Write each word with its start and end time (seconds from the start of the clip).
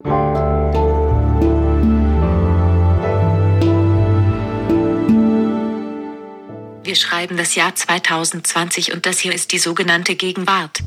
Wir 0.00 0.14
schreiben 6.94 7.36
das 7.36 7.56
Jahr 7.56 7.74
2020 7.74 8.92
und 8.94 9.06
das 9.06 9.18
hier 9.18 9.34
ist 9.34 9.50
die 9.50 9.58
sogenannte 9.58 10.14
Gegenwart. 10.14 10.78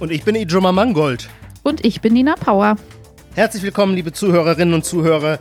Und 0.00 0.10
ich 0.10 0.24
bin 0.24 0.34
Ijoma 0.34 0.72
Mangold. 0.72 1.28
Und 1.62 1.84
ich 1.84 2.00
bin 2.00 2.14
Nina 2.14 2.34
Power. 2.34 2.74
Herzlich 3.36 3.62
willkommen, 3.62 3.94
liebe 3.94 4.12
Zuhörerinnen 4.12 4.74
und 4.74 4.84
Zuhörer 4.84 5.38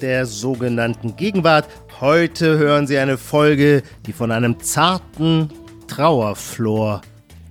der 0.00 0.26
sogenannten 0.26 1.16
Gegenwart. 1.16 1.66
Heute 2.00 2.58
hören 2.58 2.86
Sie 2.86 2.98
eine 2.98 3.16
Folge, 3.16 3.82
die 4.04 4.12
von 4.12 4.30
einem 4.30 4.60
zarten 4.60 5.48
Trauerflor 5.88 7.00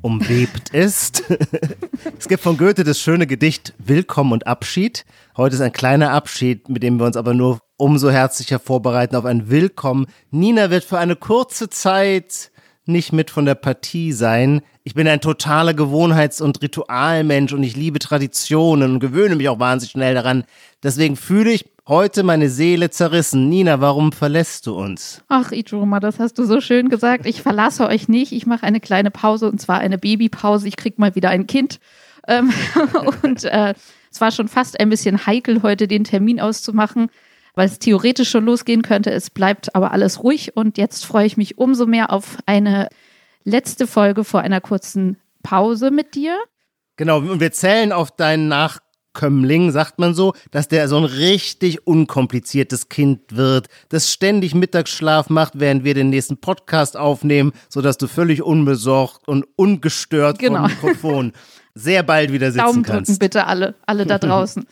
umwebt 0.04 0.70
ist. 0.72 1.24
es 2.20 2.28
gibt 2.28 2.44
von 2.44 2.56
Goethe 2.56 2.84
das 2.84 3.00
schöne 3.00 3.26
Gedicht 3.26 3.74
Willkommen 3.80 4.34
und 4.34 4.46
Abschied. 4.46 5.04
Heute 5.36 5.56
ist 5.56 5.62
ein 5.62 5.74
kleiner 5.74 6.12
Abschied, 6.12 6.70
mit 6.70 6.84
dem 6.84 7.00
wir 7.00 7.08
uns 7.08 7.18
aber 7.18 7.34
nur 7.34 7.60
umso 7.78 8.12
herzlicher 8.12 8.60
vorbereiten 8.60 9.16
auf 9.16 9.26
ein 9.26 9.50
Willkommen. 9.50 10.06
Nina 10.30 10.70
wird 10.70 10.84
für 10.84 11.00
eine 11.00 11.16
kurze 11.16 11.72
Zeit 11.72 12.52
nicht 12.86 13.14
mit 13.14 13.32
von 13.32 13.46
der 13.46 13.56
Partie 13.56 14.12
sein. 14.12 14.62
Ich 14.84 14.94
bin 14.94 15.08
ein 15.08 15.22
totaler 15.22 15.74
Gewohnheits- 15.74 16.40
und 16.40 16.62
Ritualmensch 16.62 17.52
und 17.52 17.64
ich 17.64 17.76
liebe 17.76 17.98
Traditionen 17.98 18.94
und 18.94 19.00
gewöhne 19.00 19.38
mich 19.38 19.50
auch 19.50 19.58
wahnsinnig 19.58 19.94
schnell 19.94 20.14
daran. 20.14 20.44
Deswegen 20.84 21.16
fühle 21.16 21.52
ich 21.52 21.66
heute 21.88 22.24
meine 22.24 22.50
Seele 22.50 22.90
zerrissen. 22.90 23.50
Nina, 23.50 23.80
warum 23.82 24.12
verlässt 24.12 24.68
du 24.68 24.76
uns? 24.76 25.24
Ach, 25.28 25.52
Ijoma, 25.52 26.00
das 26.00 26.20
hast 26.20 26.38
du 26.40 26.46
so 26.46 26.62
schön 26.62 26.90
gesagt. 26.90 27.26
Ich 27.26 27.42
verlasse 27.42 27.88
euch 27.88 28.08
nicht. 28.08 28.32
Ich 28.32 28.46
mache 28.46 28.64
eine 28.64 28.80
kleine 28.80 29.12
Pause 29.12 29.50
und 29.50 29.62
zwar 29.62 29.80
eine 29.80 29.98
Babypause. 29.98 30.68
Ich 30.68 30.78
kriege 30.78 30.96
mal 31.00 31.16
wieder 31.16 31.30
ein 31.30 31.48
Kind. 31.48 31.80
Ähm, 32.28 32.52
und 33.24 33.44
äh, 33.44 33.74
es 34.12 34.22
war 34.22 34.32
schon 34.32 34.48
fast 34.48 34.80
ein 34.80 34.90
bisschen 34.90 35.26
heikel, 35.26 35.62
heute 35.62 35.88
den 35.88 36.04
Termin 36.04 36.40
auszumachen, 36.40 37.10
weil 37.54 37.68
es 37.68 37.80
theoretisch 37.80 38.30
schon 38.30 38.46
losgehen 38.46 38.82
könnte. 38.82 39.12
Es 39.12 39.30
bleibt 39.30 39.76
aber 39.76 39.92
alles 39.92 40.24
ruhig 40.24 40.56
und 40.56 40.78
jetzt 40.78 41.06
freue 41.06 41.26
ich 41.26 41.38
mich 41.38 41.58
umso 41.58 41.86
mehr 41.86 42.12
auf 42.12 42.38
eine 42.46 42.90
letzte 43.44 43.88
Folge 43.88 44.24
vor 44.24 44.42
einer 44.42 44.62
kurzen 44.62 45.18
Pause 45.44 45.92
mit 45.92 46.16
dir. 46.16 46.38
Genau, 46.98 47.18
und 47.18 47.40
wir 47.42 47.52
zählen 47.52 47.92
auf 47.92 48.10
deinen 48.10 48.48
Nach 48.48 48.80
Kömmling, 49.16 49.72
sagt 49.72 49.98
man 49.98 50.14
so, 50.14 50.34
dass 50.52 50.68
der 50.68 50.88
so 50.88 50.98
ein 50.98 51.06
richtig 51.06 51.88
unkompliziertes 51.88 52.90
Kind 52.90 53.36
wird, 53.36 53.68
das 53.90 54.14
ständig 54.14 54.54
Mittagsschlaf 54.54 55.32
macht, 55.32 55.54
während 55.56 55.84
wir 55.84 55.96
den 55.96 56.12
nächsten 56.12 56.38
Podcast 56.38 56.96
aufnehmen, 56.96 57.54
sodass 57.70 57.98
du 57.98 58.08
völlig 58.08 58.44
unbesorgt 58.44 59.28
und 59.28 59.48
ungestört 59.56 60.38
genau. 60.38 60.68
vom 60.68 60.68
Mikrofon 60.68 61.34
sehr 61.74 62.04
bald 62.04 62.32
wieder 62.32 62.52
sitzen 62.52 62.66
Daumen 62.66 62.84
kannst. 62.84 63.10
drücken 63.10 63.20
bitte 63.20 63.48
alle, 63.48 63.74
alle 63.88 64.06
da 64.06 64.18
draußen. 64.20 64.66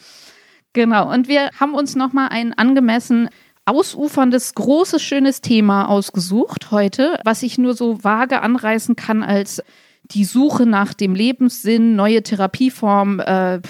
genau, 0.73 1.11
und 1.11 1.27
wir 1.27 1.49
haben 1.59 1.73
uns 1.73 1.95
nochmal 1.95 2.29
ein 2.29 2.53
angemessen 2.53 3.29
ausuferndes, 3.65 4.55
großes, 4.55 5.01
schönes 5.01 5.41
Thema 5.41 5.87
ausgesucht 5.89 6.71
heute, 6.71 7.17
was 7.23 7.43
ich 7.43 7.57
nur 7.57 7.73
so 7.73 8.03
vage 8.03 8.41
anreißen 8.41 8.95
kann 8.95 9.23
als 9.23 9.63
die 10.03 10.25
Suche 10.25 10.65
nach 10.65 10.93
dem 10.93 11.15
Lebenssinn, 11.15 11.95
neue 11.95 12.23
Therapieform, 12.23 13.19
äh, 13.19 13.61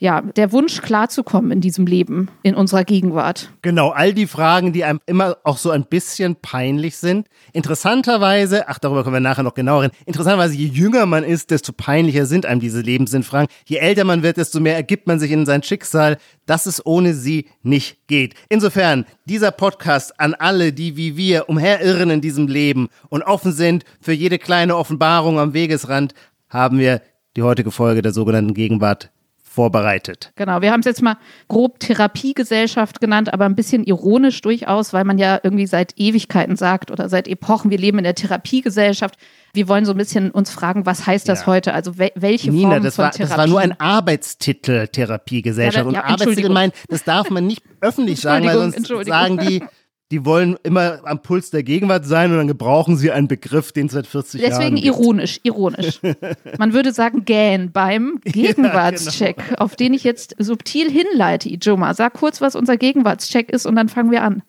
ja, 0.00 0.20
der 0.20 0.52
Wunsch 0.52 0.80
klarzukommen 0.80 1.50
in 1.50 1.60
diesem 1.60 1.84
Leben, 1.84 2.28
in 2.44 2.54
unserer 2.54 2.84
Gegenwart. 2.84 3.50
Genau, 3.62 3.90
all 3.90 4.14
die 4.14 4.28
Fragen, 4.28 4.72
die 4.72 4.84
einem 4.84 5.00
immer 5.06 5.38
auch 5.42 5.58
so 5.58 5.70
ein 5.70 5.84
bisschen 5.84 6.36
peinlich 6.36 6.96
sind. 6.96 7.26
Interessanterweise, 7.52 8.68
ach, 8.68 8.78
darüber 8.78 9.02
kommen 9.02 9.14
wir 9.14 9.20
nachher 9.20 9.42
noch 9.42 9.54
genauer 9.54 9.82
hin. 9.82 9.90
Interessanterweise, 10.06 10.54
je 10.54 10.68
jünger 10.68 11.04
man 11.06 11.24
ist, 11.24 11.50
desto 11.50 11.72
peinlicher 11.72 12.26
sind 12.26 12.46
einem 12.46 12.60
diese 12.60 12.80
Lebenssinnfragen. 12.80 13.48
Je 13.66 13.78
älter 13.78 14.04
man 14.04 14.22
wird, 14.22 14.36
desto 14.36 14.60
mehr 14.60 14.76
ergibt 14.76 15.08
man 15.08 15.18
sich 15.18 15.32
in 15.32 15.46
sein 15.46 15.64
Schicksal, 15.64 16.18
dass 16.46 16.66
es 16.66 16.84
ohne 16.86 17.12
sie 17.14 17.46
nicht 17.62 18.06
geht. 18.06 18.34
Insofern, 18.48 19.04
dieser 19.24 19.50
Podcast 19.50 20.20
an 20.20 20.34
alle, 20.34 20.72
die 20.72 20.96
wie 20.96 21.16
wir 21.16 21.48
umherirren 21.48 22.10
in 22.10 22.20
diesem 22.20 22.46
Leben 22.46 22.88
und 23.08 23.22
offen 23.22 23.52
sind 23.52 23.84
für 24.00 24.12
jede 24.12 24.38
kleine 24.38 24.76
Offenbarung 24.76 25.40
am 25.40 25.54
Wegesrand, 25.54 26.14
haben 26.48 26.78
wir 26.78 27.02
die 27.36 27.42
heutige 27.42 27.72
Folge 27.72 28.00
der 28.00 28.12
sogenannten 28.12 28.54
Gegenwart 28.54 29.10
vorbereitet. 29.58 30.30
Genau, 30.36 30.62
wir 30.62 30.70
haben 30.70 30.78
es 30.78 30.86
jetzt 30.86 31.02
mal 31.02 31.16
grob 31.48 31.80
Therapiegesellschaft 31.80 33.00
genannt, 33.00 33.32
aber 33.32 33.44
ein 33.44 33.56
bisschen 33.56 33.82
ironisch 33.82 34.40
durchaus, 34.40 34.92
weil 34.92 35.02
man 35.02 35.18
ja 35.18 35.40
irgendwie 35.42 35.66
seit 35.66 35.94
Ewigkeiten 35.96 36.54
sagt 36.54 36.92
oder 36.92 37.08
seit 37.08 37.26
Epochen, 37.26 37.68
wir 37.68 37.78
leben 37.78 37.98
in 37.98 38.04
der 38.04 38.14
Therapiegesellschaft. 38.14 39.16
Wir 39.52 39.66
wollen 39.66 39.84
so 39.84 39.90
ein 39.90 39.98
bisschen 39.98 40.30
uns 40.30 40.50
fragen, 40.50 40.86
was 40.86 41.08
heißt 41.08 41.28
das 41.28 41.40
ja. 41.40 41.46
heute? 41.46 41.74
Also 41.74 41.98
welche 41.98 42.52
Nina, 42.52 42.70
Form 42.70 42.82
das 42.84 42.94
von 42.94 43.06
war, 43.06 43.10
Therapie? 43.10 43.30
Das 43.30 43.36
war 43.36 43.46
nur 43.48 43.58
ein 43.58 43.80
Arbeitstitel 43.80 44.86
Therapiegesellschaft. 44.86 45.86
Ja, 45.86 45.90
da, 45.90 45.90
ja, 45.90 46.04
und 46.04 46.12
Arbeitstitel 46.12 46.50
meinen, 46.50 46.72
das 46.88 47.02
darf 47.02 47.28
man 47.30 47.44
nicht 47.44 47.64
öffentlich 47.80 48.20
sagen, 48.20 48.46
weil 48.46 48.70
sonst 48.70 49.06
sagen 49.06 49.38
die, 49.38 49.64
die 50.10 50.24
wollen 50.24 50.56
immer 50.62 51.00
am 51.04 51.20
Puls 51.20 51.50
der 51.50 51.62
Gegenwart 51.62 52.06
sein 52.06 52.30
und 52.30 52.38
dann 52.38 52.48
gebrauchen 52.48 52.96
sie 52.96 53.10
einen 53.10 53.28
Begriff, 53.28 53.72
den 53.72 53.86
es 53.86 53.92
seit 53.92 54.06
40 54.06 54.40
Deswegen 54.40 54.60
Jahren 54.60 54.74
gibt. 54.76 54.86
ironisch, 54.86 55.40
ironisch. 55.42 56.00
Man 56.58 56.72
würde 56.72 56.92
sagen 56.92 57.24
gähn 57.26 57.72
beim 57.72 58.18
Gegenwartscheck, 58.24 59.36
ja, 59.36 59.44
genau. 59.44 59.58
auf 59.58 59.76
den 59.76 59.92
ich 59.92 60.04
jetzt 60.04 60.34
subtil 60.38 60.90
hinleite, 60.90 61.50
Ijoma. 61.50 61.92
Sag 61.92 62.14
kurz, 62.14 62.40
was 62.40 62.56
unser 62.56 62.78
Gegenwartscheck 62.78 63.50
ist 63.50 63.66
und 63.66 63.76
dann 63.76 63.90
fangen 63.90 64.10
wir 64.10 64.22
an. 64.22 64.42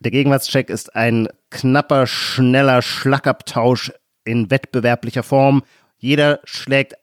Der 0.00 0.10
Gegenwartscheck 0.10 0.70
ist 0.70 0.94
ein 0.96 1.28
knapper, 1.50 2.06
schneller 2.06 2.80
Schlagabtausch 2.80 3.92
in 4.24 4.50
wettbewerblicher 4.50 5.22
Form. 5.22 5.62
Jeder 5.98 6.40
schlägt 6.44 6.94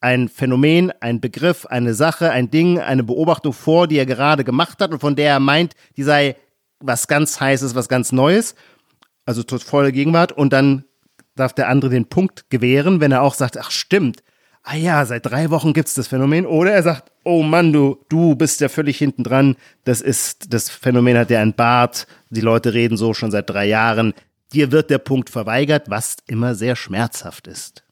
ein 0.00 0.28
Phänomen, 0.28 0.92
ein 1.00 1.20
Begriff, 1.20 1.64
eine 1.66 1.94
Sache, 1.94 2.30
ein 2.30 2.50
Ding, 2.50 2.78
eine 2.78 3.02
Beobachtung 3.02 3.54
vor, 3.54 3.88
die 3.88 3.96
er 3.96 4.06
gerade 4.06 4.44
gemacht 4.44 4.80
hat 4.80 4.92
und 4.92 5.00
von 5.00 5.16
der 5.16 5.30
er 5.30 5.40
meint, 5.40 5.74
die 5.96 6.02
sei 6.02 6.36
was 6.80 7.08
ganz 7.08 7.40
Heißes, 7.40 7.74
was 7.74 7.88
ganz 7.88 8.12
Neues, 8.12 8.54
also 9.24 9.42
volle 9.58 9.92
Gegenwart, 9.92 10.32
und 10.32 10.52
dann 10.52 10.84
darf 11.34 11.52
der 11.52 11.68
andere 11.68 11.90
den 11.90 12.06
Punkt 12.06 12.50
gewähren, 12.50 13.00
wenn 13.00 13.12
er 13.12 13.22
auch 13.22 13.34
sagt, 13.34 13.58
ach 13.58 13.70
stimmt, 13.70 14.22
ah 14.62 14.76
ja, 14.76 15.04
seit 15.04 15.26
drei 15.26 15.50
Wochen 15.50 15.72
gibt 15.72 15.88
es 15.88 15.94
das 15.94 16.08
Phänomen, 16.08 16.46
oder 16.46 16.72
er 16.72 16.82
sagt, 16.82 17.10
oh 17.24 17.42
Mann, 17.42 17.72
du, 17.72 17.98
du 18.08 18.34
bist 18.34 18.60
ja 18.60 18.68
völlig 18.68 18.98
hinten 18.98 19.24
dran, 19.24 19.56
das 19.84 20.00
ist, 20.00 20.52
das 20.52 20.70
Phänomen 20.70 21.18
hat 21.18 21.30
ja 21.30 21.40
ein 21.40 21.54
Bart, 21.54 22.06
die 22.30 22.40
Leute 22.40 22.74
reden 22.74 22.96
so 22.96 23.14
schon 23.14 23.30
seit 23.30 23.50
drei 23.50 23.66
Jahren, 23.66 24.14
dir 24.52 24.72
wird 24.72 24.90
der 24.90 24.98
Punkt 24.98 25.30
verweigert, 25.30 25.90
was 25.90 26.16
immer 26.26 26.54
sehr 26.54 26.76
schmerzhaft 26.76 27.46
ist. 27.46 27.84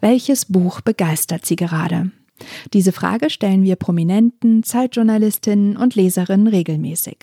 Welches 0.00 0.46
Buch 0.46 0.80
begeistert 0.80 1.44
Sie 1.44 1.56
gerade? 1.56 2.10
Diese 2.72 2.92
Frage 2.92 3.30
stellen 3.30 3.62
wir 3.62 3.76
Prominenten, 3.76 4.62
Zeitjournalistinnen 4.62 5.76
und 5.76 5.94
Leserinnen 5.94 6.46
regelmäßig. 6.46 7.18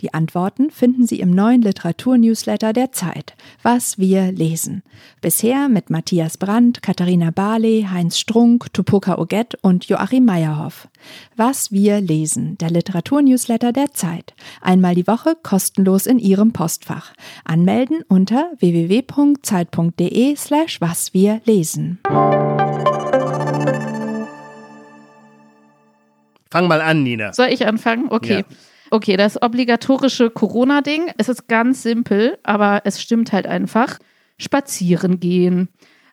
Die 0.00 0.14
Antworten 0.14 0.70
finden 0.70 1.06
Sie 1.06 1.20
im 1.20 1.30
neuen 1.30 1.62
Literaturnewsletter 1.62 2.72
der 2.72 2.92
Zeit, 2.92 3.34
Was 3.62 3.98
wir 3.98 4.32
lesen. 4.32 4.82
Bisher 5.20 5.68
mit 5.68 5.90
Matthias 5.90 6.36
Brandt, 6.36 6.82
Katharina 6.82 7.30
Barley, 7.30 7.86
Heinz 7.90 8.18
Strunk, 8.18 8.72
Tupoka 8.72 9.18
Oget 9.18 9.56
und 9.62 9.86
Joachim 9.86 10.24
Meyerhoff. 10.24 10.88
Was 11.36 11.70
wir 11.70 12.00
lesen, 12.00 12.56
der 12.58 12.70
Literaturnewsletter 12.70 13.72
der 13.72 13.92
Zeit. 13.92 14.34
Einmal 14.60 14.94
die 14.94 15.06
Woche 15.06 15.36
kostenlos 15.42 16.06
in 16.06 16.18
Ihrem 16.18 16.52
Postfach. 16.52 17.12
Anmelden 17.44 18.02
unter 18.08 18.50
www.zeit.de 18.58 20.36
slash 20.36 20.80
was 20.80 21.14
wir 21.14 21.40
lesen. 21.44 21.98
Fang 26.50 26.68
mal 26.68 26.80
an, 26.80 27.02
Nina. 27.02 27.32
Soll 27.32 27.48
ich 27.48 27.66
anfangen? 27.66 28.06
Okay. 28.10 28.44
Ja. 28.48 28.56
Okay, 28.90 29.16
das 29.16 29.40
obligatorische 29.40 30.30
Corona-Ding, 30.30 31.10
es 31.18 31.28
ist 31.28 31.46
ganz 31.46 31.82
simpel, 31.82 32.38
aber 32.42 32.82
es 32.84 33.02
stimmt 33.02 33.32
halt 33.32 33.46
einfach. 33.46 33.98
Spazieren 34.38 35.20
gehen. 35.20 35.68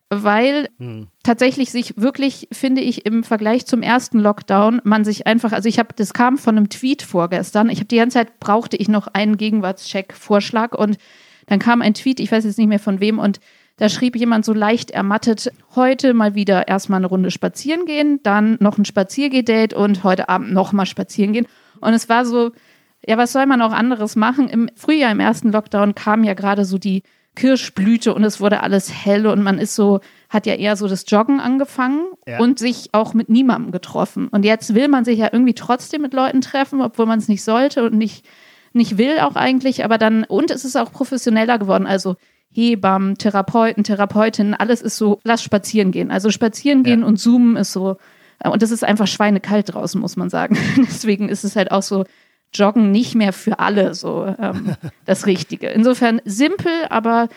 Weil 0.10 0.70
hm. 0.78 1.08
tatsächlich 1.24 1.72
sich 1.72 1.98
wirklich, 1.98 2.48
finde 2.52 2.82
ich, 2.82 3.06
im 3.06 3.24
Vergleich 3.24 3.66
zum 3.66 3.82
ersten 3.82 4.20
Lockdown, 4.20 4.82
man 4.84 5.04
sich 5.04 5.26
einfach, 5.26 5.52
also 5.52 5.68
ich 5.68 5.80
habe, 5.80 5.90
das 5.96 6.14
kam 6.14 6.38
von 6.38 6.58
einem 6.58 6.70
Tweet 6.70 7.02
vorgestern. 7.02 7.70
Ich 7.70 7.80
habe 7.80 7.88
die 7.88 7.98
ganze 7.98 8.16
Zeit 8.16 8.40
brauchte 8.40 8.78
ich 8.78 8.88
noch 8.88 9.08
einen 9.08 9.38
Gegenwartscheck-Vorschlag 9.38 10.78
und 10.78 10.98
dann 11.48 11.60
kam 11.60 11.82
ein 11.82 11.94
Tweet, 11.94 12.20
ich 12.20 12.32
weiß 12.32 12.44
jetzt 12.44 12.58
nicht 12.58 12.68
mehr 12.68 12.80
von 12.80 13.00
wem, 13.00 13.20
und 13.20 13.40
da 13.78 13.90
schrieb 13.90 14.16
jemand 14.16 14.46
so 14.46 14.54
leicht 14.54 14.92
ermattet, 14.92 15.52
heute 15.76 16.14
mal 16.14 16.34
wieder 16.36 16.68
erstmal 16.68 17.00
eine 17.00 17.08
Runde 17.08 17.32
spazieren 17.32 17.86
gehen, 17.86 18.20
dann 18.24 18.58
noch 18.62 18.78
ein 18.78 18.86
Spaziergedate 18.86 19.76
und 19.76 20.04
heute 20.04 20.30
Abend 20.30 20.54
nochmal 20.54 20.86
spazieren 20.86 21.34
gehen. 21.34 21.48
Und 21.82 21.94
es 21.94 22.08
war 22.08 22.26
so, 22.26 22.52
ja, 23.06 23.18
was 23.18 23.34
soll 23.34 23.46
man 23.46 23.62
auch 23.62 23.74
anderes 23.74 24.16
machen? 24.16 24.48
Im 24.48 24.70
Frühjahr, 24.76 25.12
im 25.12 25.20
ersten 25.20 25.52
Lockdown, 25.52 25.94
kam 25.94 26.24
ja 26.24 26.34
gerade 26.34 26.64
so 26.66 26.78
die 26.78 27.04
Kirschblüte 27.36 28.14
und 28.14 28.24
es 28.24 28.40
wurde 28.40 28.64
alles 28.64 28.90
hell 28.92 29.28
und 29.28 29.44
man 29.44 29.60
ist 29.60 29.76
so, 29.76 30.00
hat 30.30 30.46
ja 30.46 30.54
eher 30.54 30.78
so 30.78 30.88
das 30.88 31.04
Joggen 31.08 31.42
angefangen 31.42 32.06
Ja. 32.26 32.40
und 32.40 32.60
sich 32.60 32.90
auch 32.94 33.14
mit 33.14 33.28
niemandem 33.28 33.74
getroffen. 33.74 34.30
Und 34.30 34.46
jetzt 34.46 34.74
will 34.74 34.88
man 34.88 35.04
sich 35.04 35.20
ja 35.20 35.30
irgendwie 35.32 35.54
trotzdem 35.54 36.02
mit 36.02 36.14
Leuten 36.14 36.40
treffen, 36.40 36.82
obwohl 36.82 37.06
man 37.06 37.20
es 37.20 37.28
nicht 37.28 37.44
sollte 37.44 37.84
und 37.86 37.94
nicht, 37.98 38.26
nicht 38.72 38.98
will 38.98 39.20
auch 39.20 39.36
eigentlich. 39.36 39.84
Aber 39.84 39.98
dann, 39.98 40.24
und 40.24 40.50
es 40.50 40.64
ist 40.64 40.78
auch 40.78 40.94
professioneller 40.94 41.60
geworden. 41.60 41.86
Also 41.88 42.16
Hebammen, 42.56 43.18
Therapeuten, 43.18 43.84
Therapeutinnen, 43.84 44.54
alles 44.54 44.82
ist 44.82 44.98
so, 44.98 45.20
lass 45.24 45.44
spazieren 45.44 45.92
gehen. 45.92 46.10
Also 46.10 46.32
spazieren 46.32 46.84
gehen 46.84 47.02
Ja. 47.02 47.06
und 47.06 47.18
zoomen 47.18 47.58
ist 47.58 47.74
so, 47.74 47.98
äh, 48.40 48.50
und 48.50 48.64
es 48.64 48.72
ist 48.72 48.84
einfach 48.84 49.08
schweinekalt 49.08 49.74
draußen, 49.74 50.00
muss 50.00 50.16
man 50.16 50.30
sagen. 50.30 50.58
Deswegen 50.78 51.28
ist 51.30 51.44
es 51.44 51.56
halt 51.56 51.72
auch 51.72 51.84
so, 51.84 52.06
Joggen 52.54 52.92
nicht 52.92 53.16
mehr 53.16 53.34
für 53.34 53.60
alle 53.60 53.94
so 53.94 54.34
ähm, 54.40 54.76
das 55.06 55.26
Richtige. 55.26 55.68
Insofern 55.68 56.22
simpel, 56.24 56.72
aber 56.90 57.28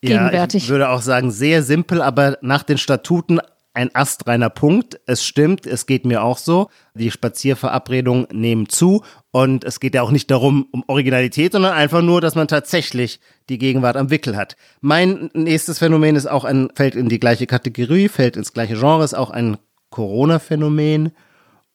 gegenwärtig. 0.00 0.62
Ja, 0.62 0.66
ich 0.66 0.70
würde 0.70 0.88
auch 0.88 1.02
sagen, 1.02 1.30
sehr 1.30 1.62
simpel, 1.62 2.02
aber 2.02 2.38
nach 2.40 2.64
den 2.64 2.78
Statuten 2.78 3.38
ein 3.78 3.94
astreiner 3.94 4.50
Punkt. 4.50 5.00
Es 5.06 5.24
stimmt, 5.24 5.64
es 5.64 5.86
geht 5.86 6.04
mir 6.04 6.24
auch 6.24 6.36
so. 6.36 6.68
Die 6.94 7.12
Spazierverabredungen 7.12 8.26
nehmen 8.32 8.68
zu 8.68 9.04
und 9.30 9.62
es 9.62 9.78
geht 9.78 9.94
ja 9.94 10.02
auch 10.02 10.10
nicht 10.10 10.32
darum, 10.32 10.66
um 10.72 10.82
Originalität, 10.88 11.52
sondern 11.52 11.74
einfach 11.74 12.02
nur, 12.02 12.20
dass 12.20 12.34
man 12.34 12.48
tatsächlich 12.48 13.20
die 13.48 13.58
Gegenwart 13.58 13.96
am 13.96 14.10
Wickel 14.10 14.36
hat. 14.36 14.56
Mein 14.80 15.30
nächstes 15.32 15.78
Phänomen 15.78 16.16
ist 16.16 16.26
auch 16.26 16.44
ein, 16.44 16.70
fällt 16.74 16.96
in 16.96 17.08
die 17.08 17.20
gleiche 17.20 17.46
Kategorie, 17.46 18.08
fällt 18.08 18.36
ins 18.36 18.52
gleiche 18.52 18.74
Genre, 18.74 19.04
ist 19.04 19.14
auch 19.14 19.30
ein 19.30 19.58
Corona-Phänomen. 19.90 21.12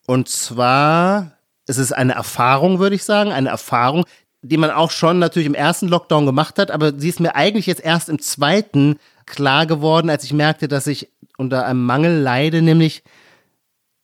Und 0.05 0.27
zwar, 0.27 1.37
es 1.67 1.77
ist 1.77 1.93
eine 1.93 2.15
Erfahrung, 2.15 2.79
würde 2.79 2.97
ich 2.97 3.05
sagen, 3.05 3.31
eine 3.31 3.47
Erfahrung, 3.47 4.03
die 4.41 4.57
man 4.57 4.71
auch 4.71 4.91
schon 4.91 5.19
natürlich 5.19 5.47
im 5.47 5.55
ersten 5.55 5.87
Lockdown 5.87 6.25
gemacht 6.25 6.59
hat, 6.59 6.69
aber 6.69 6.99
sie 6.99 7.07
ist 7.07 7.21
mir 7.21 7.35
eigentlich 7.35 7.65
jetzt 7.65 7.81
erst 7.81 8.09
im 8.09 8.19
zweiten 8.19 8.97
klar 9.25 9.65
geworden, 9.65 10.09
als 10.09 10.23
ich 10.23 10.33
merkte, 10.33 10.67
dass 10.67 10.87
ich 10.87 11.09
unter 11.37 11.65
einem 11.65 11.85
Mangel 11.85 12.21
leide, 12.21 12.61
nämlich 12.61 13.03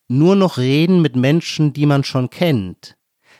nur 0.08 0.36
noch 0.36 0.58
reden 0.58 1.02
mit 1.02 1.16
Menschen, 1.16 1.74
die 1.74 1.86
man 1.86 2.04
schon 2.04 2.30
kennt. 2.30 2.98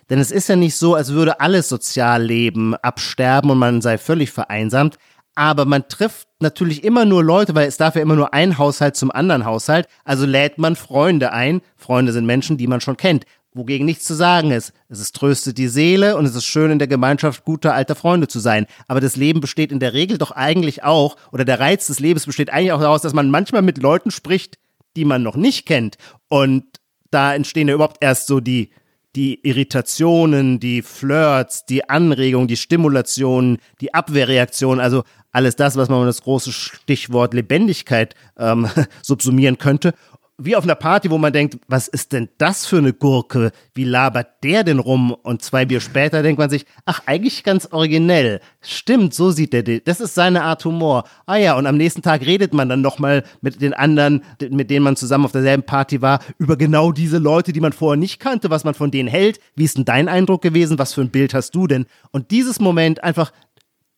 Denn 0.10 0.20
es 0.20 0.32
ist 0.32 0.50
ja 0.50 0.56
nicht 0.56 0.76
so, 0.76 0.96
als 0.96 1.14
würde 1.14 1.40
alles 1.40 1.70
Sozialleben 1.70 2.76
absterben 2.76 3.52
und 3.52 3.60
man 3.60 3.82
sei 3.82 3.98
völlig 3.98 4.32
vereinsamt, 4.32 4.98
aber 5.36 5.66
man 5.66 5.88
trifft 5.88 6.28
natürlich 6.40 6.84
immer 6.84 7.06
nur 7.06 7.24
Leute, 7.24 7.56
weil 7.56 7.68
es 7.68 7.78
darf 7.78 7.96
ja 7.96 8.02
immer 8.02 8.16
nur 8.16 8.34
ein 8.34 8.58
Haushalt 8.58 8.96
zum 8.96 9.12
anderen 9.12 9.46
Haushalt, 9.46 9.88
also 10.04 10.26
lädt 10.26 10.58
man 10.58 10.76
Freunde 10.76 11.32
ein. 11.32 11.62
Freunde 11.78 12.12
sind 12.12 12.26
Menschen, 12.26 12.58
die 12.58 12.68
man 12.68 12.82
schon 12.82 12.98
kennt, 12.98 13.26
wogegen 13.54 13.86
nichts 13.86 14.06
zu 14.06 14.14
sagen 14.14 14.52
ist. 14.52 14.74
Es 14.90 15.00
ist 15.00 15.16
tröstet 15.16 15.58
die 15.58 15.68
Seele 15.68 16.16
und 16.18 16.26
es 16.26 16.36
ist 16.36 16.46
schön 16.46 16.72
in 16.72 16.80
der 16.80 16.88
Gemeinschaft 16.88 17.46
guter 17.46 17.74
alter 17.74 17.96
Freunde 17.96 18.28
zu 18.28 18.40
sein. 18.40 18.68
Aber 18.88 19.02
das 19.02 19.16
Leben 19.16 19.42
besteht 19.42 19.72
in 19.72 19.80
der 19.80 19.94
Regel 19.94 20.18
doch 20.18 20.32
eigentlich 20.32 20.84
auch, 20.84 21.18
oder 21.32 21.46
der 21.46 21.60
Reiz 21.60 21.88
des 21.88 22.00
Lebens 22.00 22.26
besteht 22.26 22.52
eigentlich 22.52 22.72
auch 22.72 22.82
daraus, 22.82 23.02
dass 23.02 23.14
man 23.14 23.32
manchmal 23.32 23.62
mit 23.62 23.80
Leuten 23.80 24.12
spricht, 24.12 24.60
die 24.96 25.06
man 25.06 25.24
noch 25.24 25.36
nicht 25.36 25.66
kennt. 25.66 25.98
Und 26.28 26.66
da 27.12 27.34
entstehen 27.34 27.68
ja 27.68 27.74
überhaupt 27.74 27.98
erst 28.02 28.28
so 28.28 28.40
die, 28.40 28.70
die 29.16 29.40
Irritationen, 29.42 30.60
die 30.60 30.82
Flirts, 30.82 31.66
die 31.66 31.90
Anregungen, 31.90 32.48
die 32.48 32.58
Stimulationen, 32.58 33.58
die 33.82 33.94
Abwehrreaktionen, 33.94 34.80
also 34.80 35.04
alles 35.32 35.56
das, 35.56 35.76
was 35.76 35.90
man 35.90 36.00
unter 36.00 36.08
das 36.08 36.22
große 36.22 36.52
Stichwort 36.52 37.34
Lebendigkeit 37.34 38.16
ähm, 38.38 38.68
subsumieren 39.02 39.58
könnte. 39.58 39.94
Wie 40.42 40.56
auf 40.56 40.64
einer 40.64 40.76
Party, 40.76 41.12
wo 41.12 41.18
man 41.18 41.34
denkt, 41.34 41.58
was 41.68 41.90
ist 41.90 42.14
denn 42.14 42.30
das 42.38 42.66
für 42.66 42.78
eine 42.78 42.94
Gurke? 42.94 43.52
Wie 43.74 43.84
labert 43.84 44.42
der 44.42 44.64
denn 44.64 44.80
rum? 44.80 45.12
Und 45.12 45.42
zwei 45.42 45.66
Bier 45.66 45.82
später 45.82 46.24
denkt 46.24 46.40
man 46.40 46.50
sich, 46.50 46.66
ach, 46.86 47.02
eigentlich 47.06 47.44
ganz 47.44 47.68
originell. 47.72 48.40
Stimmt, 48.62 49.14
so 49.14 49.32
sieht 49.32 49.52
der, 49.52 49.64
das 49.64 50.00
ist 50.00 50.16
seine 50.16 50.44
Art 50.44 50.64
Humor. 50.64 51.04
Ah 51.26 51.36
ja, 51.36 51.58
und 51.58 51.68
am 51.68 51.76
nächsten 51.76 52.02
Tag 52.02 52.22
redet 52.26 52.54
man 52.54 52.70
dann 52.70 52.80
nochmal 52.80 53.26
mit 53.42 53.62
den 53.62 53.74
anderen, 53.74 54.24
mit 54.50 54.70
denen 54.70 54.84
man 54.84 54.96
zusammen 54.96 55.26
auf 55.26 55.34
derselben 55.34 55.64
Party 55.64 56.02
war, 56.02 56.22
über 56.38 56.56
genau 56.56 56.94
diese 56.94 57.18
Leute, 57.18 57.52
die 57.52 57.60
man 57.60 57.74
vorher 57.74 57.98
nicht 57.98 58.22
kannte, 58.22 58.50
was 58.50 58.64
man 58.64 58.76
von 58.76 58.92
denen 58.92 59.10
hält. 59.10 59.42
Wie 59.56 59.66
ist 59.66 59.76
denn 59.76 59.84
dein 59.84 60.08
Eindruck 60.08 60.42
gewesen? 60.42 60.80
Was 60.80 60.94
für 60.94 61.02
ein 61.02 61.12
Bild 61.12 61.34
hast 61.34 61.54
du 61.54 61.68
denn? 61.68 61.86
Und 62.12 62.32
dieses 62.32 62.62
Moment 62.62 63.04
einfach 63.04 63.34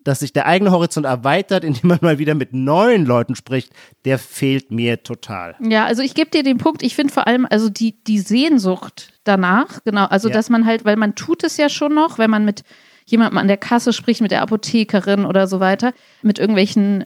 dass 0.04 0.20
sich 0.20 0.34
der 0.34 0.46
eigene 0.48 0.72
Horizont 0.72 1.06
erweitert, 1.06 1.64
indem 1.64 1.90
man 1.90 2.00
mal 2.02 2.20
wieder 2.20 2.36
mit 2.36 2.54
neuen 2.54 3.06
Leuten 3.06 3.36
spricht, 3.36 3.72
der 4.06 4.18
fehlt 4.20 4.72
mir 4.72 5.04
total. 5.04 5.56
Ja, 5.62 5.86
also 5.86 6.02
ich 6.02 6.14
gebe 6.14 6.30
dir 6.32 6.44
den 6.44 6.58
Punkt, 6.58 6.84
ich 6.84 6.96
finde 6.96 7.14
vor 7.14 7.28
allem, 7.28 7.48
also 7.50 7.70
die, 7.70 7.96
die 8.04 8.20
Sehnsucht 8.20 9.14
danach, 9.24 9.84
genau, 9.84 10.06
also 10.06 10.28
Ja. 10.30 10.34
dass 10.34 10.50
man 10.50 10.66
halt, 10.66 10.86
weil 10.86 10.96
man 10.96 11.16
tut 11.16 11.44
es 11.44 11.58
ja 11.58 11.70
schon 11.70 11.94
noch, 11.94 12.18
wenn 12.18 12.30
man 12.30 12.46
mit 12.46 12.64
jemandem 13.06 13.38
an 13.38 13.48
der 13.48 13.58
Kasse 13.58 13.94
spricht, 13.94 14.22
mit 14.22 14.32
der 14.32 14.42
Apothekerin 14.42 15.26
oder 15.26 15.48
so 15.48 15.60
weiter, 15.60 15.94
mit 16.22 16.40
irgendwelchen, 16.40 17.04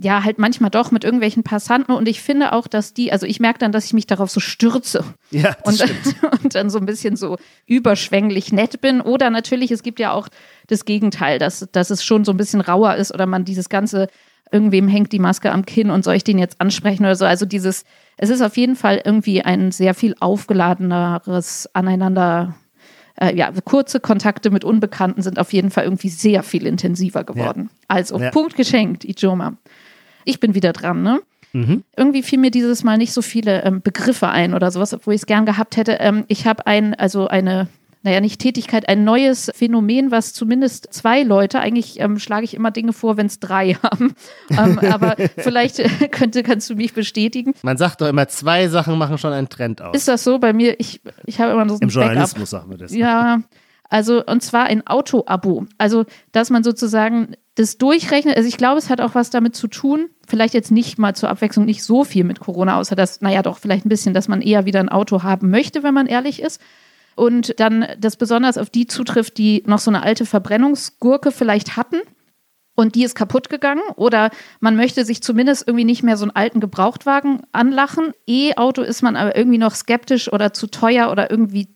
ja, 0.00 0.24
halt 0.24 0.38
manchmal 0.38 0.70
doch 0.70 0.90
mit 0.90 1.04
irgendwelchen 1.04 1.42
Passanten 1.42 1.92
und 1.92 2.08
ich 2.08 2.22
finde 2.22 2.52
auch, 2.52 2.66
dass 2.66 2.94
die, 2.94 3.12
also 3.12 3.26
ich 3.26 3.38
merke 3.38 3.58
dann, 3.58 3.72
dass 3.72 3.84
ich 3.84 3.92
mich 3.92 4.06
darauf 4.06 4.30
so 4.30 4.40
stürze 4.40 5.04
Ja, 5.30 5.56
das 5.64 5.80
und, 5.80 5.90
stimmt. 5.90 6.16
und 6.44 6.54
dann 6.54 6.70
so 6.70 6.78
ein 6.78 6.86
bisschen 6.86 7.16
so 7.16 7.36
überschwänglich 7.66 8.52
nett 8.52 8.80
bin. 8.80 9.00
Oder 9.00 9.30
natürlich, 9.30 9.70
es 9.70 9.82
gibt 9.82 10.00
ja 10.00 10.12
auch 10.12 10.28
das 10.68 10.84
Gegenteil, 10.84 11.38
dass, 11.38 11.68
dass 11.72 11.90
es 11.90 12.02
schon 12.02 12.24
so 12.24 12.32
ein 12.32 12.36
bisschen 12.38 12.60
rauer 12.60 12.94
ist 12.94 13.12
oder 13.12 13.26
man 13.26 13.44
dieses 13.44 13.68
ganze, 13.68 14.08
irgendwem 14.50 14.88
hängt 14.88 15.12
die 15.12 15.18
Maske 15.18 15.52
am 15.52 15.66
Kinn 15.66 15.90
und 15.90 16.04
soll 16.04 16.14
ich 16.14 16.24
den 16.24 16.38
jetzt 16.38 16.60
ansprechen 16.60 17.04
oder 17.04 17.16
so. 17.16 17.26
Also 17.26 17.44
dieses, 17.44 17.84
es 18.16 18.30
ist 18.30 18.40
auf 18.40 18.56
jeden 18.56 18.76
Fall 18.76 19.02
irgendwie 19.04 19.42
ein 19.42 19.70
sehr 19.70 19.94
viel 19.94 20.14
aufgeladeneres 20.20 21.68
Aneinander. 21.74 22.54
Äh, 23.20 23.34
ja, 23.34 23.50
kurze 23.64 24.00
Kontakte 24.00 24.50
mit 24.50 24.64
Unbekannten 24.64 25.22
sind 25.22 25.38
auf 25.38 25.52
jeden 25.52 25.70
Fall 25.70 25.84
irgendwie 25.84 26.08
sehr 26.08 26.42
viel 26.42 26.66
intensiver 26.66 27.24
geworden. 27.24 27.70
Also, 27.88 28.18
Ja. 28.18 28.30
Punkt 28.30 28.56
geschenkt, 28.56 29.04
Ijoma. 29.04 29.54
Ich 30.24 30.40
bin 30.40 30.54
wieder 30.54 30.72
dran, 30.72 31.02
ne? 31.02 31.20
irgendwie 31.96 32.22
fiel 32.22 32.38
mir 32.38 32.50
dieses 32.50 32.84
Mal 32.84 32.98
nicht 32.98 33.12
so 33.12 33.22
viele 33.22 33.64
ähm, 33.64 33.80
Begriffe 33.80 34.28
ein 34.28 34.54
oder 34.54 34.70
sowas, 34.70 34.92
obwohl 34.92 35.14
ich 35.14 35.22
es 35.22 35.26
gern 35.26 35.46
gehabt 35.46 35.76
hätte. 35.76 35.92
Ähm, 35.92 36.24
ich 36.28 36.46
habe 36.46 36.66
ein, 36.66 36.94
also 36.94 37.26
eine, 37.26 37.68
naja, 38.08 38.20
nicht 38.22 38.40
Tätigkeit, 38.40 38.88
ein 38.88 39.04
neues 39.04 39.50
Phänomen, 39.54 40.10
was 40.10 40.32
zumindest 40.32 40.88
zwei 40.94 41.22
Leute, 41.22 41.60
eigentlich 41.60 42.00
ähm, 42.00 42.18
schlage 42.18 42.44
ich 42.44 42.54
immer 42.54 42.70
Dinge 42.70 42.94
vor, 42.94 43.18
wenn 43.18 43.26
es 43.26 43.38
drei 43.38 43.74
haben, 43.82 44.14
ähm, 44.50 44.78
aber 44.78 45.16
vielleicht 45.36 45.78
äh, 45.78 46.08
könnte, 46.10 46.42
kannst 46.42 46.70
du 46.70 46.74
mich 46.74 46.94
bestätigen. 46.94 47.52
Man 47.62 47.76
sagt 47.76 48.00
doch 48.00 48.08
immer, 48.08 48.26
zwei 48.28 48.68
Sachen 48.68 48.96
machen 48.96 49.18
schon 49.18 49.34
einen 49.34 49.50
Trend 49.50 49.82
aus. 49.82 49.94
Ist 49.94 50.08
das 50.08 50.24
so 50.24 50.38
bei 50.38 50.54
mir? 50.54 50.80
Ich, 50.80 51.02
ich 51.26 51.38
habe 51.38 51.52
immer 51.52 51.68
so 51.68 51.74
ein 51.74 51.82
Im 51.82 51.88
Backup. 51.88 52.02
Journalismus 52.02 52.48
sagen 52.48 52.70
wir 52.70 52.78
das. 52.78 52.94
Ja, 52.94 53.42
also 53.90 54.24
und 54.24 54.42
zwar 54.42 54.64
ein 54.64 54.86
Auto-Abo. 54.86 55.66
Also, 55.76 56.06
dass 56.32 56.48
man 56.48 56.64
sozusagen 56.64 57.36
das 57.56 57.76
durchrechnet. 57.76 58.38
Also 58.38 58.48
ich 58.48 58.56
glaube, 58.56 58.78
es 58.78 58.88
hat 58.88 59.02
auch 59.02 59.14
was 59.14 59.28
damit 59.28 59.54
zu 59.54 59.68
tun. 59.68 60.08
Vielleicht 60.26 60.54
jetzt 60.54 60.70
nicht 60.70 60.98
mal 60.98 61.14
zur 61.14 61.28
Abwechslung 61.28 61.66
nicht 61.66 61.82
so 61.82 62.04
viel 62.04 62.24
mit 62.24 62.40
Corona, 62.40 62.78
außer 62.78 62.96
dass, 62.96 63.20
naja, 63.20 63.42
doch 63.42 63.58
vielleicht 63.58 63.84
ein 63.84 63.90
bisschen, 63.90 64.14
dass 64.14 64.28
man 64.28 64.40
eher 64.40 64.64
wieder 64.64 64.80
ein 64.80 64.88
Auto 64.88 65.22
haben 65.22 65.50
möchte, 65.50 65.82
wenn 65.82 65.92
man 65.92 66.06
ehrlich 66.06 66.40
ist. 66.40 66.58
Und 67.18 67.58
dann 67.58 67.84
das 67.98 68.16
besonders 68.16 68.58
auf 68.58 68.70
die 68.70 68.86
zutrifft, 68.86 69.38
die 69.38 69.64
noch 69.66 69.80
so 69.80 69.90
eine 69.90 70.04
alte 70.04 70.24
Verbrennungsgurke 70.24 71.32
vielleicht 71.32 71.76
hatten 71.76 71.96
und 72.78 72.94
die 72.94 73.02
ist 73.02 73.16
kaputt 73.16 73.50
gegangen 73.50 73.82
oder 73.96 74.30
man 74.60 74.76
möchte 74.76 75.04
sich 75.04 75.20
zumindest 75.20 75.66
irgendwie 75.66 75.84
nicht 75.84 76.04
mehr 76.04 76.16
so 76.16 76.22
einen 76.22 76.36
alten 76.36 76.60
Gebrauchtwagen 76.60 77.40
anlachen. 77.50 78.12
E-Auto 78.28 78.82
ist 78.82 79.02
man 79.02 79.16
aber 79.16 79.34
irgendwie 79.36 79.58
noch 79.58 79.74
skeptisch 79.74 80.32
oder 80.32 80.52
zu 80.52 80.68
teuer 80.68 81.10
oder 81.10 81.28
irgendwie 81.28 81.66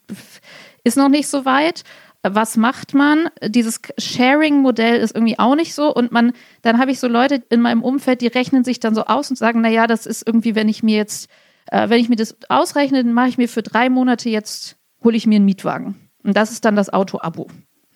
ist 0.85 0.97
noch 0.97 1.09
nicht 1.09 1.27
so 1.27 1.45
weit. 1.45 1.83
Was 2.23 2.57
macht 2.57 2.95
man? 2.95 3.29
Dieses 3.45 3.81
Sharing-Modell 3.99 5.01
ist 5.01 5.17
irgendwie 5.17 5.41
auch 5.41 5.57
nicht 5.57 5.75
so. 5.75 5.93
Und 5.93 6.13
man, 6.13 6.35
dann 6.63 6.79
habe 6.79 6.93
ich 6.93 7.01
so 7.01 7.09
Leute 7.09 7.43
in 7.51 7.61
meinem 7.61 7.83
Umfeld, 7.83 8.21
die 8.21 8.29
rechnen 8.29 8.63
sich 8.63 8.79
dann 8.79 8.95
so 8.95 9.07
aus 9.07 9.29
und 9.29 9.37
sagen, 9.37 9.61
naja, 9.61 9.89
das 9.89 10.07
ist 10.07 10.25
irgendwie, 10.25 10.55
wenn 10.55 10.69
ich 10.69 10.85
mir 10.85 10.99
jetzt, 10.99 11.29
äh, 11.67 11.89
wenn 11.89 12.01
ich 12.01 12.11
mir 12.11 12.17
das 12.17 12.37
ausrechne, 12.49 13.03
dann 13.03 13.13
mache 13.13 13.31
ich 13.31 13.39
mir 13.39 13.49
für 13.49 13.65
drei 13.65 13.91
Monate 13.91 14.31
jetzt, 14.31 14.77
hole 15.05 15.17
ich 15.17 15.27
mir 15.27 15.37
einen 15.37 15.45
Mietwagen. 15.45 15.97
Und 16.23 16.37
das 16.37 16.53
ist 16.53 16.65
dann 16.65 16.77
das 16.77 16.93
Auto-Abo. 16.93 17.49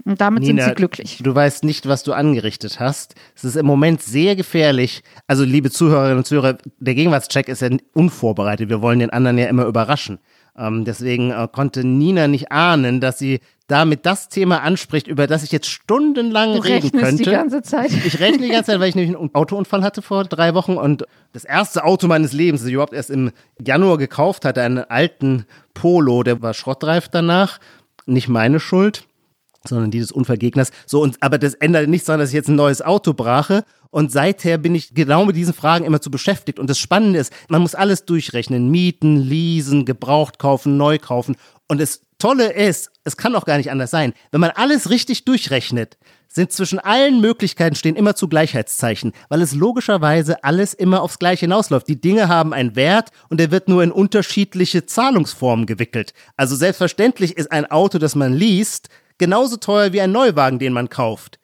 Und 0.05 0.21
damit 0.21 0.45
sind 0.45 0.63
sie 0.63 0.75
glücklich. 0.75 1.19
Du 1.21 1.35
weißt 1.35 1.65
nicht, 1.65 1.89
was 1.89 2.05
du 2.05 2.13
angerichtet 2.13 2.79
hast. 2.79 3.17
Es 3.35 3.43
ist 3.43 3.57
im 3.57 3.67
Moment 3.67 4.01
sehr 4.03 4.37
gefährlich. 4.37 5.03
Also, 5.27 5.43
liebe 5.43 5.69
Zuhörerinnen 5.69 6.19
und 6.19 6.27
Zuhörer, 6.27 6.59
der 6.79 6.95
Gegenwartscheck 6.95 7.49
ist 7.49 7.61
ja 7.61 7.71
unvorbereitet. 7.93 8.69
Wir 8.69 8.83
wollen 8.83 9.01
den 9.01 9.11
anderen 9.11 9.37
ja 9.37 9.47
immer 9.47 9.65
überraschen. 9.65 10.21
Ähm, 10.57 10.85
deswegen 10.85 11.33
äh, 11.33 11.49
konnte 11.51 11.83
Nina 11.83 12.29
nicht 12.29 12.53
ahnen, 12.53 13.01
dass 13.01 13.19
sie 13.19 13.41
damit 13.67 14.07
das 14.07 14.29
Thema 14.29 14.63
anspricht, 14.63 15.09
über 15.09 15.27
das 15.27 15.43
ich 15.43 15.51
jetzt 15.51 15.69
stundenlang 15.69 16.55
Du 16.55 16.61
reden 16.61 16.93
könnte. 16.93 17.25
die 17.25 17.31
ganze 17.31 17.63
Zeit. 17.63 17.91
Ich 17.93 18.21
rechne 18.21 18.47
die 18.47 18.53
ganze 18.53 18.73
Zeit, 18.73 18.81
weil 18.81 18.89
ich 18.89 18.95
nämlich 18.95 19.17
einen 19.17 19.35
Autounfall 19.35 19.83
hatte 19.83 20.03
vor 20.03 20.25
drei 20.25 20.55
Wochen 20.55 20.77
und 20.77 21.05
das 21.33 21.45
erste 21.45 21.85
Auto 21.85 22.07
meines 22.07 22.33
Lebens, 22.33 22.61
das 22.61 22.69
ich 22.69 22.75
überhaupt 22.75 22.93
erst 22.93 23.11
im 23.11 23.33
Januar 23.61 23.99
gekauft 23.99 24.45
hatte, 24.45 24.63
einen 24.63 24.79
alten 24.79 25.47
Polo, 25.75 26.23
der 26.23 26.41
war 26.43 26.55
schrottreif 26.55 27.09
danach. 27.09 27.59
Nicht 28.07 28.29
meine 28.29 28.61
Schuld 28.61 29.05
sondern 29.69 29.91
die 29.91 29.99
des 29.99 30.13
Unfallgegners. 30.13 30.71
So, 30.87 31.03
und, 31.03 31.17
aber 31.21 31.39
das 31.39 31.55
ändert 31.55 31.89
nichts 31.89 32.07
daran, 32.07 32.21
dass 32.21 32.31
ich 32.31 32.35
jetzt 32.35 32.49
ein 32.49 32.57
neues 32.57 32.83
Auto 32.83 33.15
brache. 33.15 33.65
Und 33.91 34.13
seither 34.13 34.59
bin 34.59 34.75
ich 34.75 34.95
genau 34.95 35.25
mit 35.25 35.37
diesen 35.37 35.55
Fragen 35.55 35.85
immer 35.85 36.01
zu 36.01 36.11
beschäftigt. 36.11 36.59
Und 36.59 36.69
das 36.69 36.79
Spannende 36.79 37.19
ist, 37.19 37.33
man 37.49 37.63
muss 37.63 37.75
alles 37.75 38.05
durchrechnen. 38.05 38.71
Mieten, 38.71 39.17
leasen, 39.17 39.85
gebraucht 39.85 40.39
kaufen, 40.39 40.77
neu 40.77 40.99
kaufen. 40.99 41.37
Und 41.69 41.81
es 41.81 42.03
Tolle 42.19 42.53
ist, 42.53 42.91
es 43.05 43.17
kann 43.17 43.35
auch 43.35 43.45
gar 43.45 43.59
nicht 43.59 43.71
anders 43.71 43.91
sein, 43.91 44.15
wenn 44.31 44.41
man 44.41 44.51
alles 44.51 44.91
richtig 44.91 45.25
durchrechnet, 45.25 45.99
sind 46.29 46.53
zwischen 46.53 46.79
allen 46.79 47.21
Möglichkeiten 47.21 47.77
stehen 47.77 47.97
immer 47.97 48.15
zu 48.15 48.29
Gleichheitszeichen, 48.29 49.13
weil 49.29 49.43
es 49.43 49.55
logischerweise 49.55 50.45
alles 50.45 50.75
immer 50.75 51.03
aufs 51.03 51.19
Gleiche 51.19 51.47
hinausläuft. 51.47 51.89
Die 51.89 52.01
Dinge 52.01 52.29
haben 52.29 52.53
einen 52.53 52.77
Wert 52.77 53.11
und 53.29 53.41
der 53.41 53.51
wird 53.51 53.69
nur 53.69 53.83
in 53.83 53.91
unterschiedliche 53.91 54.87
Zahlungsformen 54.87 55.67
gewickelt. 55.67 56.13
Also 56.37 56.55
selbstverständlich 56.55 57.37
ist 57.37 57.51
ein 57.51 57.71
Auto, 57.71 57.99
das 57.99 58.15
man 58.15 58.35
liest, 58.35 58.89
genauso 59.19 59.57
teuer 59.57 59.93
wie 59.93 60.01
ein 60.01 60.13
Neuwagen, 60.13 60.59
den 60.59 60.73
man 60.73 60.91
kauft. 60.91 61.39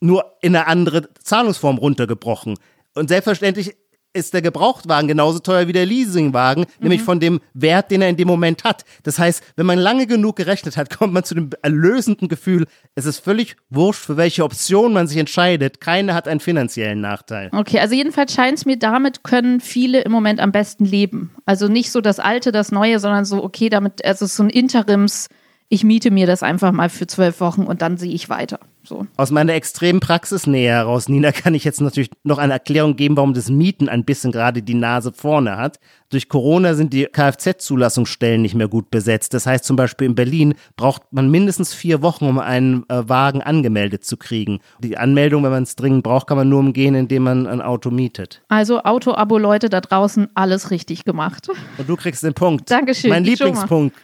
Nur 0.00 0.36
in 0.40 0.56
eine 0.56 0.66
andere 0.66 1.08
Zahlungsform 1.22 1.78
runtergebrochen. 1.78 2.58
Und 2.94 3.08
selbstverständlich 3.08 3.76
ist 4.14 4.32
der 4.32 4.42
Gebrauchtwagen 4.42 5.08
genauso 5.08 5.40
teuer 5.40 5.68
wie 5.68 5.72
der 5.72 5.84
Leasingwagen, 5.84 6.62
mhm. 6.62 6.82
nämlich 6.82 7.02
von 7.02 7.20
dem 7.20 7.40
Wert, 7.52 7.90
den 7.90 8.00
er 8.00 8.08
in 8.08 8.16
dem 8.16 8.28
Moment 8.28 8.64
hat. 8.64 8.84
Das 9.02 9.18
heißt, 9.18 9.42
wenn 9.56 9.66
man 9.66 9.78
lange 9.78 10.06
genug 10.06 10.36
gerechnet 10.36 10.76
hat, 10.76 10.88
kommt 10.98 11.12
man 11.12 11.24
zu 11.24 11.34
dem 11.34 11.50
erlösenden 11.62 12.28
Gefühl, 12.28 12.66
es 12.94 13.06
ist 13.06 13.18
völlig 13.18 13.56
wurscht, 13.70 14.04
für 14.04 14.16
welche 14.16 14.44
Option 14.44 14.92
man 14.92 15.06
sich 15.06 15.18
entscheidet. 15.18 15.80
Keine 15.80 16.14
hat 16.14 16.28
einen 16.28 16.40
finanziellen 16.40 17.00
Nachteil. 17.00 17.50
Okay, 17.52 17.80
also 17.80 17.94
jedenfalls 17.94 18.32
scheint 18.32 18.58
es 18.58 18.64
mir, 18.64 18.78
damit 18.78 19.24
können 19.24 19.60
viele 19.60 20.00
im 20.02 20.12
Moment 20.12 20.40
am 20.40 20.52
besten 20.52 20.84
leben. 20.84 21.34
Also 21.44 21.68
nicht 21.68 21.90
so 21.90 22.00
das 22.00 22.20
Alte, 22.20 22.52
das 22.52 22.72
Neue, 22.72 23.00
sondern 23.00 23.24
so, 23.24 23.42
okay, 23.42 23.68
damit, 23.68 24.04
also 24.04 24.26
so 24.26 24.42
ein 24.42 24.50
Interims- 24.50 25.28
ich 25.68 25.84
miete 25.84 26.10
mir 26.10 26.26
das 26.26 26.42
einfach 26.42 26.72
mal 26.72 26.88
für 26.88 27.06
zwölf 27.06 27.40
Wochen 27.40 27.62
und 27.62 27.82
dann 27.82 27.96
sehe 27.96 28.12
ich 28.12 28.28
weiter. 28.28 28.60
So. 28.86 29.06
Aus 29.16 29.30
meiner 29.30 29.54
extremen 29.54 30.00
Praxisnähe 30.00 30.70
heraus, 30.70 31.08
Nina, 31.08 31.32
kann 31.32 31.54
ich 31.54 31.64
jetzt 31.64 31.80
natürlich 31.80 32.10
noch 32.22 32.36
eine 32.36 32.52
Erklärung 32.52 32.96
geben, 32.96 33.16
warum 33.16 33.32
das 33.32 33.48
Mieten 33.48 33.88
ein 33.88 34.04
bisschen 34.04 34.30
gerade 34.30 34.62
die 34.62 34.74
Nase 34.74 35.10
vorne 35.12 35.56
hat. 35.56 35.80
Durch 36.10 36.28
Corona 36.28 36.74
sind 36.74 36.92
die 36.92 37.06
Kfz-Zulassungsstellen 37.06 38.42
nicht 38.42 38.54
mehr 38.54 38.68
gut 38.68 38.90
besetzt. 38.90 39.32
Das 39.32 39.46
heißt 39.46 39.64
zum 39.64 39.76
Beispiel 39.76 40.06
in 40.06 40.14
Berlin 40.14 40.54
braucht 40.76 41.02
man 41.12 41.30
mindestens 41.30 41.72
vier 41.72 42.02
Wochen, 42.02 42.26
um 42.26 42.38
einen 42.38 42.88
äh, 42.90 43.08
Wagen 43.08 43.42
angemeldet 43.42 44.04
zu 44.04 44.18
kriegen. 44.18 44.60
Die 44.80 44.98
Anmeldung, 44.98 45.44
wenn 45.44 45.50
man 45.50 45.62
es 45.62 45.76
dringend 45.76 46.04
braucht, 46.04 46.26
kann 46.26 46.36
man 46.36 46.50
nur 46.50 46.60
umgehen, 46.60 46.94
indem 46.94 47.22
man 47.22 47.46
ein 47.46 47.62
Auto 47.62 47.90
mietet. 47.90 48.42
Also 48.48 48.82
Auto-Abo-Leute 48.82 49.70
da 49.70 49.80
draußen, 49.80 50.28
alles 50.34 50.70
richtig 50.70 51.04
gemacht. 51.04 51.48
Und 51.78 51.88
du 51.88 51.96
kriegst 51.96 52.22
den 52.22 52.34
Punkt. 52.34 52.70
Dankeschön. 52.70 53.10
Mein 53.10 53.24
Lieblingspunkt 53.24 53.96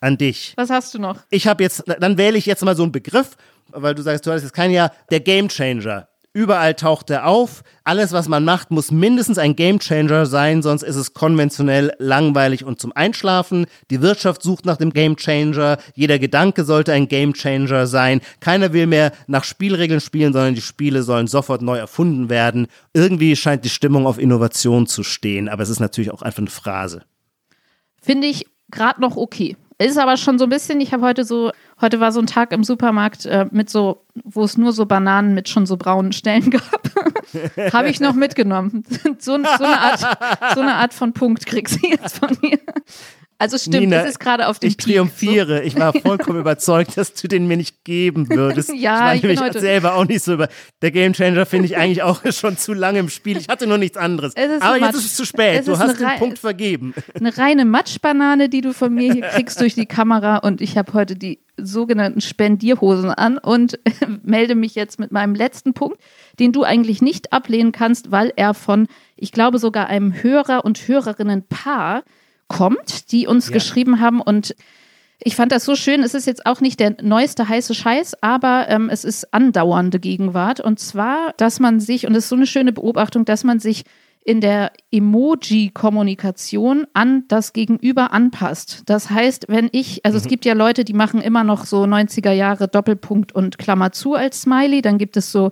an 0.00 0.18
dich. 0.18 0.52
Was 0.56 0.70
hast 0.70 0.94
du 0.94 0.98
noch? 0.98 1.20
Ich 1.30 1.46
habe 1.46 1.62
jetzt, 1.62 1.84
dann 1.86 2.18
wähle 2.18 2.38
ich 2.38 2.46
jetzt 2.46 2.64
mal 2.64 2.76
so 2.76 2.82
einen 2.82 2.92
Begriff, 2.92 3.36
weil 3.70 3.94
du 3.94 4.02
sagst, 4.02 4.26
du 4.26 4.32
hast 4.32 4.42
jetzt 4.42 4.52
kein 4.52 4.70
Jahr, 4.70 4.92
der 5.10 5.20
Game 5.20 5.48
Changer. 5.48 6.08
Überall 6.36 6.74
taucht 6.74 7.08
er 7.08 7.26
auf. 7.26 7.64
Alles, 7.82 8.12
was 8.12 8.28
man 8.28 8.44
macht, 8.44 8.70
muss 8.70 8.90
mindestens 8.90 9.38
ein 9.38 9.56
Game 9.56 9.78
Changer 9.78 10.26
sein, 10.26 10.60
sonst 10.60 10.82
ist 10.82 10.96
es 10.96 11.14
konventionell 11.14 11.94
langweilig 11.98 12.62
und 12.62 12.78
zum 12.78 12.92
Einschlafen. 12.94 13.64
Die 13.88 14.02
Wirtschaft 14.02 14.42
sucht 14.42 14.66
nach 14.66 14.76
dem 14.76 14.92
Game 14.92 15.16
Changer. 15.16 15.78
Jeder 15.94 16.18
Gedanke 16.18 16.64
sollte 16.64 16.92
ein 16.92 17.08
Game 17.08 17.32
Changer 17.32 17.86
sein. 17.86 18.20
Keiner 18.40 18.74
will 18.74 18.86
mehr 18.86 19.12
nach 19.26 19.44
Spielregeln 19.44 20.02
spielen, 20.02 20.34
sondern 20.34 20.54
die 20.54 20.60
Spiele 20.60 21.02
sollen 21.04 21.26
sofort 21.26 21.62
neu 21.62 21.78
erfunden 21.78 22.28
werden. 22.28 22.66
Irgendwie 22.92 23.34
scheint 23.34 23.64
die 23.64 23.70
Stimmung 23.70 24.06
auf 24.06 24.18
Innovation 24.18 24.86
zu 24.86 25.04
stehen, 25.04 25.48
aber 25.48 25.62
es 25.62 25.70
ist 25.70 25.80
natürlich 25.80 26.10
auch 26.10 26.20
einfach 26.20 26.40
eine 26.40 26.50
Phrase. 26.50 27.00
Finde 28.02 28.26
ich 28.26 28.44
gerade 28.70 29.00
noch 29.00 29.16
okay. 29.16 29.56
Ist 29.78 29.98
aber 29.98 30.16
schon 30.16 30.38
so 30.38 30.44
ein 30.44 30.50
bisschen, 30.50 30.80
ich 30.80 30.92
habe 30.94 31.04
heute 31.04 31.24
so, 31.24 31.52
heute 31.80 32.00
war 32.00 32.10
so 32.10 32.20
ein 32.20 32.26
Tag 32.26 32.52
im 32.52 32.64
Supermarkt 32.64 33.26
äh, 33.26 33.46
mit 33.50 33.68
so, 33.68 34.04
wo 34.24 34.42
es 34.42 34.56
nur 34.56 34.72
so 34.72 34.86
Bananen 34.86 35.34
mit 35.34 35.50
schon 35.50 35.66
so 35.66 35.76
braunen 35.76 36.12
Stellen 36.12 36.50
gab. 36.50 36.90
habe 37.72 37.90
ich 37.90 38.00
noch 38.00 38.14
mitgenommen. 38.14 38.84
so, 39.18 39.36
so, 39.36 39.64
eine 39.64 39.80
Art, 39.80 40.54
so 40.54 40.60
eine 40.60 40.74
Art 40.76 40.94
von 40.94 41.12
Punkt 41.12 41.44
kriegst 41.44 41.82
du 41.82 41.88
jetzt 41.88 42.18
von 42.18 42.36
mir. 42.40 42.58
Also 43.38 43.58
stimmt, 43.58 43.80
Nina, 43.80 43.98
das 43.98 44.10
ist 44.10 44.20
gerade 44.20 44.48
auf 44.48 44.58
dem 44.58 44.68
Ich 44.68 44.76
triumphiere. 44.78 45.58
So. 45.58 45.62
Ich 45.62 45.78
war 45.78 45.92
vollkommen 45.92 46.40
überzeugt, 46.40 46.96
dass 46.96 47.12
du 47.12 47.28
den 47.28 47.46
mir 47.46 47.56
nicht 47.56 47.84
geben 47.84 48.30
würdest. 48.30 48.72
ja, 48.74 49.12
ich, 49.12 49.22
ich 49.22 49.28
bin 49.28 49.40
heute 49.40 49.60
selber 49.60 49.94
auch 49.94 50.06
nicht 50.06 50.22
so 50.22 50.34
über. 50.34 50.48
Der 50.80 50.90
Gamechanger 50.90 51.44
finde 51.44 51.66
ich 51.66 51.76
eigentlich 51.76 52.02
auch 52.02 52.22
schon 52.32 52.56
zu 52.56 52.72
lange 52.72 52.98
im 52.98 53.10
Spiel. 53.10 53.36
Ich 53.36 53.48
hatte 53.48 53.66
nur 53.66 53.78
nichts 53.78 53.96
anderes. 53.96 54.34
Aber 54.60 54.78
jetzt 54.78 54.96
ist 54.96 55.04
es 55.04 55.14
zu 55.16 55.26
spät. 55.26 55.66
Du 55.68 55.78
hast 55.78 56.00
den 56.00 56.18
Punkt 56.18 56.38
vergeben. 56.38 56.94
Eine 57.14 57.36
reine 57.36 57.64
Matschbanane, 57.64 58.48
die 58.48 58.62
du 58.62 58.72
von 58.72 58.94
mir 58.94 59.12
hier 59.12 59.22
kriegst 59.22 59.60
durch 59.60 59.74
die 59.74 59.86
Kamera. 59.86 60.38
Und 60.38 60.60
ich 60.60 60.78
habe 60.78 60.94
heute 60.94 61.16
die 61.16 61.40
sogenannten 61.58 62.20
Spendierhosen 62.20 63.10
an 63.10 63.38
und 63.38 63.78
melde 64.22 64.54
mich 64.54 64.74
jetzt 64.74 64.98
mit 64.98 65.12
meinem 65.12 65.34
letzten 65.34 65.74
Punkt, 65.74 65.98
den 66.38 66.52
du 66.52 66.62
eigentlich 66.64 67.02
nicht 67.02 67.32
ablehnen 67.32 67.72
kannst, 67.72 68.10
weil 68.10 68.32
er 68.36 68.54
von, 68.54 68.88
ich 69.16 69.32
glaube, 69.32 69.58
sogar 69.58 69.88
einem 69.88 70.22
Hörer 70.22 70.64
und 70.64 70.88
Hörerinnen-Paar 70.88 72.02
kommt, 72.48 73.12
die 73.12 73.26
uns 73.26 73.48
ja. 73.48 73.54
geschrieben 73.54 74.00
haben 74.00 74.20
und 74.20 74.54
ich 75.18 75.34
fand 75.34 75.50
das 75.50 75.64
so 75.64 75.76
schön. 75.76 76.02
Es 76.02 76.14
ist 76.14 76.26
jetzt 76.26 76.44
auch 76.44 76.60
nicht 76.60 76.78
der 76.78 76.96
neueste 77.02 77.48
heiße 77.48 77.74
Scheiß, 77.74 78.22
aber 78.22 78.66
ähm, 78.68 78.90
es 78.90 79.02
ist 79.04 79.32
andauernde 79.32 79.98
Gegenwart. 79.98 80.60
Und 80.60 80.78
zwar, 80.78 81.32
dass 81.38 81.58
man 81.58 81.80
sich, 81.80 82.06
und 82.06 82.14
es 82.14 82.24
ist 82.24 82.28
so 82.28 82.36
eine 82.36 82.46
schöne 82.46 82.72
Beobachtung, 82.72 83.24
dass 83.24 83.42
man 83.42 83.58
sich 83.58 83.84
in 84.24 84.40
der 84.40 84.72
Emoji-Kommunikation 84.90 86.86
an 86.92 87.24
das 87.28 87.52
Gegenüber 87.52 88.12
anpasst. 88.12 88.82
Das 88.86 89.08
heißt, 89.08 89.46
wenn 89.48 89.68
ich, 89.72 90.04
also 90.04 90.16
mhm. 90.16 90.22
es 90.22 90.28
gibt 90.28 90.44
ja 90.44 90.52
Leute, 90.52 90.84
die 90.84 90.94
machen 90.94 91.20
immer 91.20 91.44
noch 91.44 91.64
so 91.64 91.84
90er 91.84 92.32
Jahre 92.32 92.66
Doppelpunkt 92.66 93.32
und 93.32 93.56
Klammer 93.56 93.92
zu 93.92 94.14
als 94.14 94.42
Smiley. 94.42 94.82
Dann 94.82 94.98
gibt 94.98 95.16
es 95.16 95.30
so 95.30 95.50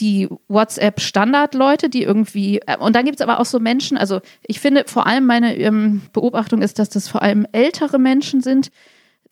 die 0.00 0.28
WhatsApp-Standard-Leute, 0.48 1.90
die 1.90 2.02
irgendwie, 2.02 2.60
äh, 2.66 2.78
und 2.78 2.96
dann 2.96 3.04
gibt 3.04 3.20
es 3.20 3.20
aber 3.20 3.40
auch 3.40 3.44
so 3.44 3.60
Menschen, 3.60 3.98
also 3.98 4.20
ich 4.42 4.58
finde 4.58 4.84
vor 4.86 5.06
allem 5.06 5.26
meine 5.26 5.56
ähm, 5.56 6.00
Beobachtung 6.12 6.62
ist, 6.62 6.78
dass 6.78 6.88
das 6.88 7.08
vor 7.08 7.22
allem 7.22 7.46
ältere 7.52 7.98
Menschen 7.98 8.40
sind 8.40 8.70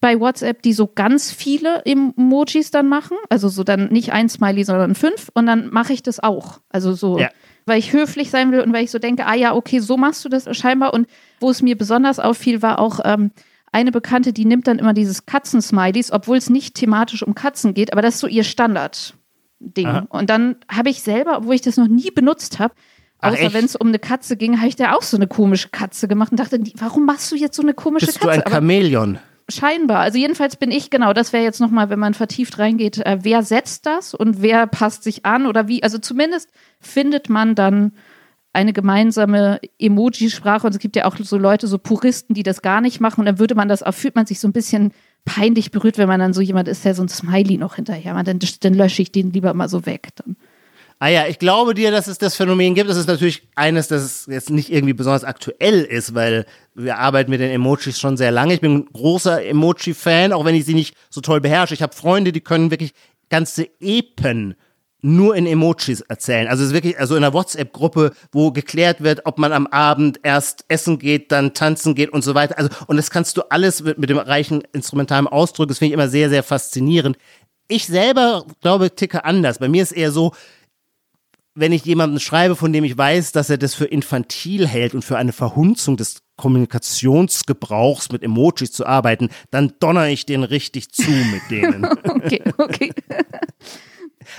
bei 0.00 0.18
WhatsApp, 0.20 0.62
die 0.62 0.74
so 0.74 0.86
ganz 0.86 1.32
viele 1.32 1.82
Emojis 1.86 2.70
dann 2.70 2.88
machen, 2.88 3.16
also 3.30 3.48
so 3.48 3.64
dann 3.64 3.88
nicht 3.88 4.12
ein 4.12 4.28
Smiley, 4.28 4.64
sondern 4.64 4.94
fünf 4.94 5.30
und 5.32 5.46
dann 5.46 5.70
mache 5.70 5.92
ich 5.92 6.02
das 6.02 6.20
auch, 6.20 6.60
also 6.68 6.92
so. 6.92 7.18
Ja. 7.18 7.30
Weil 7.64 7.78
ich 7.78 7.92
höflich 7.92 8.30
sein 8.30 8.50
will 8.50 8.60
und 8.60 8.72
weil 8.72 8.82
ich 8.82 8.90
so 8.90 8.98
denke, 8.98 9.24
ah 9.24 9.34
ja, 9.34 9.54
okay, 9.54 9.78
so 9.78 9.96
machst 9.96 10.24
du 10.24 10.28
das 10.28 10.48
scheinbar. 10.56 10.92
Und 10.92 11.06
wo 11.38 11.48
es 11.48 11.62
mir 11.62 11.78
besonders 11.78 12.18
auffiel, 12.18 12.60
war 12.60 12.80
auch 12.80 12.98
ähm, 13.04 13.30
eine 13.70 13.92
Bekannte, 13.92 14.32
die 14.32 14.44
nimmt 14.44 14.66
dann 14.66 14.80
immer 14.80 14.94
dieses 14.94 15.26
Katzen-Smileys, 15.26 16.10
obwohl 16.10 16.38
es 16.38 16.50
nicht 16.50 16.74
thematisch 16.74 17.22
um 17.22 17.36
Katzen 17.36 17.72
geht, 17.72 17.92
aber 17.92 18.02
das 18.02 18.14
ist 18.14 18.20
so 18.20 18.26
ihr 18.26 18.42
Standard. 18.42 19.14
Ding. 19.62 19.86
Aha. 19.86 20.06
Und 20.08 20.30
dann 20.30 20.56
habe 20.68 20.90
ich 20.90 21.02
selber, 21.02 21.38
obwohl 21.38 21.54
ich 21.54 21.60
das 21.60 21.76
noch 21.76 21.88
nie 21.88 22.10
benutzt 22.10 22.58
habe, 22.58 22.74
außer 23.20 23.52
wenn 23.52 23.64
es 23.64 23.76
um 23.76 23.88
eine 23.88 23.98
Katze 23.98 24.36
ging, 24.36 24.58
habe 24.58 24.68
ich 24.68 24.76
da 24.76 24.94
auch 24.94 25.02
so 25.02 25.16
eine 25.16 25.28
komische 25.28 25.68
Katze 25.68 26.08
gemacht 26.08 26.32
und 26.32 26.40
dachte, 26.40 26.60
warum 26.76 27.06
machst 27.06 27.30
du 27.30 27.36
jetzt 27.36 27.56
so 27.56 27.62
eine 27.62 27.74
komische 27.74 28.06
Bist 28.06 28.20
Katze? 28.20 28.36
Bist 28.36 28.46
du 28.46 28.50
ein 28.50 28.52
Chamäleon? 28.52 29.18
scheinbar. 29.48 30.00
Also 30.00 30.18
jedenfalls 30.18 30.56
bin 30.56 30.70
ich, 30.70 30.90
genau, 30.90 31.12
das 31.12 31.32
wäre 31.32 31.44
jetzt 31.44 31.60
nochmal, 31.60 31.90
wenn 31.90 31.98
man 31.98 32.14
vertieft 32.14 32.58
reingeht, 32.58 32.98
äh, 32.98 33.18
wer 33.22 33.42
setzt 33.42 33.86
das 33.86 34.14
und 34.14 34.42
wer 34.42 34.66
passt 34.66 35.04
sich 35.04 35.24
an 35.24 35.46
oder 35.46 35.68
wie, 35.68 35.82
also 35.82 35.98
zumindest 35.98 36.50
findet 36.80 37.28
man 37.28 37.54
dann 37.54 37.92
eine 38.52 38.72
gemeinsame 38.72 39.60
Emoji-Sprache 39.78 40.66
und 40.66 40.74
es 40.74 40.78
gibt 40.78 40.96
ja 40.96 41.06
auch 41.06 41.16
so 41.16 41.38
Leute, 41.38 41.66
so 41.66 41.78
Puristen, 41.78 42.34
die 42.34 42.42
das 42.42 42.62
gar 42.62 42.80
nicht 42.80 43.00
machen 43.00 43.20
und 43.20 43.26
dann 43.26 43.38
würde 43.38 43.54
man 43.54 43.68
das, 43.68 43.82
auch 43.82 43.94
fühlt 43.94 44.14
man 44.14 44.26
sich 44.26 44.40
so 44.40 44.48
ein 44.48 44.52
bisschen 44.52 44.92
peinlich 45.24 45.70
berührt, 45.70 45.98
wenn 45.98 46.08
man 46.08 46.20
dann 46.20 46.34
so 46.34 46.40
jemand 46.40 46.68
ist, 46.68 46.84
der 46.84 46.94
so 46.94 47.02
ein 47.02 47.08
Smiley 47.08 47.56
noch 47.56 47.76
hinterher 47.76 48.14
macht. 48.14 48.26
Dann, 48.26 48.40
dann 48.60 48.74
lösche 48.74 49.02
ich 49.02 49.12
den 49.12 49.32
lieber 49.32 49.54
mal 49.54 49.68
so 49.68 49.86
weg. 49.86 50.08
Dann. 50.16 50.36
Ah 50.98 51.08
ja, 51.08 51.26
ich 51.26 51.38
glaube 51.38 51.74
dir, 51.74 51.90
dass 51.90 52.06
es 52.06 52.18
das 52.18 52.36
Phänomen 52.36 52.74
gibt. 52.74 52.88
Das 52.88 52.96
ist 52.96 53.08
natürlich 53.08 53.42
eines, 53.54 53.88
das 53.88 54.26
jetzt 54.26 54.50
nicht 54.50 54.72
irgendwie 54.72 54.92
besonders 54.92 55.24
aktuell 55.24 55.82
ist, 55.82 56.14
weil 56.14 56.46
wir 56.74 56.98
arbeiten 56.98 57.30
mit 57.30 57.40
den 57.40 57.50
Emojis 57.50 57.98
schon 57.98 58.16
sehr 58.16 58.30
lange. 58.30 58.54
Ich 58.54 58.60
bin 58.60 58.74
ein 58.76 58.86
großer 58.92 59.44
Emoji-Fan, 59.44 60.32
auch 60.32 60.44
wenn 60.44 60.54
ich 60.54 60.64
sie 60.64 60.74
nicht 60.74 60.96
so 61.10 61.20
toll 61.20 61.40
beherrsche. 61.40 61.74
Ich 61.74 61.82
habe 61.82 61.94
Freunde, 61.94 62.32
die 62.32 62.40
können 62.40 62.70
wirklich 62.70 62.92
ganze 63.30 63.68
Epen 63.80 64.54
nur 65.02 65.34
in 65.34 65.46
Emojis 65.46 66.00
erzählen. 66.02 66.46
Also 66.46 66.62
es 66.62 66.68
ist 66.68 66.74
wirklich, 66.74 66.98
also 66.98 67.16
in 67.16 67.24
einer 67.24 67.34
WhatsApp-Gruppe, 67.34 68.12
wo 68.30 68.52
geklärt 68.52 69.02
wird, 69.02 69.26
ob 69.26 69.36
man 69.38 69.52
am 69.52 69.66
Abend 69.66 70.20
erst 70.22 70.64
essen 70.68 70.98
geht, 70.98 71.32
dann 71.32 71.54
tanzen 71.54 71.94
geht 71.94 72.10
und 72.10 72.22
so 72.22 72.34
weiter. 72.34 72.56
Also, 72.56 72.70
und 72.86 72.96
das 72.96 73.10
kannst 73.10 73.36
du 73.36 73.42
alles 73.50 73.82
mit, 73.82 73.98
mit 73.98 74.10
dem 74.10 74.18
reichen 74.18 74.62
instrumentalen 74.72 75.26
Ausdruck, 75.26 75.68
das 75.68 75.78
finde 75.78 75.88
ich 75.88 75.94
immer 75.94 76.08
sehr, 76.08 76.30
sehr 76.30 76.44
faszinierend. 76.44 77.18
Ich 77.66 77.86
selber 77.86 78.46
glaube, 78.60 78.94
ticke 78.94 79.24
anders. 79.24 79.58
Bei 79.58 79.68
mir 79.68 79.82
ist 79.82 79.92
eher 79.92 80.12
so, 80.12 80.32
wenn 81.54 81.72
ich 81.72 81.84
jemanden 81.84 82.20
schreibe, 82.20 82.56
von 82.56 82.72
dem 82.72 82.84
ich 82.84 82.96
weiß, 82.96 83.32
dass 83.32 83.50
er 83.50 83.58
das 83.58 83.74
für 83.74 83.84
infantil 83.84 84.66
hält 84.66 84.94
und 84.94 85.04
für 85.04 85.18
eine 85.18 85.32
Verhunzung 85.32 85.96
des 85.96 86.22
Kommunikationsgebrauchs 86.36 88.10
mit 88.10 88.22
Emojis 88.22 88.72
zu 88.72 88.86
arbeiten, 88.86 89.28
dann 89.50 89.74
donner 89.80 90.08
ich 90.08 90.26
den 90.26 90.44
richtig 90.44 90.92
zu 90.92 91.10
mit 91.10 91.42
denen. 91.50 91.84
okay, 92.04 92.42
okay. 92.56 92.92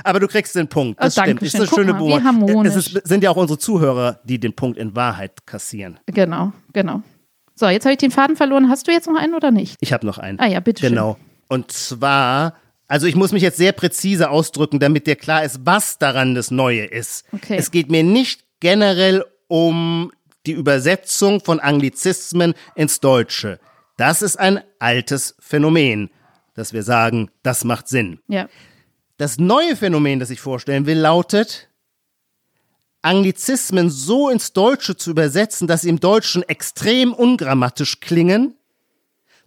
Aber 0.03 0.19
du 0.19 0.27
kriegst 0.27 0.55
den 0.55 0.67
Punkt. 0.67 1.01
Das 1.01 1.17
oh, 1.17 1.21
stimmt. 1.21 1.41
Das 1.41 1.49
ist 1.49 1.55
eine 1.55 1.67
schöne 1.67 1.93
Beobachtung. 1.93 2.65
Es 2.65 2.75
ist, 2.75 3.07
sind 3.07 3.23
ja 3.23 3.29
auch 3.29 3.35
unsere 3.37 3.59
Zuhörer, 3.59 4.19
die 4.23 4.39
den 4.39 4.53
Punkt 4.53 4.77
in 4.77 4.95
Wahrheit 4.95 5.45
kassieren. 5.45 5.99
Genau, 6.07 6.53
genau. 6.73 7.01
So, 7.55 7.67
jetzt 7.67 7.85
habe 7.85 7.93
ich 7.93 7.99
den 7.99 8.11
Faden 8.11 8.35
verloren. 8.35 8.69
Hast 8.69 8.87
du 8.87 8.91
jetzt 8.91 9.07
noch 9.07 9.15
einen 9.15 9.35
oder 9.35 9.51
nicht? 9.51 9.77
Ich 9.79 9.93
habe 9.93 10.05
noch 10.05 10.17
einen. 10.17 10.39
Ah 10.39 10.47
ja, 10.47 10.59
bitte. 10.59 10.89
Genau. 10.89 11.17
Und 11.49 11.71
zwar, 11.71 12.55
also 12.87 13.05
ich 13.05 13.15
muss 13.15 13.31
mich 13.31 13.43
jetzt 13.43 13.57
sehr 13.57 13.73
präzise 13.73 14.29
ausdrücken, 14.29 14.79
damit 14.79 15.05
dir 15.07 15.15
klar 15.15 15.43
ist, 15.43 15.59
was 15.63 15.99
daran 15.99 16.35
das 16.35 16.49
Neue 16.49 16.85
ist. 16.85 17.25
Okay. 17.31 17.55
Es 17.57 17.69
geht 17.69 17.91
mir 17.91 18.03
nicht 18.03 18.43
generell 18.59 19.23
um 19.47 20.11
die 20.45 20.53
Übersetzung 20.53 21.41
von 21.41 21.59
Anglizismen 21.59 22.53
ins 22.75 22.99
Deutsche. 22.99 23.59
Das 23.97 24.21
ist 24.21 24.39
ein 24.39 24.61
altes 24.79 25.35
Phänomen, 25.39 26.09
dass 26.55 26.73
wir 26.73 26.83
sagen, 26.83 27.29
das 27.43 27.63
macht 27.63 27.87
Sinn. 27.87 28.19
Ja. 28.27 28.47
Das 29.23 29.37
neue 29.37 29.77
Phänomen, 29.77 30.19
das 30.19 30.31
ich 30.31 30.41
vorstellen 30.41 30.85
will, 30.85 30.97
lautet, 30.97 31.69
Anglizismen 33.01 33.89
so 33.89 34.29
ins 34.29 34.51
Deutsche 34.51 34.97
zu 34.97 35.11
übersetzen, 35.11 35.65
dass 35.65 35.83
sie 35.83 35.87
im 35.87 36.01
Deutschen 36.01 36.43
extrem 36.43 37.13
ungrammatisch 37.13 38.01
klingen, 38.01 38.57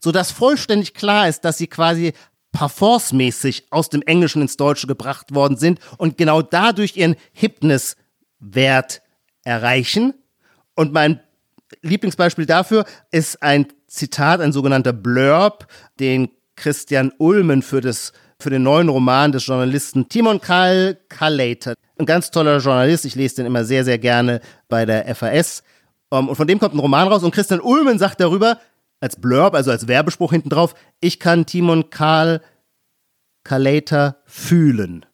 sodass 0.00 0.30
vollständig 0.30 0.94
klar 0.94 1.28
ist, 1.28 1.44
dass 1.44 1.58
sie 1.58 1.66
quasi 1.66 2.14
parforcemäßig 2.52 3.66
aus 3.68 3.90
dem 3.90 4.00
Englischen 4.00 4.40
ins 4.40 4.56
Deutsche 4.56 4.86
gebracht 4.86 5.34
worden 5.34 5.58
sind 5.58 5.78
und 5.98 6.16
genau 6.16 6.40
dadurch 6.40 6.96
ihren 6.96 7.14
Hipness-Wert 7.34 9.02
erreichen. 9.44 10.14
Und 10.74 10.94
mein 10.94 11.20
Lieblingsbeispiel 11.82 12.46
dafür 12.46 12.86
ist 13.10 13.42
ein 13.42 13.66
Zitat, 13.88 14.40
ein 14.40 14.54
sogenannter 14.54 14.94
Blurb, 14.94 15.66
den 16.00 16.30
Christian 16.54 17.12
Ulmen 17.18 17.60
für, 17.60 17.82
das, 17.82 18.14
für 18.40 18.50
den 18.50 18.62
neuen 18.62 18.88
Roman 18.88 19.32
des 19.32 19.46
Journalisten 19.46 20.08
Timon 20.08 20.40
Karl 20.40 20.98
Kallater. 21.08 21.74
Ein 21.98 22.06
ganz 22.06 22.30
toller 22.30 22.58
Journalist, 22.58 23.04
ich 23.04 23.14
lese 23.14 23.36
den 23.36 23.46
immer 23.46 23.64
sehr, 23.64 23.84
sehr 23.84 23.98
gerne 23.98 24.40
bei 24.68 24.84
der 24.84 25.14
FAS. 25.14 25.62
Ähm, 26.12 26.28
und 26.28 26.36
von 26.36 26.46
dem 26.46 26.58
kommt 26.58 26.74
ein 26.74 26.80
Roman 26.80 27.08
raus 27.08 27.22
und 27.22 27.34
Christian 27.34 27.60
Ulmen 27.60 27.98
sagt 27.98 28.20
darüber, 28.20 28.60
als 29.00 29.16
Blurb, 29.16 29.54
also 29.54 29.70
als 29.70 29.88
Werbespruch 29.88 30.32
hinten 30.32 30.48
drauf, 30.48 30.74
ich 31.00 31.20
kann 31.20 31.46
Timon 31.46 31.90
Karl 31.90 32.42
Kallater 33.44 34.22
fühlen. 34.26 35.06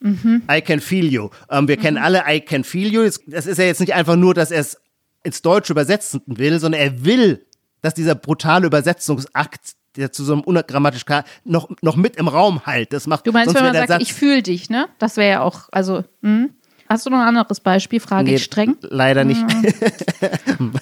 Mhm. 0.00 0.42
I 0.50 0.60
can 0.60 0.80
feel 0.80 1.06
you. 1.06 1.30
Ähm, 1.50 1.66
wir 1.66 1.78
mhm. 1.78 1.82
kennen 1.82 1.98
alle 1.98 2.24
I 2.28 2.40
can 2.40 2.62
feel 2.62 2.92
you. 2.92 3.08
Das 3.26 3.46
ist 3.46 3.58
ja 3.58 3.64
jetzt 3.64 3.80
nicht 3.80 3.94
einfach 3.94 4.16
nur, 4.16 4.34
dass 4.34 4.50
er 4.50 4.60
es 4.60 4.78
ins 5.22 5.42
Deutsche 5.42 5.72
übersetzen 5.72 6.20
will, 6.26 6.60
sondern 6.60 6.80
er 6.80 7.04
will, 7.04 7.46
dass 7.80 7.94
dieser 7.94 8.14
brutale 8.14 8.66
Übersetzungsakt 8.66 9.76
der 9.96 10.12
zu 10.12 10.24
so 10.24 10.32
einem 10.32 10.42
ungrammatischen 10.42 11.22
noch, 11.44 11.68
noch 11.82 11.96
mit 11.96 12.16
im 12.16 12.28
Raum 12.28 12.66
halt. 12.66 12.92
Das 12.92 13.06
macht, 13.06 13.26
du 13.26 13.32
meinst, 13.32 13.54
wenn 13.54 13.62
man 13.62 13.74
sagt, 13.74 13.88
Satz, 13.88 14.02
ich 14.02 14.14
fühle 14.14 14.42
dich, 14.42 14.70
ne? 14.70 14.88
Das 14.98 15.16
wäre 15.16 15.30
ja 15.30 15.40
auch, 15.42 15.68
also, 15.72 16.04
mh. 16.20 16.30
Hm? 16.30 16.50
Hast 16.86 17.06
du 17.06 17.10
noch 17.10 17.18
ein 17.18 17.28
anderes 17.28 17.60
Beispiel? 17.60 17.98
Frage 17.98 18.24
nee, 18.24 18.34
ich 18.34 18.44
streng. 18.44 18.76
Leider 18.82 19.24
nicht. 19.24 19.42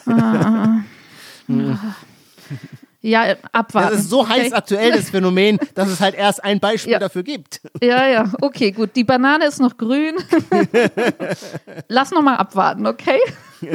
Ah. 0.05 0.81
Ja, 3.05 3.35
abwarten. 3.51 3.91
Das 3.91 4.01
ist 4.05 4.11
so 4.11 4.21
okay. 4.21 4.45
heiß 4.45 4.53
aktuell, 4.53 4.93
das 4.93 5.11
Phänomen, 5.11 5.59
dass 5.75 5.89
es 5.89 6.01
halt 6.01 6.15
erst 6.15 6.43
ein 6.45 6.61
Beispiel 6.61 6.93
ja. 6.93 6.99
dafür 7.01 7.25
gibt. 7.25 7.61
Ja, 7.83 8.07
ja, 8.07 8.33
okay, 8.41 8.71
gut. 8.71 8.95
Die 8.95 9.03
Banane 9.03 9.47
ist 9.47 9.61
noch 9.61 9.77
grün. 9.77 10.15
Lass 11.89 12.13
noch 12.13 12.23
mal 12.23 12.37
abwarten, 12.37 12.87
okay? 12.87 13.19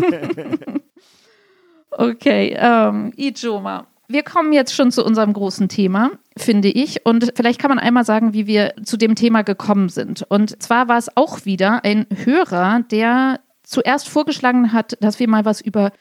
okay, 1.91 2.55
ähm, 2.57 3.11
Ijoma. 3.17 3.87
Wir 4.09 4.23
kommen 4.23 4.53
jetzt 4.53 4.73
schon 4.73 4.89
zu 4.89 5.03
unserem 5.03 5.33
großen 5.33 5.67
Thema, 5.67 6.11
finde 6.37 6.69
ich. 6.69 7.05
Und 7.05 7.33
vielleicht 7.35 7.59
kann 7.59 7.69
man 7.69 7.79
einmal 7.79 8.05
sagen, 8.05 8.33
wie 8.33 8.47
wir 8.47 8.73
zu 8.83 8.95
dem 8.95 9.15
Thema 9.15 9.41
gekommen 9.41 9.89
sind. 9.89 10.23
Und 10.29 10.61
zwar 10.63 10.87
war 10.87 10.97
es 10.97 11.15
auch 11.17 11.43
wieder 11.43 11.83
ein 11.83 12.05
Hörer, 12.23 12.83
der 12.89 13.41
zuerst 13.63 14.07
vorgeschlagen 14.07 14.71
hat, 14.71 14.97
dass 15.01 15.19
wir 15.19 15.27
mal 15.27 15.43
was 15.43 15.59
über 15.59 15.91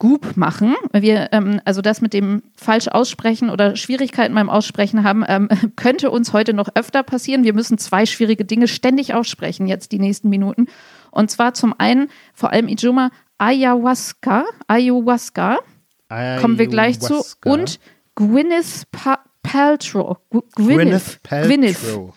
Goop 0.00 0.36
machen. 0.36 0.74
Wir, 0.92 1.28
ähm, 1.30 1.60
also 1.64 1.80
das 1.80 2.00
mit 2.00 2.12
dem 2.12 2.42
falsch 2.56 2.88
aussprechen 2.88 3.48
oder 3.50 3.76
Schwierigkeiten 3.76 4.34
beim 4.34 4.50
Aussprechen 4.50 5.04
haben, 5.04 5.24
ähm, 5.28 5.48
könnte 5.76 6.10
uns 6.10 6.32
heute 6.32 6.54
noch 6.54 6.70
öfter 6.74 7.04
passieren. 7.04 7.44
Wir 7.44 7.54
müssen 7.54 7.78
zwei 7.78 8.04
schwierige 8.04 8.44
Dinge 8.44 8.66
ständig 8.66 9.14
aussprechen, 9.14 9.68
jetzt 9.68 9.92
die 9.92 10.00
nächsten 10.00 10.28
Minuten. 10.28 10.66
Und 11.12 11.30
zwar 11.30 11.54
zum 11.54 11.72
einen, 11.78 12.08
vor 12.32 12.50
allem 12.50 12.66
Ijoma, 12.66 13.10
Ayahuasca. 13.38 14.44
Ayahuasca 14.66 15.60
kommen 16.08 16.58
wir 16.58 16.66
gleich 16.66 17.00
zu. 17.00 17.24
Und 17.44 17.80
Gwyneth 18.14 18.84
pa 18.92 19.18
Paltrow. 19.42 20.18
Gwyneth, 20.30 20.54
Gwyneth 20.54 21.22
Paltrow. 21.22 21.48
Gwyneth. 21.48 22.14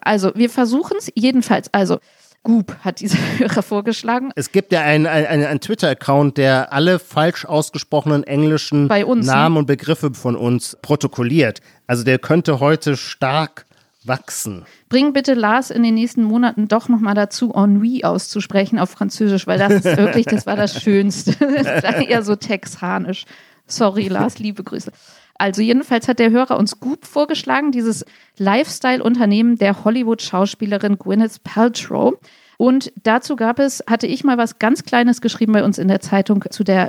Also, 0.00 0.32
wir 0.34 0.48
versuchen 0.48 0.96
es 0.98 1.10
jedenfalls. 1.14 1.72
Also, 1.74 1.98
Goop 2.44 2.76
hat 2.80 3.00
dieser 3.00 3.18
Hörer 3.38 3.62
vorgeschlagen. 3.62 4.30
Es 4.36 4.52
gibt 4.52 4.72
ja 4.72 4.80
einen 4.82 5.06
ein, 5.06 5.44
ein 5.44 5.60
Twitter-Account, 5.60 6.38
der 6.38 6.72
alle 6.72 6.98
falsch 6.98 7.44
ausgesprochenen 7.44 8.24
englischen 8.24 8.88
uns? 8.90 9.26
Namen 9.26 9.54
ne? 9.54 9.58
und 9.60 9.66
Begriffe 9.66 10.14
von 10.14 10.36
uns 10.36 10.76
protokolliert. 10.80 11.60
Also 11.86 12.04
der 12.04 12.18
könnte 12.18 12.60
heute 12.60 12.96
stark 12.96 13.66
wachsen. 14.04 14.64
Bring 14.88 15.12
bitte 15.12 15.34
Lars 15.34 15.70
in 15.70 15.82
den 15.82 15.94
nächsten 15.94 16.22
Monaten 16.22 16.68
doch 16.68 16.88
nochmal 16.88 17.14
dazu, 17.14 17.52
Ennui 17.52 18.04
auszusprechen 18.04 18.78
auf 18.78 18.90
Französisch, 18.90 19.46
weil 19.46 19.58
das 19.58 19.84
ist 19.84 19.96
wirklich, 19.96 20.26
das 20.26 20.46
war 20.46 20.56
das 20.56 20.80
Schönste. 20.80 21.34
Das 21.58 21.82
war 21.82 21.96
eher 21.96 22.22
so 22.22 22.36
texanisch. 22.36 23.24
Sorry, 23.66 24.08
Lars, 24.08 24.38
liebe 24.38 24.62
Grüße. 24.62 24.92
Also 25.34 25.62
jedenfalls 25.62 26.08
hat 26.08 26.18
der 26.18 26.30
Hörer 26.30 26.58
uns 26.58 26.80
Goop 26.80 27.04
vorgeschlagen, 27.04 27.72
dieses 27.72 28.04
Lifestyle-Unternehmen 28.38 29.56
der 29.56 29.84
Hollywood-Schauspielerin 29.84 30.98
Gwyneth 30.98 31.42
Paltrow. 31.44 32.14
Und 32.56 32.92
dazu 33.04 33.36
gab 33.36 33.60
es, 33.60 33.84
hatte 33.88 34.06
ich 34.06 34.24
mal 34.24 34.36
was 34.36 34.58
ganz 34.58 34.84
Kleines 34.84 35.20
geschrieben 35.20 35.52
bei 35.52 35.64
uns 35.64 35.78
in 35.78 35.88
der 35.88 36.00
Zeitung 36.00 36.44
zu 36.50 36.64
der 36.64 36.88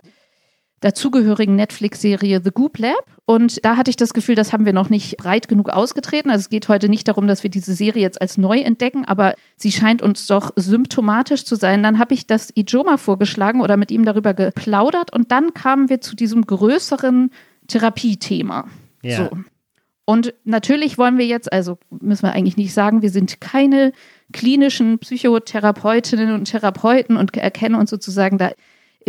dazugehörigen 0.79 1.55
Netflix-Serie 1.55 2.41
The 2.43 2.51
Goop 2.51 2.77
Lab. 2.77 3.05
Und 3.25 3.63
da 3.63 3.77
hatte 3.77 3.89
ich 3.89 3.95
das 3.95 4.13
Gefühl, 4.13 4.35
das 4.35 4.53
haben 4.53 4.65
wir 4.65 4.73
noch 4.73 4.89
nicht 4.89 5.17
breit 5.17 5.47
genug 5.47 5.69
ausgetreten. 5.69 6.29
Also 6.29 6.41
es 6.41 6.49
geht 6.49 6.67
heute 6.67 6.89
nicht 6.89 7.07
darum, 7.07 7.27
dass 7.27 7.43
wir 7.43 7.49
diese 7.49 7.73
Serie 7.73 8.01
jetzt 8.01 8.21
als 8.21 8.37
neu 8.37 8.59
entdecken, 8.59 9.05
aber 9.05 9.35
sie 9.55 9.71
scheint 9.71 10.01
uns 10.01 10.25
doch 10.27 10.51
symptomatisch 10.55 11.45
zu 11.45 11.55
sein. 11.55 11.83
Dann 11.83 11.99
habe 11.99 12.13
ich 12.13 12.27
das 12.27 12.49
Ijoma 12.55 12.97
vorgeschlagen 12.97 13.61
oder 13.61 13.77
mit 13.77 13.91
ihm 13.91 14.05
darüber 14.05 14.33
geplaudert 14.33 15.13
und 15.13 15.31
dann 15.31 15.53
kamen 15.53 15.89
wir 15.89 16.01
zu 16.01 16.15
diesem 16.15 16.45
größeren 16.45 17.29
Therapiethema. 17.67 18.67
Ja. 19.03 19.17
So. 19.17 19.29
Und 20.05 20.33
natürlich 20.43 20.97
wollen 20.97 21.19
wir 21.19 21.27
jetzt, 21.27 21.53
also 21.53 21.77
müssen 21.91 22.23
wir 22.23 22.33
eigentlich 22.33 22.57
nicht 22.57 22.73
sagen, 22.73 23.03
wir 23.03 23.11
sind 23.11 23.41
keine 23.41 23.91
klinischen 24.33 24.97
Psychotherapeutinnen 24.97 26.33
und 26.33 26.45
Therapeuten 26.45 27.15
und 27.15 27.37
erkennen 27.37 27.75
uns 27.75 27.91
sozusagen 27.91 28.39
da 28.39 28.49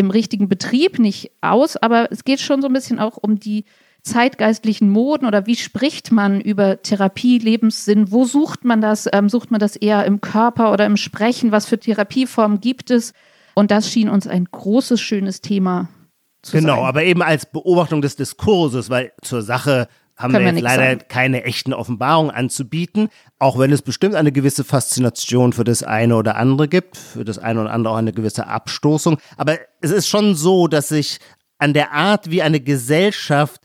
im 0.00 0.10
richtigen 0.10 0.48
Betrieb 0.48 0.98
nicht 0.98 1.30
aus, 1.40 1.76
aber 1.76 2.10
es 2.10 2.24
geht 2.24 2.40
schon 2.40 2.62
so 2.62 2.68
ein 2.68 2.72
bisschen 2.72 2.98
auch 2.98 3.16
um 3.16 3.38
die 3.38 3.64
zeitgeistlichen 4.02 4.90
Moden 4.90 5.26
oder 5.26 5.46
wie 5.46 5.56
spricht 5.56 6.10
man 6.10 6.40
über 6.40 6.82
Therapie, 6.82 7.38
Lebenssinn? 7.38 8.10
Wo 8.10 8.24
sucht 8.24 8.64
man 8.64 8.80
das? 8.80 9.08
Ähm, 9.12 9.28
sucht 9.28 9.50
man 9.50 9.60
das 9.60 9.76
eher 9.76 10.04
im 10.06 10.20
Körper 10.20 10.72
oder 10.72 10.86
im 10.86 10.96
Sprechen? 10.96 11.52
Was 11.52 11.66
für 11.66 11.78
Therapieformen 11.78 12.60
gibt 12.60 12.90
es? 12.90 13.12
Und 13.54 13.70
das 13.70 13.90
schien 13.90 14.08
uns 14.08 14.26
ein 14.26 14.46
großes, 14.50 15.00
schönes 15.00 15.42
Thema 15.42 15.88
zu 16.42 16.52
genau, 16.52 16.68
sein. 16.68 16.76
Genau, 16.76 16.88
aber 16.88 17.04
eben 17.04 17.22
als 17.22 17.44
Beobachtung 17.44 18.00
des 18.00 18.16
Diskurses, 18.16 18.88
weil 18.88 19.12
zur 19.20 19.42
Sache 19.42 19.88
haben 20.20 20.32
Können 20.32 20.44
wir, 20.46 20.54
wir 20.54 20.62
leider 20.62 20.84
sagen. 20.84 21.04
keine 21.08 21.44
echten 21.44 21.72
Offenbarungen 21.72 22.30
anzubieten, 22.30 23.08
auch 23.38 23.58
wenn 23.58 23.72
es 23.72 23.82
bestimmt 23.82 24.14
eine 24.14 24.32
gewisse 24.32 24.64
Faszination 24.64 25.52
für 25.52 25.64
das 25.64 25.82
eine 25.82 26.16
oder 26.16 26.36
andere 26.36 26.68
gibt, 26.68 26.96
für 26.96 27.24
das 27.24 27.38
eine 27.38 27.62
oder 27.62 27.72
andere 27.72 27.94
auch 27.94 27.98
eine 27.98 28.12
gewisse 28.12 28.46
Abstoßung. 28.46 29.18
Aber 29.36 29.58
es 29.80 29.90
ist 29.90 30.08
schon 30.08 30.34
so, 30.34 30.68
dass 30.68 30.88
sich 30.88 31.18
an 31.58 31.74
der 31.74 31.92
Art, 31.92 32.30
wie 32.30 32.42
eine 32.42 32.60
Gesellschaft 32.60 33.62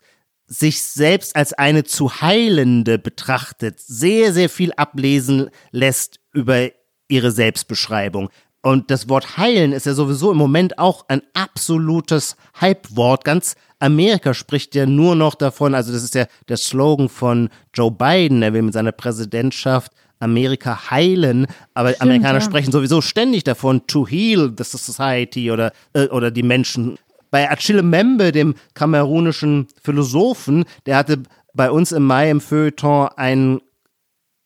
sich 0.47 0.81
selbst 0.81 1.35
als 1.35 1.53
eine 1.53 1.83
zu 1.83 2.21
heilende 2.21 2.99
betrachtet, 2.99 3.79
sehr, 3.79 4.31
sehr 4.31 4.49
viel 4.49 4.71
ablesen 4.73 5.49
lässt 5.71 6.19
über 6.33 6.69
ihre 7.07 7.31
Selbstbeschreibung. 7.31 8.29
Und 8.65 8.89
das 8.89 9.07
Wort 9.09 9.37
heilen 9.37 9.73
ist 9.73 9.85
ja 9.85 9.93
sowieso 9.93 10.31
im 10.31 10.39
Moment 10.39 10.79
auch 10.79 11.05
ein 11.07 11.21
absolutes 11.35 12.35
Hype-Wort. 12.59 13.23
Ganz 13.23 13.55
Amerika 13.77 14.33
spricht 14.33 14.73
ja 14.73 14.87
nur 14.87 15.15
noch 15.15 15.35
davon, 15.35 15.75
also 15.75 15.93
das 15.93 16.01
ist 16.01 16.15
ja 16.15 16.25
der 16.49 16.57
Slogan 16.57 17.07
von 17.07 17.49
Joe 17.75 17.91
Biden, 17.91 18.41
er 18.41 18.53
will 18.53 18.63
mit 18.63 18.73
seiner 18.73 18.91
Präsidentschaft 18.91 19.91
Amerika 20.17 20.89
heilen, 20.89 21.45
aber 21.75 21.89
Stimmt, 21.89 22.01
Amerikaner 22.01 22.39
ja. 22.39 22.41
sprechen 22.41 22.71
sowieso 22.71 23.01
ständig 23.01 23.43
davon, 23.43 23.85
to 23.85 24.07
heal 24.07 24.51
the 24.57 24.63
society 24.63 25.51
oder, 25.51 25.71
äh, 25.93 26.07
oder 26.07 26.31
die 26.31 26.41
Menschen. 26.41 26.97
Bei 27.29 27.51
Achille 27.51 27.83
Membe, 27.83 28.31
dem 28.31 28.55
kamerunischen 28.73 29.67
Philosophen, 29.83 30.65
der 30.87 30.97
hatte 30.97 31.21
bei 31.53 31.69
uns 31.69 31.91
im 31.91 32.03
Mai 32.03 32.31
im 32.31 32.41
Feuilleton 32.41 33.09
einen 33.15 33.61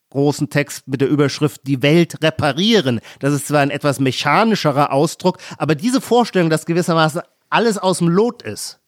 großen 0.10 0.50
Text 0.50 0.88
mit 0.88 1.02
der 1.02 1.10
Überschrift 1.10 1.62
Die 1.66 1.82
Welt 1.82 2.24
reparieren. 2.24 3.00
Das 3.20 3.34
ist 3.34 3.48
zwar 3.48 3.62
ein 3.62 3.70
etwas 3.70 4.00
mechanischerer 4.00 4.92
Ausdruck, 4.92 5.38
aber 5.58 5.76
diese 5.76 6.02
Vorstellung, 6.02 6.50
dass 6.50 6.66
gewissermaßen 6.66 7.22
alles 7.50 7.78
aus 7.78 8.00
dem 8.00 8.08
Lot 8.08 8.42
ist, 8.42 8.80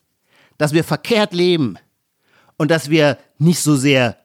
dass 0.57 0.73
wir 0.73 0.83
verkehrt 0.83 1.33
leben 1.33 1.77
und 2.57 2.71
dass 2.71 2.89
wir 2.89 3.17
nicht 3.37 3.59
so 3.59 3.75
sehr 3.75 4.17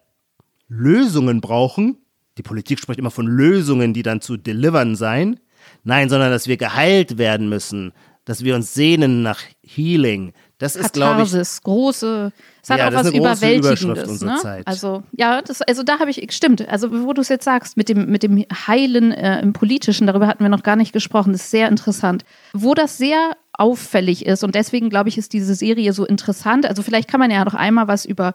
Lösungen 0.69 1.41
brauchen, 1.41 1.99
die 2.39 2.43
Politik 2.43 2.79
spricht 2.79 2.99
immer 2.99 3.11
von 3.11 3.27
Lösungen, 3.27 3.95
die 3.95 4.03
dann 4.03 4.21
zu 4.21 4.37
delivern 4.37 4.95
seien, 4.97 5.41
nein, 5.85 6.09
sondern 6.09 6.31
dass 6.31 6.47
wir 6.47 6.57
geheilt 6.57 7.19
werden 7.19 7.49
müssen, 7.49 7.93
dass 8.25 8.45
wir 8.45 8.55
uns 8.55 8.75
sehnen 8.75 9.23
nach 9.23 9.41
Healing. 9.63 10.33
Das 10.59 10.75
ist, 10.75 10.95
glaube 10.95 11.23
ich, 11.23 11.62
große, 11.62 12.33
es 12.62 12.71
hat 12.71 12.79
ja, 12.79 12.88
auch 12.88 12.95
was 12.95 13.12
Überwältigendes. 13.12 14.23
Ne? 14.23 14.62
Also, 14.64 15.03
ja, 15.12 15.42
das, 15.42 15.61
also 15.61 15.83
da 15.83 15.99
habe 15.99 16.11
ich, 16.11 16.33
stimmt, 16.33 16.66
also 16.66 17.05
wo 17.05 17.12
du 17.12 17.21
es 17.21 17.29
jetzt 17.29 17.45
sagst, 17.45 17.77
mit 17.77 17.90
dem, 17.90 18.07
mit 18.07 18.23
dem 18.23 18.42
Heilen 18.66 19.12
äh, 19.12 19.40
im 19.40 19.53
Politischen, 19.53 20.07
darüber 20.07 20.27
hatten 20.27 20.42
wir 20.42 20.49
noch 20.49 20.62
gar 20.62 20.77
nicht 20.77 20.95
gesprochen, 20.95 21.33
das 21.33 21.42
ist 21.42 21.51
sehr 21.51 21.69
interessant. 21.69 22.25
Wo 22.55 22.73
das 22.73 22.97
sehr 22.97 23.37
auffällig 23.53 24.25
ist. 24.25 24.45
Und 24.45 24.55
deswegen, 24.55 24.88
glaube 24.88 25.11
ich, 25.11 25.19
ist 25.19 25.35
diese 25.35 25.55
Serie 25.55 25.92
so 25.92 26.07
interessant. 26.07 26.66
Also 26.66 26.83
vielleicht 26.83 27.09
kann 27.09 27.21
man 27.21 27.31
ja 27.31 27.45
noch 27.45 27.55
einmal 27.55 27.87
was 27.88 28.07
über 28.07 28.33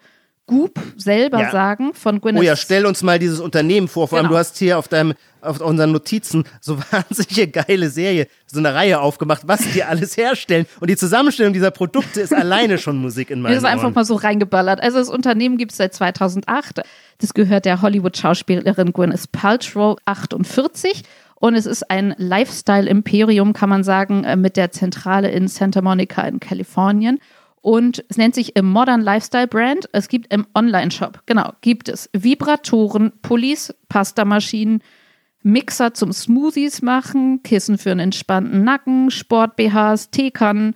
Goop 0.52 0.82
selber 0.98 1.40
ja. 1.44 1.50
sagen 1.50 1.94
von 1.94 2.20
Gwyneth. 2.20 2.42
Oh 2.42 2.44
ja, 2.44 2.58
stell 2.58 2.86
uns 2.86 3.04
mal 3.04 3.18
dieses 3.18 3.40
Unternehmen 3.40 3.88
vor. 3.88 4.10
Vor 4.10 4.18
allem, 4.18 4.26
genau. 4.26 4.36
du 4.36 4.40
hast 4.40 4.58
hier 4.58 4.78
auf 4.78 4.90
deinem, 4.90 5.14
auf 5.40 5.62
unseren 5.62 5.94
Notizen 5.94 6.44
so 6.60 6.78
wahnsinnige 6.92 7.48
geile 7.48 7.90
Serie, 7.90 8.28
so 8.48 8.60
eine 8.60 8.74
Reihe 8.74 9.00
aufgemacht, 9.00 9.44
was 9.46 9.62
die 9.72 9.82
alles 9.82 10.18
herstellen. 10.18 10.66
Und 10.82 10.90
die 10.90 10.98
Zusammenstellung 10.98 11.54
dieser 11.54 11.72
Produkte 11.72 12.20
ist 12.20 12.34
alleine 12.34 12.80
schon 12.80 12.98
Musik 12.98 13.30
in 13.30 13.40
meinen 13.42 13.54
Das 13.54 13.64
ist 13.64 13.70
einfach 13.70 13.96
mal 13.96 14.04
so 14.04 14.16
reingeballert. 14.16 14.84
Also 14.84 14.98
das 14.98 15.08
Unternehmen 15.08 15.56
gibt 15.56 15.72
es 15.72 15.78
seit 15.78 15.94
2008. 15.94 16.82
Das 17.20 17.34
gehört 17.34 17.64
der 17.64 17.82
Hollywood-Schauspielerin 17.82 18.92
Gwyneth 18.92 19.32
Paltrow, 19.32 19.96
48. 20.04 21.04
Und 21.36 21.56
es 21.56 21.66
ist 21.66 21.90
ein 21.90 22.14
Lifestyle-Imperium, 22.18 23.54
kann 23.54 23.70
man 23.70 23.86
sagen, 23.86 24.26
äh, 24.26 24.36
mit 24.36 24.58
der 24.58 24.72
Zentrale 24.72 25.32
in 25.32 25.48
Santa 25.48 25.82
Monica 25.82 26.24
in 26.24 26.42
Kalifornien. 26.42 27.20
Und 27.62 28.04
es 28.10 28.18
nennt 28.18 28.34
sich 28.34 28.56
im 28.56 28.66
Modern 28.66 29.02
Lifestyle 29.02 29.48
Brand. 29.48 29.88
Es 29.94 30.08
gibt 30.08 30.34
im 30.34 30.48
Online-Shop, 30.56 31.22
genau, 31.28 31.54
gibt 31.62 31.90
es 31.90 32.10
Vibratoren, 32.12 33.12
Pullis, 33.22 33.74
Pastamaschinen, 33.88 34.82
Mixer 35.44 35.94
zum 35.94 36.12
Smoothies 36.12 36.82
machen, 36.82 37.42
Kissen 37.44 37.78
für 37.78 37.92
einen 37.92 38.00
entspannten 38.00 38.64
Nacken, 38.64 39.12
Sport-BHs, 39.12 40.10
Teekannen. 40.10 40.76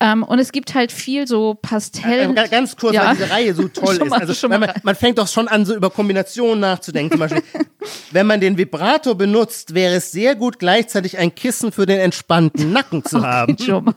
Ähm, 0.00 0.22
und 0.22 0.38
es 0.38 0.52
gibt 0.52 0.74
halt 0.74 0.92
viel 0.92 1.26
so 1.26 1.58
Pastell. 1.60 2.30
Äh, 2.36 2.48
ganz 2.48 2.76
kurz, 2.76 2.94
ja. 2.94 3.06
weil 3.06 3.16
diese 3.16 3.30
Reihe 3.30 3.54
so 3.54 3.66
toll 3.68 3.96
ist. 3.96 4.12
Also, 4.12 4.48
man, 4.48 4.70
man, 4.82 4.94
fängt 4.94 5.18
doch 5.18 5.26
schon 5.26 5.48
an, 5.48 5.64
so 5.64 5.74
über 5.74 5.90
Kombinationen 5.90 6.60
nachzudenken. 6.60 7.12
Zum 7.12 7.20
Beispiel, 7.20 7.42
wenn 8.12 8.26
man 8.26 8.40
den 8.40 8.56
Vibrator 8.56 9.16
benutzt, 9.16 9.74
wäre 9.74 9.96
es 9.96 10.12
sehr 10.12 10.36
gut, 10.36 10.60
gleichzeitig 10.60 11.18
ein 11.18 11.34
Kissen 11.34 11.72
für 11.72 11.84
den 11.84 11.98
entspannten 11.98 12.72
Nacken 12.72 13.04
zu 13.04 13.16
okay, 13.18 13.26
haben. 13.26 13.94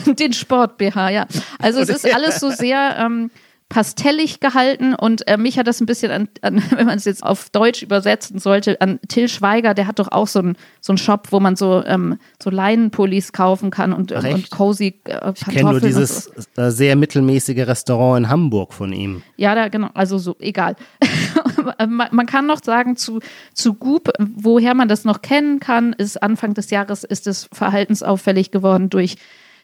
Den 0.18 0.32
Sport-BH, 0.32 1.10
ja. 1.10 1.26
Also 1.58 1.80
es 1.80 1.88
ist 1.88 2.14
alles 2.14 2.40
so 2.40 2.50
sehr 2.50 2.96
ähm, 2.98 3.30
pastellig 3.68 4.40
gehalten 4.40 4.94
und 4.94 5.26
äh, 5.26 5.36
mich 5.36 5.58
hat 5.58 5.66
das 5.66 5.80
ein 5.80 5.86
bisschen 5.86 6.12
an, 6.12 6.28
an 6.42 6.62
wenn 6.70 6.86
man 6.86 6.96
es 6.96 7.06
jetzt 7.06 7.24
auf 7.24 7.50
Deutsch 7.50 7.82
übersetzen 7.82 8.38
sollte, 8.38 8.80
an 8.80 9.00
Till 9.08 9.28
Schweiger, 9.28 9.74
der 9.74 9.86
hat 9.86 9.98
doch 9.98 10.12
auch 10.12 10.28
so 10.28 10.38
einen 10.38 10.56
so 10.80 10.96
Shop, 10.96 11.28
wo 11.30 11.40
man 11.40 11.56
so, 11.56 11.82
ähm, 11.84 12.18
so 12.40 12.50
Leinenpullis 12.50 13.32
kaufen 13.32 13.70
kann 13.70 13.92
und, 13.92 14.12
Ach, 14.12 14.22
und 14.22 14.50
cozy 14.50 15.00
äh, 15.04 15.32
Ich 15.34 15.44
kenne 15.46 15.70
nur 15.72 15.80
dieses 15.80 16.24
so. 16.24 16.62
Äh, 16.62 16.70
sehr 16.70 16.94
mittelmäßige 16.94 17.66
Restaurant 17.66 18.24
in 18.24 18.28
Hamburg 18.30 18.72
von 18.74 18.92
ihm. 18.92 19.22
Ja, 19.36 19.54
da 19.54 19.68
genau, 19.68 19.88
also 19.94 20.18
so, 20.18 20.36
egal. 20.38 20.76
man 21.88 22.26
kann 22.26 22.46
noch 22.46 22.62
sagen, 22.62 22.96
zu, 22.96 23.18
zu 23.54 23.74
Goop, 23.74 24.12
woher 24.18 24.74
man 24.74 24.88
das 24.88 25.04
noch 25.04 25.22
kennen 25.22 25.58
kann, 25.58 25.94
ist 25.94 26.22
Anfang 26.22 26.54
des 26.54 26.70
Jahres 26.70 27.02
ist 27.02 27.26
es 27.26 27.48
verhaltensauffällig 27.52 28.50
geworden 28.50 28.90
durch 28.90 29.16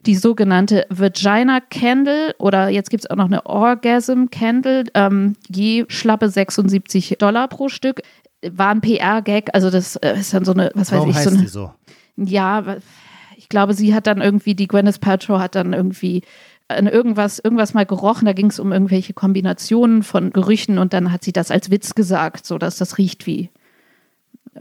die 0.07 0.17
sogenannte 0.17 0.87
Vagina 0.89 1.61
Candle 1.61 2.35
oder 2.39 2.69
jetzt 2.69 2.91
gibt 2.91 3.05
es 3.05 3.11
auch 3.11 3.17
noch 3.17 3.27
eine 3.27 3.45
Orgasm 3.47 4.27
Candle, 4.31 4.85
ähm, 4.95 5.37
je 5.49 5.85
schlappe 5.89 6.29
76 6.29 7.17
Dollar 7.19 7.49
pro 7.49 7.69
Stück. 7.69 8.03
War 8.43 8.71
ein 8.71 8.81
PR-Gag, 8.81 9.51
also 9.53 9.71
das 9.71 9.97
äh, 9.97 10.19
ist 10.19 10.33
dann 10.33 10.45
so 10.45 10.53
eine, 10.53 10.71
was 10.75 10.93
Warum 10.93 11.11
weiß 11.11 11.19
ich, 11.19 11.23
so 11.23 11.39
eine. 11.39 11.49
So? 11.49 11.73
Ja, 12.17 12.77
ich 13.37 13.49
glaube, 13.51 13.75
sie 13.75 13.95
hat 13.95 14.07
dann 14.07 14.23
irgendwie, 14.23 14.55
die 14.55 14.69
Gwyneth 14.69 15.01
Paltrow 15.01 15.39
hat 15.39 15.55
dann 15.55 15.75
irgendwie 15.75 16.23
an 16.69 16.87
irgendwas, 16.87 17.39
irgendwas 17.39 17.75
mal 17.75 17.85
gerochen, 17.85 18.27
da 18.27 18.33
ging 18.33 18.47
es 18.47 18.61
um 18.61 18.73
irgendwelche 18.73 19.13
Kombinationen 19.13 20.03
von 20.03 20.31
Gerüchen 20.31 20.79
und 20.79 20.93
dann 20.93 21.13
hat 21.13 21.25
sie 21.25 21.33
das 21.33 21.51
als 21.51 21.71
Witz 21.71 21.95
gesagt, 21.95 22.47
so 22.47 22.59
dass 22.59 22.77
das 22.77 22.97
riecht 22.97 23.27
wie 23.27 23.51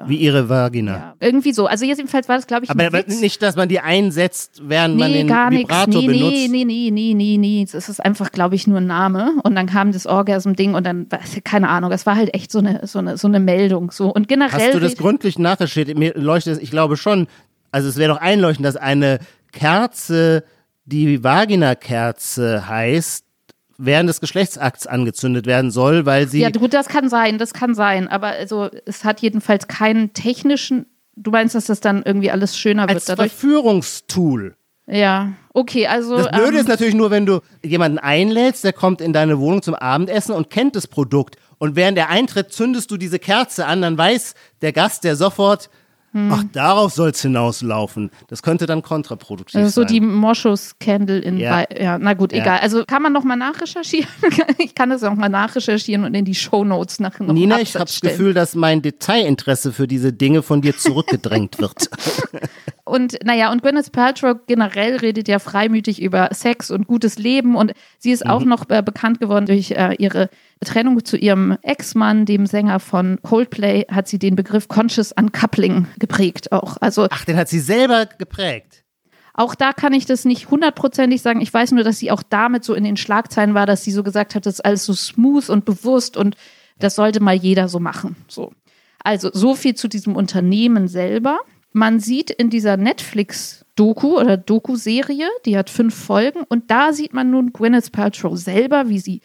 wie 0.05 0.17
ihre 0.17 0.49
Vagina. 0.49 0.91
Ja, 0.91 1.15
irgendwie 1.19 1.51
so. 1.51 1.65
Also 1.65 1.83
jedenfalls 1.83 2.29
war 2.29 2.35
das, 2.35 2.45
glaube 2.45 2.65
ich, 2.65 2.69
Aber 2.69 2.93
Witz. 2.93 3.19
nicht, 3.19 3.41
dass 3.41 3.55
man 3.55 3.69
die 3.69 3.79
einsetzt, 3.79 4.61
während 4.63 4.95
nee, 4.95 5.01
man 5.01 5.13
den 5.13 5.27
gar 5.27 5.51
Vibrator 5.51 6.01
nee, 6.01 6.07
benutzt. 6.07 6.31
Nee, 6.31 6.47
nee, 6.47 6.65
nee, 6.65 6.91
nee, 6.91 7.13
nee, 7.15 7.37
nee. 7.37 7.67
Es 7.71 7.89
ist 7.89 7.99
einfach, 8.03 8.31
glaube 8.31 8.55
ich, 8.55 8.67
nur 8.67 8.77
ein 8.77 8.87
Name. 8.87 9.33
Und 9.43 9.55
dann 9.55 9.65
kam 9.65 9.91
das 9.91 10.05
Orgasm-Ding 10.05 10.75
und 10.75 10.85
dann, 10.85 11.07
keine 11.43 11.69
Ahnung, 11.69 11.89
das 11.89 12.05
war 12.05 12.15
halt 12.15 12.33
echt 12.35 12.51
so 12.51 12.59
eine, 12.59 12.85
so 12.85 12.99
eine, 12.99 13.17
so 13.17 13.27
eine 13.27 13.39
Meldung. 13.39 13.91
So. 13.91 14.13
Und 14.13 14.27
generell. 14.27 14.67
Hast 14.67 14.73
du 14.73 14.79
das 14.79 14.95
gründlich 14.95 15.39
nachgestellt? 15.39 15.97
Mir 15.97 16.13
leuchtet 16.15 16.57
es, 16.57 16.59
ich 16.59 16.69
glaube 16.69 16.95
schon, 16.95 17.27
also 17.71 17.89
es 17.89 17.97
wäre 17.97 18.13
doch 18.13 18.21
einleuchtend, 18.21 18.65
dass 18.65 18.75
eine 18.75 19.19
Kerze, 19.51 20.43
die 20.85 21.23
Vagina-Kerze 21.23 22.67
heißt, 22.67 23.25
während 23.79 24.09
des 24.09 24.19
Geschlechtsakts 24.19 24.85
angezündet 24.85 25.47
werden 25.47 25.71
soll, 25.71 26.05
weil 26.05 26.27
sie. 26.27 26.41
Ja, 26.41 26.49
gut, 26.51 26.73
das 26.73 26.87
kann 26.87 27.09
sein, 27.09 27.37
das 27.37 27.53
kann 27.53 27.73
sein. 27.73 28.07
Aber 28.07 28.27
also, 28.27 28.69
es 28.85 29.03
hat 29.03 29.21
jedenfalls 29.21 29.67
keinen 29.67 30.13
technischen. 30.13 30.85
Du 31.15 31.31
meinst, 31.31 31.55
dass 31.55 31.65
das 31.65 31.79
dann 31.79 32.03
irgendwie 32.03 32.29
alles 32.29 32.57
schöner 32.57 32.87
als 32.87 33.07
wird? 33.07 33.19
Als 33.19 33.31
Verführungstool. 33.31 34.55
Ja, 34.85 35.33
okay, 35.53 35.87
also. 35.87 36.17
Das 36.17 36.29
Blöde 36.29 36.57
ähm, 36.57 36.61
ist 36.61 36.67
natürlich 36.67 36.95
nur, 36.95 37.09
wenn 37.09 37.25
du 37.25 37.39
jemanden 37.63 37.99
einlädst, 37.99 38.63
der 38.63 38.73
kommt 38.73 39.01
in 39.01 39.13
deine 39.13 39.39
Wohnung 39.39 39.61
zum 39.61 39.75
Abendessen 39.75 40.33
und 40.33 40.49
kennt 40.49 40.75
das 40.75 40.87
Produkt. 40.87 41.37
Und 41.57 41.75
während 41.75 41.97
der 41.97 42.09
Eintritt 42.09 42.51
zündest 42.51 42.91
du 42.91 42.97
diese 42.97 43.19
Kerze 43.19 43.65
an, 43.65 43.81
dann 43.81 43.97
weiß 43.97 44.33
der 44.61 44.73
Gast, 44.73 45.03
der 45.03 45.15
sofort, 45.15 45.69
hm. 46.11 46.31
Ach, 46.31 46.43
darauf 46.51 46.91
soll 46.91 47.09
es 47.09 47.21
hinauslaufen. 47.21 48.09
Das 48.27 48.41
könnte 48.41 48.65
dann 48.65 48.81
kontraproduktiv 48.81 49.53
sein. 49.53 49.63
Also 49.63 49.81
so 49.81 49.85
die 49.85 50.01
Moschus-Candle 50.01 51.19
in 51.19 51.37
ja. 51.37 51.65
ja, 51.69 51.99
na 51.99 52.13
gut, 52.15 52.33
ja. 52.33 52.41
egal. 52.41 52.59
Also 52.59 52.83
kann 52.85 53.03
man 53.03 53.13
nochmal 53.13 53.37
nachrecherchieren? 53.37 54.09
ich 54.57 54.73
kann 54.73 54.89
das 54.89 55.03
auch 55.03 55.13
mal 55.13 55.29
nachrecherchieren 55.29 56.05
und 56.05 56.15
in 56.15 56.25
die 56.25 56.33
Shownotes 56.33 56.99
nachher 56.99 57.25
noch 57.25 57.33
Nina, 57.33 57.59
ich 57.59 57.75
habe 57.75 57.85
das 57.85 58.01
Gefühl, 58.01 58.33
dass 58.33 58.55
mein 58.55 58.81
Detailinteresse 58.81 59.71
für 59.71 59.87
diese 59.87 60.11
Dinge 60.11 60.41
von 60.41 60.61
dir 60.61 60.75
zurückgedrängt 60.75 61.59
wird. 61.59 61.89
und 62.85 63.19
naja, 63.23 63.51
und 63.51 63.61
Gwyneth 63.61 63.91
Paltrow 63.91 64.35
generell 64.47 64.95
redet 64.97 65.27
ja 65.27 65.37
freimütig 65.37 66.01
über 66.01 66.29
Sex 66.31 66.71
und 66.71 66.87
gutes 66.87 67.19
Leben 67.19 67.55
und 67.55 67.73
sie 67.99 68.11
ist 68.11 68.25
mhm. 68.25 68.31
auch 68.31 68.43
noch 68.45 68.67
äh, 68.69 68.81
bekannt 68.81 69.19
geworden 69.19 69.45
durch 69.45 69.71
äh, 69.71 69.93
ihre 69.99 70.29
Trennung 70.65 71.03
zu 71.05 71.17
ihrem 71.17 71.57
Ex-Mann, 71.61 72.25
dem 72.25 72.45
Sänger 72.45 72.79
von 72.79 73.19
Coldplay, 73.21 73.85
hat 73.89 74.07
sie 74.07 74.19
den 74.19 74.35
Begriff 74.35 74.67
Conscious 74.67 75.13
Uncoupling 75.13 75.87
geprägt 75.99 76.51
auch. 76.51 76.77
Also, 76.81 77.07
Ach, 77.09 77.25
den 77.25 77.37
hat 77.37 77.47
sie 77.47 77.59
selber 77.59 78.05
geprägt. 78.05 78.83
Auch 79.33 79.55
da 79.55 79.71
kann 79.71 79.93
ich 79.93 80.05
das 80.05 80.25
nicht 80.25 80.51
hundertprozentig 80.51 81.21
sagen. 81.21 81.39
Ich 81.39 81.53
weiß 81.53 81.71
nur, 81.71 81.85
dass 81.85 81.97
sie 81.97 82.11
auch 82.11 82.23
damit 82.23 82.65
so 82.65 82.73
in 82.73 82.83
den 82.83 82.97
Schlagzeilen 82.97 83.53
war, 83.53 83.65
dass 83.65 83.85
sie 83.85 83.91
so 83.91 84.03
gesagt 84.03 84.35
hat, 84.35 84.45
das 84.45 84.55
ist 84.55 84.65
alles 84.65 84.85
so 84.85 84.93
smooth 84.93 85.49
und 85.49 85.63
bewusst 85.63 86.17
und 86.17 86.35
das 86.77 86.95
sollte 86.95 87.21
mal 87.21 87.35
jeder 87.35 87.69
so 87.69 87.79
machen. 87.79 88.17
So. 88.27 88.51
Also, 89.01 89.29
so 89.31 89.55
viel 89.55 89.75
zu 89.75 89.87
diesem 89.87 90.17
Unternehmen 90.17 90.89
selber. 90.89 91.39
Man 91.71 91.99
sieht 92.01 92.31
in 92.31 92.49
dieser 92.49 92.75
Netflix-Doku 92.75 94.19
oder 94.19 94.35
Doku-Serie, 94.35 95.27
die 95.45 95.57
hat 95.57 95.69
fünf 95.69 95.95
Folgen, 95.95 96.43
und 96.49 96.71
da 96.71 96.91
sieht 96.93 97.13
man 97.13 97.29
nun 97.29 97.53
Gwyneth 97.53 97.91
Paltrow 97.91 98.37
selber, 98.37 98.89
wie 98.89 98.99
sie 98.99 99.21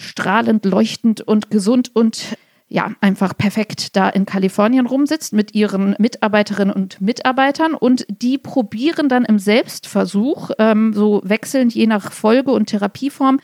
strahlend, 0.00 0.64
leuchtend 0.64 1.20
und 1.20 1.50
gesund 1.50 1.90
und 1.94 2.36
ja, 2.72 2.92
einfach 3.00 3.36
perfekt 3.36 3.96
da 3.96 4.08
in 4.08 4.26
Kalifornien 4.26 4.86
rumsitzt 4.86 5.32
mit 5.32 5.56
ihren 5.56 5.96
Mitarbeiterinnen 5.98 6.72
und 6.72 7.00
Mitarbeitern 7.00 7.74
und 7.74 8.06
die 8.08 8.38
probieren 8.38 9.08
dann 9.08 9.24
im 9.24 9.40
Selbstversuch, 9.40 10.52
ähm, 10.58 10.92
so 10.92 11.20
wechselnd 11.24 11.74
je 11.74 11.88
nach 11.88 12.12
Folge 12.12 12.52
und 12.52 12.66
Therapieform, 12.66 13.40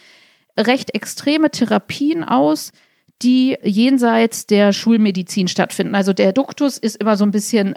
recht 0.56 0.94
extreme 0.94 1.50
Therapien 1.50 2.22
aus, 2.22 2.70
die 3.22 3.56
jenseits 3.64 4.46
der 4.46 4.72
Schulmedizin 4.72 5.48
stattfinden. 5.48 5.96
Also 5.96 6.12
der 6.12 6.32
Duktus 6.32 6.78
ist 6.78 6.96
immer 6.96 7.16
so 7.16 7.24
ein 7.24 7.32
bisschen 7.32 7.74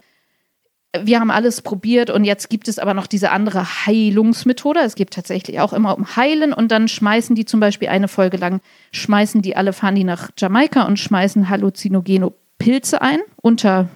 wir 0.97 1.19
haben 1.19 1.30
alles 1.30 1.62
probiert 1.62 2.10
und 2.10 2.23
jetzt 2.23 2.49
gibt 2.49 2.67
es 2.67 2.80
aber 2.80 2.95
noch 2.95 3.06
diese 3.06 3.30
andere 3.30 3.86
Heilungsmethode. 3.86 4.80
Es 4.80 4.95
geht 4.95 5.12
tatsächlich 5.12 5.60
auch 5.60 5.71
immer 5.71 5.95
um 5.95 6.15
Heilen 6.15 6.52
und 6.52 6.71
dann 6.71 6.88
schmeißen 6.88 7.36
die 7.36 7.45
zum 7.45 7.60
Beispiel 7.60 7.89
eine 7.89 8.08
Folge 8.08 8.38
lang, 8.38 8.60
schmeißen 8.91 9.43
die 9.43 9.56
alle, 9.56 9.73
fahren 9.73 9.95
die 9.95 10.04
nach 10.04 10.32
Jamaika 10.36 10.84
und 10.84 10.97
schmeißen 10.97 11.49
halluzinogene 11.49 12.32
Pilze 12.58 13.02
ein 13.04 13.19
unter 13.36 13.88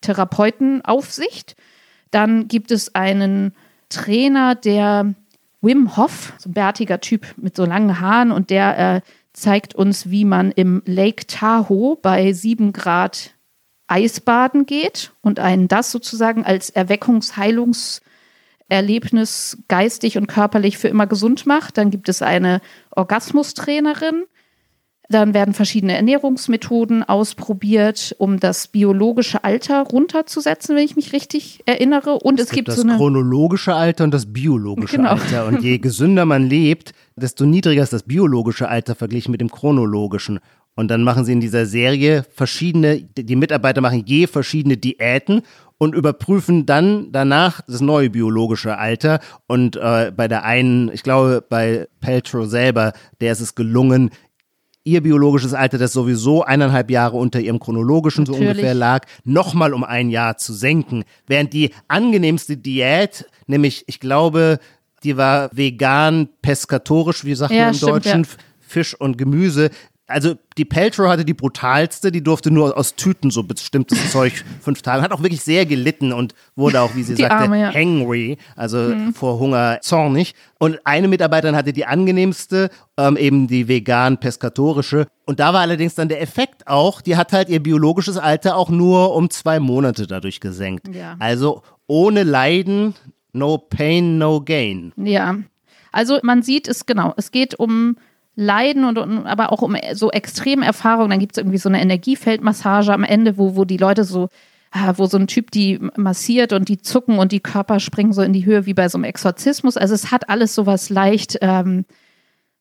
Therapeutenaufsicht. 0.00 1.54
Dann 2.10 2.48
gibt 2.48 2.72
es 2.72 2.94
einen 2.94 3.54
Trainer, 3.88 4.56
der 4.56 5.14
Wim 5.60 5.96
Hof, 5.96 6.32
so 6.38 6.50
ein 6.50 6.54
bärtiger 6.54 7.00
Typ 7.00 7.34
mit 7.36 7.54
so 7.54 7.64
langen 7.64 8.00
Haaren 8.00 8.32
und 8.32 8.50
der 8.50 8.96
äh, 8.96 9.00
zeigt 9.32 9.76
uns, 9.76 10.10
wie 10.10 10.24
man 10.24 10.50
im 10.50 10.82
Lake 10.86 11.26
Tahoe 11.28 11.96
bei 12.02 12.32
sieben 12.32 12.72
Grad 12.72 13.30
Eisbaden 13.86 14.66
geht 14.66 15.12
und 15.20 15.38
einen 15.38 15.68
das 15.68 15.90
sozusagen 15.90 16.44
als 16.44 16.70
Erweckungsheilungserlebnis 16.70 19.58
geistig 19.68 20.16
und 20.16 20.28
körperlich 20.28 20.78
für 20.78 20.88
immer 20.88 21.06
gesund 21.06 21.44
macht. 21.46 21.76
Dann 21.78 21.90
gibt 21.90 22.08
es 22.08 22.22
eine 22.22 22.60
Orgasmustrainerin. 22.90 24.24
Dann 25.08 25.34
werden 25.34 25.52
verschiedene 25.52 25.94
Ernährungsmethoden 25.94 27.04
ausprobiert, 27.04 28.14
um 28.18 28.40
das 28.40 28.68
biologische 28.68 29.44
Alter 29.44 29.82
runterzusetzen, 29.82 30.74
wenn 30.74 30.84
ich 30.84 30.96
mich 30.96 31.12
richtig 31.12 31.60
erinnere. 31.66 32.14
Und 32.14 32.40
es, 32.40 32.46
es 32.46 32.52
gibt, 32.52 32.66
gibt, 32.66 32.68
das 32.68 32.76
so 32.76 32.82
eine 32.82 32.96
chronologische 32.96 33.74
Alter 33.74 34.04
und 34.04 34.14
das 34.14 34.32
biologische 34.32 34.96
genau. 34.96 35.10
Alter. 35.10 35.46
Und 35.46 35.62
je 35.62 35.76
gesünder 35.78 36.24
man 36.24 36.48
lebt, 36.48 36.94
desto 37.16 37.44
niedriger 37.44 37.82
ist 37.82 37.92
das 37.92 38.04
biologische 38.04 38.68
Alter 38.68 38.94
verglichen 38.94 39.32
mit 39.32 39.42
dem 39.42 39.50
chronologischen. 39.50 40.40
Und 40.74 40.88
dann 40.88 41.04
machen 41.04 41.24
sie 41.24 41.32
in 41.32 41.40
dieser 41.40 41.66
Serie 41.66 42.24
verschiedene, 42.34 43.02
die 43.02 43.36
Mitarbeiter 43.36 43.80
machen 43.80 44.04
je 44.06 44.26
verschiedene 44.26 44.76
Diäten 44.76 45.42
und 45.76 45.94
überprüfen 45.94 46.64
dann 46.64 47.12
danach 47.12 47.60
das 47.66 47.80
neue 47.80 48.08
biologische 48.08 48.78
Alter. 48.78 49.20
Und 49.46 49.76
äh, 49.76 50.12
bei 50.16 50.28
der 50.28 50.44
einen, 50.44 50.90
ich 50.92 51.02
glaube, 51.02 51.44
bei 51.46 51.88
Peltro 52.00 52.46
selber, 52.46 52.92
der 53.20 53.32
ist 53.32 53.40
es 53.40 53.54
gelungen, 53.54 54.10
ihr 54.84 55.02
biologisches 55.02 55.54
Alter, 55.54 55.78
das 55.78 55.92
sowieso 55.92 56.42
eineinhalb 56.42 56.90
Jahre 56.90 57.16
unter 57.16 57.40
ihrem 57.40 57.60
chronologischen 57.60 58.26
so 58.26 58.32
Natürlich. 58.32 58.50
ungefähr 58.50 58.74
lag, 58.74 59.06
nochmal 59.24 59.74
um 59.74 59.84
ein 59.84 60.10
Jahr 60.10 60.36
zu 60.36 60.52
senken. 60.52 61.04
Während 61.26 61.52
die 61.52 61.70
angenehmste 61.88 62.56
Diät, 62.56 63.26
nämlich, 63.46 63.84
ich 63.86 64.00
glaube, 64.00 64.58
die 65.04 65.16
war 65.16 65.50
vegan, 65.52 66.28
peskatorisch, 66.42 67.24
wie 67.24 67.34
sagt 67.34 67.52
Ja, 67.52 67.60
man 67.60 67.68
im 67.68 67.74
stimmt, 67.74 67.92
Deutschen, 67.92 68.22
ja. 68.22 68.28
Fisch 68.60 68.94
und 68.94 69.18
Gemüse. 69.18 69.70
Also 70.12 70.34
die 70.58 70.64
Peltro 70.64 71.08
hatte 71.08 71.24
die 71.24 71.34
brutalste, 71.34 72.12
die 72.12 72.22
durfte 72.22 72.50
nur 72.50 72.76
aus 72.76 72.94
Tüten 72.94 73.30
so 73.30 73.42
bestimmtes 73.42 74.10
Zeug 74.12 74.44
fünf 74.60 74.82
Tage. 74.82 75.02
Hat 75.02 75.12
auch 75.12 75.22
wirklich 75.22 75.42
sehr 75.42 75.66
gelitten 75.66 76.12
und 76.12 76.34
wurde 76.54 76.80
auch, 76.80 76.94
wie 76.94 77.02
sie 77.02 77.14
Die 77.14 77.22
sagte, 77.22 77.36
Arme, 77.36 77.60
ja. 77.60 77.70
Mhm. 77.70 77.74
hangry, 77.74 78.38
also 78.54 78.94
vor 79.14 79.38
Hunger 79.38 79.78
zornig. 79.80 80.34
Und 80.58 80.78
eine 80.84 81.08
Mitarbeiterin 81.08 81.56
hatte 81.56 81.72
die 81.72 81.86
angenehmste, 81.86 82.70
ähm, 82.96 83.16
eben 83.16 83.46
die 83.46 83.66
vegan-peskatorische. 83.66 85.06
Und 85.24 85.40
da 85.40 85.52
war 85.52 85.60
allerdings 85.60 85.94
dann 85.94 86.08
der 86.08 86.20
Effekt 86.20 86.66
auch, 86.66 87.00
die 87.00 87.16
hat 87.16 87.32
halt 87.32 87.48
ihr 87.48 87.62
biologisches 87.62 88.18
Alter 88.18 88.56
auch 88.56 88.70
nur 88.70 89.14
um 89.14 89.30
zwei 89.30 89.58
Monate 89.58 90.06
dadurch 90.06 90.40
gesenkt. 90.40 90.94
Ja. 90.94 91.16
Also 91.18 91.62
ohne 91.86 92.22
Leiden, 92.22 92.94
no 93.32 93.58
pain, 93.58 94.18
no 94.18 94.40
gain. 94.40 94.92
Ja. 94.96 95.36
Also 95.90 96.18
man 96.22 96.42
sieht 96.42 96.68
es 96.68 96.86
genau, 96.86 97.12
es 97.16 97.30
geht 97.30 97.58
um 97.58 97.96
Leiden 98.34 98.84
und, 98.84 98.98
und 98.98 99.26
aber 99.26 99.52
auch 99.52 99.62
um 99.62 99.76
so 99.92 100.10
extreme 100.10 100.64
Erfahrungen. 100.64 101.10
Dann 101.10 101.18
gibt 101.18 101.32
es 101.32 101.38
irgendwie 101.38 101.58
so 101.58 101.68
eine 101.68 101.82
Energiefeldmassage 101.82 102.92
am 102.92 103.04
Ende, 103.04 103.36
wo, 103.36 103.56
wo 103.56 103.64
die 103.64 103.76
Leute 103.76 104.04
so, 104.04 104.28
ah, 104.70 104.94
wo 104.96 105.06
so 105.06 105.18
ein 105.18 105.26
Typ 105.26 105.50
die 105.50 105.78
massiert 105.96 106.52
und 106.52 106.68
die 106.68 106.78
zucken 106.78 107.18
und 107.18 107.32
die 107.32 107.40
Körper 107.40 107.78
springen 107.78 108.12
so 108.12 108.22
in 108.22 108.32
die 108.32 108.46
Höhe 108.46 108.66
wie 108.66 108.74
bei 108.74 108.88
so 108.88 108.96
einem 108.96 109.04
Exorzismus. 109.04 109.76
Also 109.76 109.94
es 109.94 110.10
hat 110.10 110.28
alles 110.30 110.54
sowas 110.54 110.88
leicht 110.88 111.38
ähm, 111.42 111.84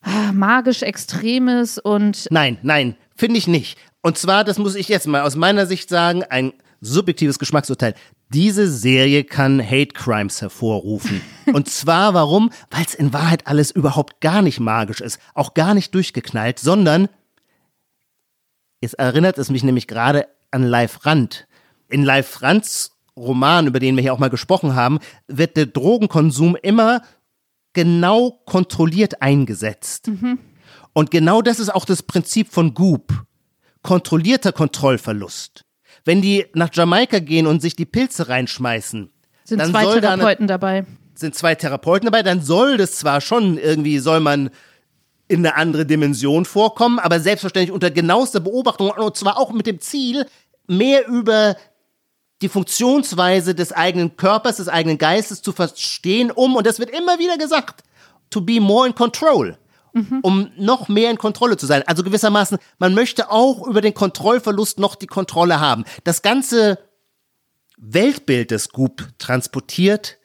ah, 0.02 0.32
magisch 0.34 0.82
Extremes 0.82 1.78
und 1.78 2.28
Nein, 2.32 2.58
nein, 2.64 2.96
finde 3.16 3.38
ich 3.38 3.48
nicht. 3.48 3.78
Und 4.02 4.18
zwar, 4.18 4.44
das 4.44 4.58
muss 4.58 4.76
ich 4.76 4.90
jetzt 4.90 5.08
mal 5.08 5.22
aus 5.22 5.36
meiner 5.36 5.66
Sicht 5.68 5.90
sagen, 5.90 6.24
ein 6.24 6.54
subjektives 6.82 7.40
Geschmacksurteil. 7.40 7.94
Diese 8.34 8.70
Serie 8.70 9.24
kann 9.24 9.64
Hate 9.64 9.94
Crimes 9.94 10.42
hervorrufen. 10.42 11.22
Und 11.54 11.70
zwar 11.70 12.14
warum? 12.14 12.52
Weil 12.70 12.86
es 12.86 12.96
in 12.96 13.14
Wahrheit 13.14 13.48
alles 13.48 13.72
überhaupt 13.72 14.20
gar 14.20 14.42
nicht 14.42 14.60
magisch 14.60 15.00
ist, 15.00 15.20
auch 15.34 15.54
gar 15.54 15.74
nicht 15.74 15.94
durchgeknallt, 15.96 16.60
sondern 16.60 17.08
es 18.82 18.94
erinnert 18.94 19.38
es 19.38 19.50
mich 19.50 19.64
nämlich 19.64 19.88
gerade 19.88 20.28
an 20.50 20.64
Live 20.64 21.06
Rand. 21.06 21.48
In 21.88 22.04
Live 22.04 22.42
Rands 22.42 22.98
Roman, 23.16 23.68
über 23.68 23.80
den 23.80 23.96
wir 23.96 24.02
hier 24.02 24.14
auch 24.14 24.20
mal 24.20 24.30
gesprochen 24.30 24.76
haben, 24.76 25.00
wird 25.28 25.58
der 25.58 25.68
Drogenkonsum 25.68 26.58
immer 26.62 27.02
genau 27.74 28.42
kontrolliert 28.46 29.22
eingesetzt. 29.22 30.10
Und 30.94 31.12
genau 31.12 31.42
das 31.42 31.60
ist 31.60 31.70
auch 31.70 31.86
das 31.86 32.04
Prinzip 32.04 32.52
von 32.52 32.74
Goop. 32.74 33.26
Kontrollierter 33.84 34.52
Kontrollverlust. 34.52 35.66
Wenn 36.06 36.22
die 36.22 36.46
nach 36.54 36.70
Jamaika 36.74 37.20
gehen 37.20 37.48
und 37.48 37.62
sich 37.62 37.76
die 37.76 37.86
Pilze 37.86 38.28
reinschmeißen, 38.30 39.10
sind 39.44 39.60
dann 39.60 39.72
zwei 39.72 39.84
soll 39.84 40.02
da 40.02 40.14
eine, 40.14 40.22
Therapeuten 40.22 40.48
dabei. 40.48 40.86
sind 41.16 41.36
zwei 41.36 41.56
Therapeuten 41.56 42.06
dabei, 42.06 42.24
dann 42.24 42.42
soll 42.42 42.78
das 42.78 42.96
zwar 42.98 43.22
schon 43.22 43.58
irgendwie, 43.58 44.00
soll 44.00 44.20
man 44.20 44.50
in 45.28 45.46
eine 45.46 45.56
andere 45.56 45.86
Dimension 45.86 46.46
vorkommen, 46.46 47.00
aber 47.00 47.20
selbstverständlich 47.20 47.72
unter 47.72 47.92
genauester 47.92 48.40
Beobachtung 48.40 48.90
und 48.90 49.16
zwar 49.16 49.38
auch 49.38 49.54
mit 49.54 49.66
dem 49.66 49.80
Ziel, 49.80 50.26
mehr 50.68 51.08
über 51.08 51.56
die 52.42 52.50
Funktionsweise 52.50 53.54
des 53.54 53.72
eigenen 53.72 54.18
Körpers, 54.18 54.58
des 54.58 54.68
eigenen 54.68 54.98
Geistes 54.98 55.42
zu 55.42 55.52
verstehen, 55.52 56.32
um, 56.32 56.56
und 56.56 56.66
das 56.66 56.80
wird 56.80 56.90
immer 56.90 57.20
wieder 57.20 57.38
gesagt, 57.38 57.84
to 58.30 58.42
be 58.42 58.60
more 58.60 58.88
in 58.88 58.96
control. 58.96 59.58
Um 60.22 60.52
noch 60.58 60.88
mehr 60.88 61.12
in 61.12 61.18
Kontrolle 61.18 61.58
zu 61.58 61.66
sein. 61.66 61.84
Also 61.86 62.04
gewissermaßen, 62.04 62.58
man 62.80 62.94
möchte 62.94 63.30
auch 63.30 63.68
über 63.68 63.82
den 63.82 63.94
Kontrollverlust 63.94 64.80
noch 64.80 64.96
die 64.96 65.08
Kontrolle 65.08 65.60
haben. 65.60 65.84
Das 66.04 66.22
ganze 66.22 66.80
Weltbild 67.78 68.52
des 68.52 68.70
Goop 68.70 69.08
transportiert 69.18 70.18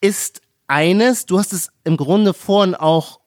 ist 0.00 0.40
eines, 0.68 1.26
du 1.26 1.38
hast 1.38 1.52
es 1.52 1.70
im 1.84 1.96
Grunde 1.96 2.34
vorhin 2.34 2.74
auch 2.74 3.20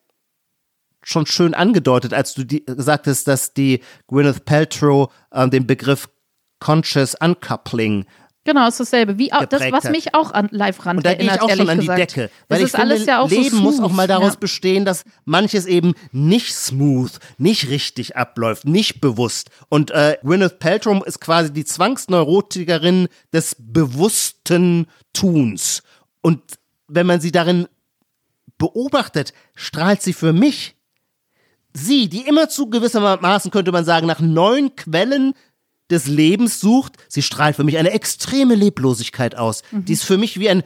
schon 1.02 1.26
schön 1.26 1.54
angedeutet, 1.54 2.12
als 2.12 2.34
du 2.34 2.44
die, 2.44 2.64
gesagt 2.64 3.06
hast, 3.06 3.26
dass 3.26 3.54
die 3.54 3.80
Gwyneth 4.08 4.44
Paltrow 4.44 5.12
äh, 5.30 5.48
den 5.48 5.66
Begriff 5.66 6.08
Conscious 6.58 7.14
Uncoupling 7.14 8.06
Genau, 8.44 8.66
ist 8.66 8.80
dasselbe. 8.80 9.18
Wie 9.18 9.32
auch, 9.32 9.44
das, 9.44 9.60
was 9.70 9.84
mich 9.90 10.14
auch 10.14 10.32
an 10.32 10.48
live 10.50 10.86
ran 10.86 10.96
und 10.96 11.04
da 11.04 11.12
gehe 11.12 11.24
ich 11.24 11.28
erinnert, 11.28 11.42
auch 11.42 11.56
schon 11.56 11.68
an 11.68 11.80
die 11.80 11.86
gesagt. 11.86 12.16
Decke. 12.16 12.30
Das 12.48 12.58
Weil 12.58 12.64
ist 12.64 12.74
ich 12.74 12.80
finde, 12.80 12.94
alles 12.94 13.06
ja 13.06 13.26
Leben 13.26 13.56
so 13.56 13.62
muss 13.62 13.80
auch 13.80 13.92
mal 13.92 14.06
daraus 14.06 14.32
ja. 14.32 14.38
bestehen, 14.40 14.84
dass 14.86 15.04
manches 15.26 15.66
eben 15.66 15.92
nicht 16.10 16.54
smooth, 16.54 17.12
nicht 17.36 17.68
richtig 17.68 18.16
abläuft, 18.16 18.64
nicht 18.64 19.02
bewusst. 19.02 19.50
Und 19.68 19.90
äh, 19.90 20.16
Gwyneth 20.22 20.58
Paltrow 20.58 21.04
ist 21.04 21.20
quasi 21.20 21.52
die 21.52 21.66
Zwangsneurotikerin 21.66 23.08
des 23.30 23.56
bewussten 23.58 24.86
Tuns. 25.12 25.82
Und 26.22 26.40
wenn 26.88 27.06
man 27.06 27.20
sie 27.20 27.32
darin 27.32 27.68
beobachtet, 28.56 29.34
strahlt 29.54 30.00
sie 30.00 30.14
für 30.14 30.32
mich 30.32 30.76
sie, 31.72 32.08
die 32.08 32.26
immer 32.26 32.48
zu 32.48 32.68
gewissermaßen, 32.68 33.50
könnte 33.50 33.72
man 33.72 33.84
sagen, 33.84 34.06
nach 34.06 34.20
neuen 34.20 34.74
Quellen 34.76 35.34
des 35.90 36.06
Lebens 36.06 36.60
sucht, 36.60 36.94
sie 37.08 37.22
strahlt 37.22 37.56
für 37.56 37.64
mich 37.64 37.78
eine 37.78 37.92
extreme 37.92 38.54
Leblosigkeit 38.54 39.34
aus. 39.36 39.62
Die 39.72 39.92
ist 39.92 40.04
für 40.04 40.18
mich 40.18 40.38
wie 40.38 40.48
ein 40.48 40.62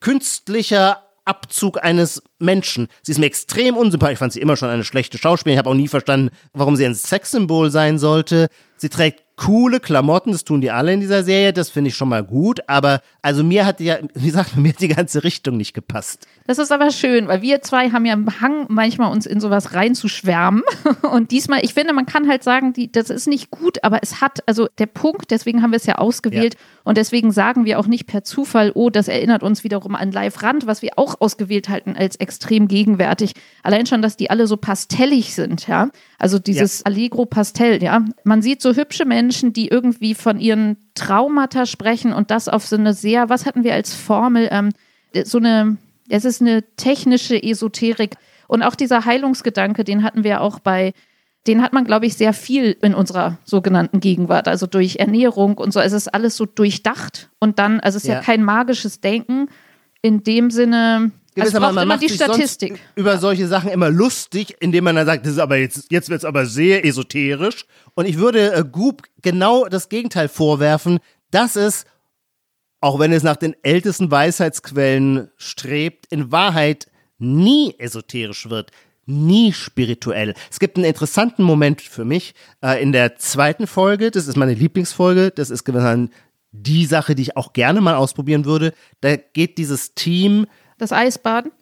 künstlicher 0.00 1.02
Abzug 1.24 1.82
eines 1.84 2.22
Menschen. 2.38 2.88
Sie 3.02 3.12
ist 3.12 3.18
mir 3.18 3.26
extrem 3.26 3.76
unsympathisch. 3.76 4.14
Ich 4.14 4.18
fand 4.18 4.32
sie 4.32 4.40
immer 4.40 4.56
schon 4.56 4.68
eine 4.68 4.84
schlechte 4.84 5.18
Schauspielerin. 5.18 5.54
Ich 5.54 5.58
habe 5.58 5.70
auch 5.70 5.74
nie 5.74 5.88
verstanden, 5.88 6.30
warum 6.52 6.76
sie 6.76 6.84
ein 6.84 6.94
Sexsymbol 6.94 7.70
sein 7.70 7.98
sollte. 7.98 8.48
Sie 8.76 8.88
trägt 8.88 9.22
coole 9.40 9.80
Klamotten, 9.80 10.32
das 10.32 10.44
tun 10.44 10.60
die 10.60 10.70
alle 10.70 10.92
in 10.92 11.00
dieser 11.00 11.24
Serie, 11.24 11.54
das 11.54 11.70
finde 11.70 11.88
ich 11.88 11.96
schon 11.96 12.10
mal 12.10 12.22
gut, 12.22 12.60
aber 12.66 13.00
also 13.22 13.42
mir 13.42 13.64
hat 13.64 13.80
ja, 13.80 13.96
wie 14.14 14.26
gesagt, 14.26 14.56
mir 14.56 14.68
hat 14.68 14.80
die 14.80 14.88
ganze 14.88 15.24
Richtung 15.24 15.56
nicht 15.56 15.72
gepasst. 15.72 16.26
Das 16.46 16.58
ist 16.58 16.70
aber 16.70 16.90
schön, 16.90 17.26
weil 17.26 17.40
wir 17.40 17.62
zwei 17.62 17.90
haben 17.90 18.04
ja 18.04 18.12
einen 18.12 18.40
Hang, 18.40 18.66
manchmal 18.68 19.10
uns 19.10 19.24
in 19.24 19.40
sowas 19.40 19.72
reinzuschwärmen. 19.72 20.62
Und 21.10 21.30
diesmal, 21.30 21.64
ich 21.64 21.72
finde, 21.72 21.94
man 21.94 22.06
kann 22.06 22.28
halt 22.28 22.42
sagen, 22.42 22.74
die, 22.74 22.92
das 22.92 23.08
ist 23.08 23.28
nicht 23.28 23.50
gut, 23.50 23.82
aber 23.82 24.00
es 24.02 24.20
hat, 24.20 24.40
also 24.46 24.68
der 24.78 24.86
Punkt, 24.86 25.30
deswegen 25.30 25.62
haben 25.62 25.70
wir 25.70 25.78
es 25.78 25.86
ja 25.86 25.94
ausgewählt 25.96 26.56
und 26.84 26.96
deswegen 26.96 27.30
sagen 27.30 27.64
wir 27.64 27.78
auch 27.78 27.86
nicht 27.86 28.06
per 28.06 28.24
Zufall, 28.24 28.72
oh, 28.74 28.90
das 28.90 29.08
erinnert 29.08 29.42
uns 29.42 29.64
wiederum 29.64 29.94
an 29.94 30.12
Live 30.12 30.42
Rand, 30.42 30.66
was 30.66 30.82
wir 30.82 30.92
auch 30.96 31.20
ausgewählt 31.20 31.68
halten 31.68 31.96
als 31.96 32.16
extrem 32.16 32.68
gegenwärtig. 32.68 33.32
Allein 33.62 33.86
schon, 33.86 34.02
dass 34.02 34.16
die 34.16 34.28
alle 34.28 34.46
so 34.46 34.56
pastellig 34.56 35.34
sind, 35.34 35.66
ja. 35.66 35.90
Also 36.18 36.38
dieses 36.38 36.84
Allegro 36.84 37.26
Pastell, 37.26 37.82
ja. 37.82 38.04
Man 38.24 38.42
sieht 38.42 38.60
so 38.60 38.74
hübsche 38.74 39.04
Menschen, 39.04 39.29
die 39.52 39.68
irgendwie 39.68 40.14
von 40.14 40.38
ihren 40.40 40.76
Traumata 40.94 41.66
sprechen 41.66 42.12
und 42.12 42.30
das 42.30 42.48
auf 42.48 42.66
so 42.66 42.76
eine 42.76 42.94
sehr, 42.94 43.28
was 43.28 43.46
hatten 43.46 43.64
wir 43.64 43.74
als 43.74 43.94
Formel, 43.94 44.48
ähm, 44.50 44.70
so 45.24 45.38
eine, 45.38 45.76
es 46.08 46.24
ist 46.24 46.40
eine 46.40 46.64
technische 46.76 47.40
Esoterik. 47.42 48.16
Und 48.48 48.62
auch 48.62 48.74
dieser 48.74 49.04
Heilungsgedanke, 49.04 49.84
den 49.84 50.02
hatten 50.02 50.24
wir 50.24 50.40
auch 50.40 50.58
bei, 50.58 50.92
den 51.46 51.62
hat 51.62 51.72
man, 51.72 51.84
glaube 51.84 52.06
ich, 52.06 52.16
sehr 52.16 52.32
viel 52.32 52.76
in 52.82 52.94
unserer 52.94 53.38
sogenannten 53.44 54.00
Gegenwart. 54.00 54.48
Also 54.48 54.66
durch 54.66 54.96
Ernährung 54.96 55.56
und 55.56 55.72
so. 55.72 55.80
Es 55.80 55.92
ist 55.92 56.08
alles 56.08 56.36
so 56.36 56.46
durchdacht. 56.46 57.30
Und 57.38 57.58
dann, 57.58 57.80
also 57.80 57.96
es 57.96 58.04
ist 58.04 58.08
ja, 58.08 58.16
Ja. 58.16 58.20
kein 58.20 58.42
magisches 58.42 59.00
Denken 59.00 59.48
in 60.02 60.22
dem 60.22 60.50
Sinne. 60.50 61.12
Also 61.38 61.58
braucht 61.58 61.76
immer 61.76 61.98
die 61.98 62.08
sich 62.08 62.18
sonst 62.18 62.34
Statistik. 62.34 62.80
über 62.96 63.18
solche 63.18 63.46
Sachen 63.46 63.70
immer 63.70 63.90
lustig, 63.90 64.56
indem 64.60 64.84
man 64.84 64.96
dann 64.96 65.06
sagt, 65.06 65.24
das 65.24 65.34
ist 65.34 65.38
aber 65.38 65.56
jetzt, 65.56 65.86
jetzt 65.90 66.08
wird 66.08 66.20
es 66.20 66.24
aber 66.24 66.46
sehr 66.46 66.84
esoterisch. 66.84 67.66
Und 67.94 68.06
ich 68.06 68.18
würde 68.18 68.52
äh, 68.52 68.64
Goop 68.64 69.02
genau 69.22 69.66
das 69.66 69.88
Gegenteil 69.88 70.28
vorwerfen, 70.28 70.98
dass 71.30 71.56
es, 71.56 71.84
auch 72.80 72.98
wenn 72.98 73.12
es 73.12 73.22
nach 73.22 73.36
den 73.36 73.54
ältesten 73.62 74.10
Weisheitsquellen 74.10 75.30
strebt, 75.36 76.06
in 76.10 76.32
Wahrheit 76.32 76.88
nie 77.18 77.74
esoterisch 77.78 78.50
wird. 78.50 78.70
Nie 79.06 79.52
spirituell. 79.52 80.34
Es 80.50 80.58
gibt 80.58 80.76
einen 80.76 80.86
interessanten 80.86 81.42
Moment 81.42 81.80
für 81.80 82.04
mich 82.04 82.34
äh, 82.62 82.82
in 82.82 82.92
der 82.92 83.16
zweiten 83.16 83.66
Folge. 83.66 84.10
Das 84.10 84.26
ist 84.26 84.36
meine 84.36 84.54
Lieblingsfolge. 84.54 85.30
Das 85.30 85.50
ist 85.50 85.64
gewissermaßen 85.64 86.10
die 86.52 86.86
Sache, 86.86 87.14
die 87.14 87.22
ich 87.22 87.36
auch 87.36 87.52
gerne 87.52 87.80
mal 87.80 87.94
ausprobieren 87.94 88.44
würde. 88.44 88.72
Da 89.00 89.16
geht 89.16 89.58
dieses 89.58 89.94
Team 89.94 90.46
Das 90.80 90.92
Eisbaden. 90.92 91.52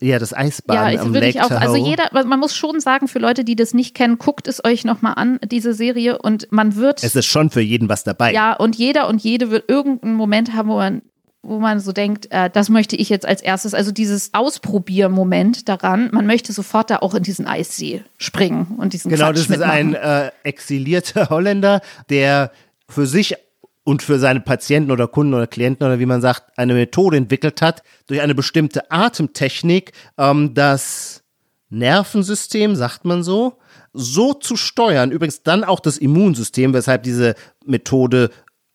ja, 0.00 0.18
das 0.18 0.34
Eisbaden 0.34 0.82
Ja, 0.82 0.92
ich 0.92 1.00
am 1.00 1.08
würde 1.14 1.26
Lake 1.26 1.38
ich 1.38 1.42
auch. 1.42 1.50
Also 1.50 1.76
jeder, 1.76 2.08
man 2.12 2.38
muss 2.40 2.54
schon 2.54 2.80
sagen, 2.80 3.06
für 3.08 3.18
Leute, 3.18 3.44
die 3.44 3.56
das 3.56 3.74
nicht 3.74 3.94
kennen, 3.94 4.18
guckt 4.18 4.48
es 4.48 4.64
euch 4.64 4.84
nochmal 4.84 5.14
an, 5.16 5.38
diese 5.44 5.72
Serie, 5.72 6.18
und 6.18 6.50
man 6.50 6.74
wird. 6.76 7.02
Es 7.04 7.14
ist 7.16 7.26
schon 7.26 7.50
für 7.50 7.60
jeden 7.60 7.88
was 7.88 8.04
dabei. 8.04 8.32
Ja, 8.32 8.54
und 8.54 8.76
jeder 8.76 9.08
und 9.08 9.22
jede 9.22 9.50
wird 9.50 9.68
irgendeinen 9.70 10.14
Moment 10.14 10.52
haben, 10.54 10.68
wo 10.68 10.76
man 10.76 11.02
wo 11.42 11.58
man 11.58 11.80
so 11.80 11.92
denkt, 11.92 12.30
äh, 12.32 12.50
das 12.50 12.68
möchte 12.68 12.96
ich 12.96 13.08
jetzt 13.08 13.24
als 13.24 13.40
erstes, 13.40 13.72
also 13.72 13.92
dieses 13.92 14.34
Ausprobiermoment 14.34 15.70
daran, 15.70 16.10
man 16.12 16.26
möchte 16.26 16.52
sofort 16.52 16.90
da 16.90 16.96
auch 16.98 17.14
in 17.14 17.22
diesen 17.22 17.46
Eissee 17.46 18.02
springen 18.18 18.74
und 18.76 18.92
diesen 18.92 19.10
Genau, 19.10 19.26
Quatsch 19.28 19.34
das 19.36 19.42
ist 19.44 19.48
mitmachen. 19.48 19.72
ein 19.72 19.94
äh, 19.94 20.30
exilierter 20.42 21.30
Holländer, 21.30 21.80
der 22.10 22.52
für 22.90 23.06
sich 23.06 23.36
und 23.84 24.02
für 24.02 24.18
seine 24.18 24.40
Patienten 24.40 24.90
oder 24.90 25.08
Kunden 25.08 25.34
oder 25.34 25.46
Klienten 25.46 25.86
oder 25.86 25.98
wie 25.98 26.06
man 26.06 26.20
sagt, 26.20 26.56
eine 26.58 26.74
Methode 26.74 27.16
entwickelt 27.16 27.62
hat, 27.62 27.82
durch 28.06 28.20
eine 28.20 28.34
bestimmte 28.34 28.90
Atemtechnik 28.90 29.92
ähm, 30.18 30.54
das 30.54 31.22
Nervensystem, 31.70 32.76
sagt 32.76 33.04
man 33.04 33.22
so, 33.22 33.58
so 33.92 34.34
zu 34.34 34.56
steuern, 34.56 35.10
übrigens 35.12 35.42
dann 35.42 35.64
auch 35.64 35.80
das 35.80 35.98
Immunsystem, 35.98 36.74
weshalb 36.74 37.02
diese 37.04 37.34
Methode 37.64 38.30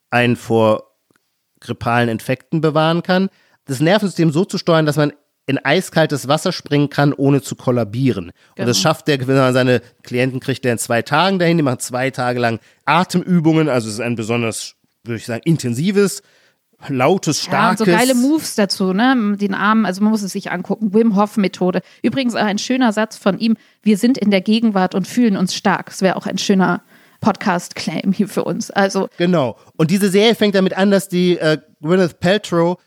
einen 0.10 0.36
vor 0.36 0.92
grippalen 1.60 2.10
Infekten 2.10 2.62
bewahren 2.62 3.04
kann, 3.04 3.30
das 3.66 3.80
Nervensystem 3.80 4.32
so 4.32 4.46
zu 4.46 4.58
steuern, 4.58 4.86
dass 4.86 4.98
man 4.98 5.14
in 5.48 5.60
eiskaltes 5.60 6.28
Wasser 6.28 6.52
springen 6.52 6.90
kann, 6.90 7.14
ohne 7.14 7.42
zu 7.42 7.56
kollabieren. 7.56 8.26
Und 8.58 8.68
das 8.68 8.78
Genau. 8.78 8.90
schafft 8.90 9.08
der, 9.08 9.28
wenn 9.28 9.36
man 9.36 9.54
seine 9.54 9.82
Klienten 10.04 10.40
kriegt, 10.40 10.66
der 10.66 10.72
in 10.74 10.78
zwei 10.80 11.02
Tagen 11.04 11.38
dahin, 11.38 11.58
die 11.58 11.64
machen 11.64 11.80
zwei 11.80 12.10
Tage 12.10 12.40
lang 12.40 12.60
Atemübungen, 12.86 13.70
also 13.70 13.88
es 13.88 13.96
ist 13.96 14.00
ein 14.00 14.16
besonders, 14.16 14.76
würde 15.06 15.18
ich 15.18 15.26
sagen, 15.26 15.42
intensives, 15.46 16.22
lautes, 16.90 17.46
Ja, 17.46 17.70
und 17.70 17.78
starkes. 17.78 17.80
so 17.80 17.86
geile 17.86 18.16
Moves 18.16 18.56
dazu, 18.56 18.94
ne? 18.94 19.36
Den 19.40 19.54
Arm, 19.54 19.86
also 19.86 20.02
man 20.04 20.12
muss 20.12 20.22
es 20.24 20.34
sich 20.34 20.52
angucken. 20.52 20.94
Wim 20.94 21.16
Hof 21.16 21.38
Methode. 21.38 21.82
Übrigens 22.04 22.36
auch 22.36 22.44
ein 22.44 22.58
schöner 22.58 22.92
Satz 22.94 23.18
von 23.18 23.40
ihm. 23.40 23.56
Wir 23.82 23.98
sind 23.98 24.18
in 24.18 24.30
der 24.32 24.42
Gegenwart 24.42 24.94
und 24.96 25.08
fühlen 25.08 25.38
uns 25.38 25.56
stark. 25.56 25.88
Das 25.88 26.02
wäre 26.02 26.16
auch 26.18 26.26
ein 26.26 26.38
schöner 26.38 26.82
Podcast-Claim 27.22 28.12
hier 28.12 28.28
für 28.28 28.44
uns. 28.44 28.72
Also, 28.72 29.08
Genau. 29.18 29.58
Und 29.78 29.90
diese 29.90 30.10
Serie 30.10 30.36
fängt 30.36 30.54
damit 30.56 30.76
an, 30.78 30.92
dass 30.92 31.08
die 31.08 31.38
äh, 31.38 31.58
Gwyneth 31.82 32.20
Paltrow 32.20 32.78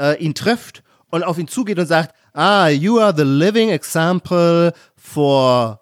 äh, 0.00 0.18
ihn 0.22 0.34
trifft 0.34 0.82
und 1.10 1.22
auf 1.22 1.38
ihn 1.38 1.48
zugeht 1.48 1.78
und 1.78 1.86
sagt, 1.86 2.14
ah, 2.34 2.68
you 2.68 2.98
are 2.98 3.14
the 3.16 3.22
living 3.22 3.70
example 3.70 4.72
for 4.96 5.80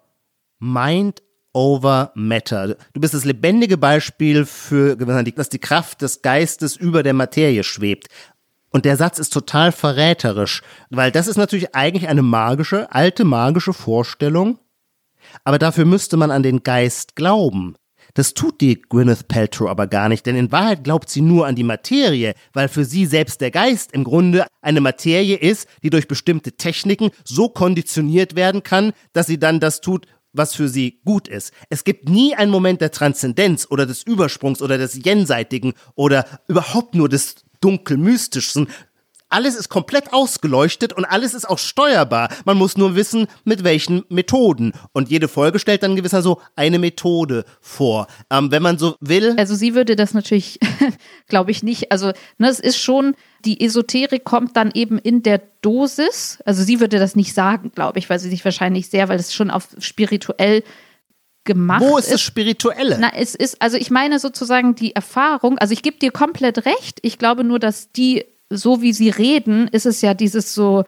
mind 0.59 1.21
over 1.55 2.11
matter. 2.13 2.75
Du 2.93 2.99
bist 2.99 3.13
das 3.13 3.25
lebendige 3.25 3.77
Beispiel 3.77 4.45
für, 4.45 4.95
dass 4.95 5.49
die 5.49 5.59
Kraft 5.59 6.01
des 6.01 6.21
Geistes 6.21 6.75
über 6.75 7.01
der 7.01 7.13
Materie 7.13 7.63
schwebt. 7.63 8.07
Und 8.71 8.83
der 8.83 8.97
Satz 8.97 9.19
ist 9.19 9.31
total 9.31 9.71
verräterisch, 9.71 10.61
weil 10.89 11.11
das 11.11 11.27
ist 11.27 11.37
natürlich 11.37 11.73
eigentlich 11.73 12.09
eine 12.09 12.21
magische, 12.21 12.91
alte 12.91 13.23
magische 13.23 13.71
Vorstellung, 13.71 14.59
aber 15.45 15.57
dafür 15.57 15.85
müsste 15.85 16.17
man 16.17 16.29
an 16.29 16.43
den 16.43 16.61
Geist 16.61 17.15
glauben. 17.15 17.75
Das 18.15 18.33
tut 18.33 18.59
die 18.59 18.81
Gwyneth 18.81 19.27
Paltrow 19.29 19.69
aber 19.69 19.87
gar 19.87 20.09
nicht, 20.09 20.25
denn 20.25 20.35
in 20.35 20.51
Wahrheit 20.51 20.83
glaubt 20.83 21.09
sie 21.09 21.21
nur 21.21 21.47
an 21.47 21.55
die 21.55 21.63
Materie, 21.63 22.33
weil 22.53 22.67
für 22.67 22.85
sie 22.85 23.05
selbst 23.05 23.39
der 23.39 23.51
Geist 23.51 23.93
im 23.93 24.03
Grunde 24.03 24.45
eine 24.61 24.81
Materie 24.81 25.37
ist, 25.37 25.67
die 25.81 25.89
durch 25.89 26.07
bestimmte 26.07 26.53
Techniken 26.53 27.11
so 27.23 27.49
konditioniert 27.49 28.35
werden 28.35 28.61
kann, 28.63 28.91
dass 29.13 29.27
sie 29.27 29.39
dann 29.39 29.59
das 29.59 29.81
tut, 29.81 30.05
was 30.37 30.55
für 30.55 30.69
sie 30.69 30.99
gut 31.05 31.27
ist. 31.27 31.51
Es 31.69 31.83
gibt 31.83 32.09
nie 32.09 32.35
einen 32.35 32.51
Moment 32.51 32.81
der 32.81 32.91
Transzendenz 32.91 33.67
oder 33.69 33.85
des 33.85 34.03
Übersprungs 34.03 34.61
oder 34.61 34.77
des 34.77 34.95
Jenseitigen 34.95 35.73
oder 35.95 36.25
überhaupt 36.47 36.95
nur 36.95 37.09
des 37.09 37.35
dunkel-mystischen. 37.61 38.67
Alles 39.29 39.55
ist 39.55 39.69
komplett 39.69 40.13
ausgeleuchtet 40.13 40.93
und 40.93 41.05
alles 41.05 41.33
ist 41.33 41.49
auch 41.49 41.57
steuerbar. 41.57 42.29
Man 42.45 42.57
muss 42.57 42.77
nur 42.77 42.95
wissen, 42.95 43.27
mit 43.43 43.63
welchen 43.63 44.03
Methoden. 44.09 44.73
Und 44.93 45.09
jede 45.09 45.27
Folge 45.27 45.59
stellt 45.59 45.83
dann 45.83 45.95
gewisser 45.95 46.21
so 46.21 46.41
eine 46.55 46.79
Methode 46.79 47.45
vor. 47.59 48.07
Ähm, 48.29 48.51
wenn 48.51 48.61
man 48.61 48.77
so 48.77 48.95
will. 48.99 49.35
also 49.37 49.55
sie 49.55 49.75
würde 49.75 49.95
das 49.95 50.13
natürlich, 50.13 50.59
glaube 51.27 51.51
ich, 51.51 51.63
nicht. 51.63 51.91
Also, 51.91 52.11
ne, 52.37 52.49
es 52.49 52.59
ist 52.59 52.77
schon, 52.77 53.15
die 53.43 53.63
Esoterik 53.63 54.23
kommt 54.23 54.55
dann 54.55 54.71
eben 54.73 54.99
in 54.99 55.23
der 55.23 55.41
Dosis. 55.61 56.39
Also 56.45 56.63
sie 56.63 56.79
würde 56.79 56.99
das 56.99 57.15
nicht 57.15 57.33
sagen, 57.33 57.71
glaube 57.73 57.99
ich, 57.99 58.09
weil 58.09 58.19
sie 58.19 58.29
sich 58.29 58.45
wahrscheinlich 58.45 58.89
sehr, 58.89 59.09
weil 59.09 59.19
es 59.19 59.33
schon 59.33 59.49
auf 59.49 59.67
spirituell 59.79 60.63
gemacht 61.45 61.81
Wo 61.81 61.97
ist 61.97 62.11
das 62.11 62.21
Spirituelle? 62.21 62.97
Na, 62.99 63.11
es 63.15 63.35
ist, 63.35 63.61
also 63.61 63.77
ich 63.77 63.91
meine 63.91 64.19
sozusagen 64.19 64.75
die 64.75 64.95
Erfahrung, 64.95 65.57
also 65.59 65.73
ich 65.73 65.81
gebe 65.81 65.97
dir 65.97 66.11
komplett 66.11 66.65
recht. 66.65 66.99
Ich 67.03 67.17
glaube 67.17 67.43
nur, 67.43 67.59
dass 67.59 67.91
die, 67.91 68.25
so 68.49 68.81
wie 68.81 68.93
sie 68.93 69.09
reden, 69.09 69.67
ist 69.67 69.85
es 69.85 70.01
ja 70.01 70.13
dieses 70.13 70.53
so, 70.53 70.83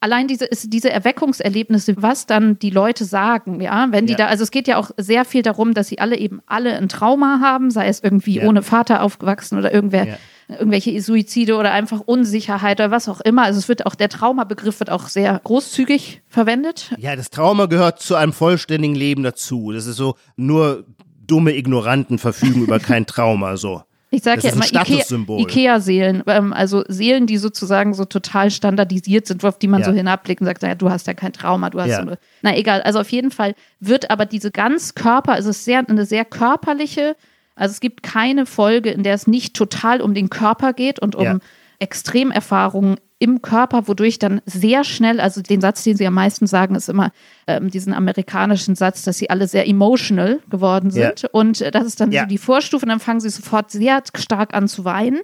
allein 0.00 0.28
diese, 0.28 0.44
ist 0.46 0.72
diese 0.72 0.90
Erweckungserlebnisse, 0.90 1.94
was 2.02 2.26
dann 2.26 2.58
die 2.58 2.70
Leute 2.70 3.04
sagen, 3.04 3.60
ja, 3.60 3.88
wenn 3.90 4.06
die 4.06 4.12
Ja. 4.12 4.18
da, 4.18 4.26
also 4.26 4.42
es 4.44 4.50
geht 4.50 4.66
ja 4.68 4.76
auch 4.78 4.90
sehr 4.96 5.24
viel 5.24 5.42
darum, 5.42 5.74
dass 5.74 5.88
sie 5.88 5.98
alle 5.98 6.16
eben 6.16 6.40
alle 6.46 6.76
ein 6.76 6.88
Trauma 6.88 7.40
haben, 7.40 7.70
sei 7.70 7.88
es 7.88 8.00
irgendwie 8.02 8.36
Ja. 8.38 8.46
ohne 8.48 8.62
Vater 8.62 9.02
aufgewachsen 9.02 9.58
oder 9.58 9.72
irgendwer, 9.72 10.06
Ja. 10.06 10.16
irgendwelche 10.48 11.00
Suizide 11.02 11.54
oder 11.56 11.72
einfach 11.72 12.00
Unsicherheit 12.00 12.80
oder 12.80 12.90
was 12.90 13.08
auch 13.08 13.20
immer. 13.20 13.42
Also 13.44 13.58
es 13.58 13.68
wird 13.68 13.86
auch, 13.86 13.94
der 13.94 14.08
Traumabegriff 14.08 14.80
wird 14.80 14.90
auch 14.90 15.08
sehr 15.08 15.38
großzügig 15.44 16.22
verwendet. 16.28 16.92
Ja, 16.98 17.14
das 17.14 17.30
Trauma 17.30 17.66
gehört 17.66 18.00
zu 18.00 18.14
einem 18.16 18.32
vollständigen 18.32 18.94
Leben 18.94 19.22
dazu. 19.22 19.70
Das 19.72 19.86
ist 19.86 19.96
so, 19.96 20.16
nur 20.36 20.84
dumme 21.26 21.54
Ignoranten 21.56 22.18
verfügen 22.18 22.62
über 22.62 22.78
kein 22.80 23.06
Trauma, 23.06 23.56
so. 23.56 23.82
Ich 24.12 24.22
sage 24.22 24.40
ja 24.42 24.52
immer 24.52 24.64
Ikea-. 24.64 25.04
Ikea-Seelen, 25.38 26.22
ähm, 26.26 26.52
also 26.52 26.82
Seelen, 26.88 27.26
die 27.26 27.36
sozusagen 27.38 27.94
so 27.94 28.04
total 28.04 28.50
standardisiert 28.50 29.26
sind, 29.26 29.44
auf 29.44 29.58
die 29.58 29.68
man 29.68 29.80
Ja. 29.80 29.86
so 29.86 29.92
hinabblickt 29.92 30.40
und 30.40 30.46
sagt, 30.46 30.62
naja, 30.62 30.74
du 30.74 30.90
hast 30.90 31.06
ja 31.06 31.14
kein 31.14 31.32
Trauma, 31.32 31.70
du 31.70 31.80
hast 31.80 31.88
Ja. 31.90 31.96
so 31.96 32.02
eine, 32.02 32.18
na 32.42 32.56
egal, 32.56 32.82
also 32.82 32.98
auf 32.98 33.10
jeden 33.10 33.30
Fall 33.30 33.54
wird 33.78 34.10
aber 34.10 34.26
diese 34.26 34.50
ganz 34.50 34.94
Körper, 34.94 35.32
also 35.32 35.50
es 35.50 35.58
ist 35.58 35.64
sehr, 35.64 35.88
eine 35.88 36.04
sehr 36.06 36.24
körperliche, 36.24 37.14
also 37.54 37.72
es 37.72 37.80
gibt 37.80 38.02
keine 38.02 38.46
Folge, 38.46 38.90
in 38.90 39.02
der 39.04 39.14
es 39.14 39.26
nicht 39.26 39.54
total 39.54 40.00
um 40.00 40.12
den 40.14 40.28
Körper 40.30 40.72
geht 40.72 40.98
und 40.98 41.14
um 41.14 41.24
Ja. 41.24 41.38
Extremerfahrungen 41.80 42.96
im 43.18 43.42
Körper, 43.42 43.86
wodurch 43.86 44.18
dann 44.18 44.40
sehr 44.46 44.82
schnell, 44.82 45.20
also 45.20 45.42
den 45.42 45.60
Satz, 45.60 45.82
den 45.84 45.96
sie 45.96 46.06
am 46.06 46.14
meisten 46.14 46.46
sagen, 46.46 46.74
ist 46.74 46.88
immer 46.88 47.12
ähm, 47.46 47.70
diesen 47.70 47.92
amerikanischen 47.92 48.74
Satz, 48.76 49.02
dass 49.02 49.18
sie 49.18 49.28
alle 49.28 49.46
sehr 49.46 49.68
emotional 49.68 50.40
geworden 50.48 50.90
Ja. 50.90 51.08
sind. 51.08 51.28
Und 51.32 51.60
äh, 51.60 51.70
das 51.70 51.84
ist 51.84 52.00
dann 52.00 52.12
Ja. 52.12 52.22
so 52.22 52.28
die 52.28 52.38
Vorstufe, 52.38 52.86
und 52.86 52.88
dann 52.90 53.00
fangen 53.00 53.20
sie 53.20 53.28
sofort 53.28 53.70
sehr 53.70 54.02
stark 54.16 54.54
an 54.54 54.68
zu 54.68 54.84
weinen. 54.86 55.20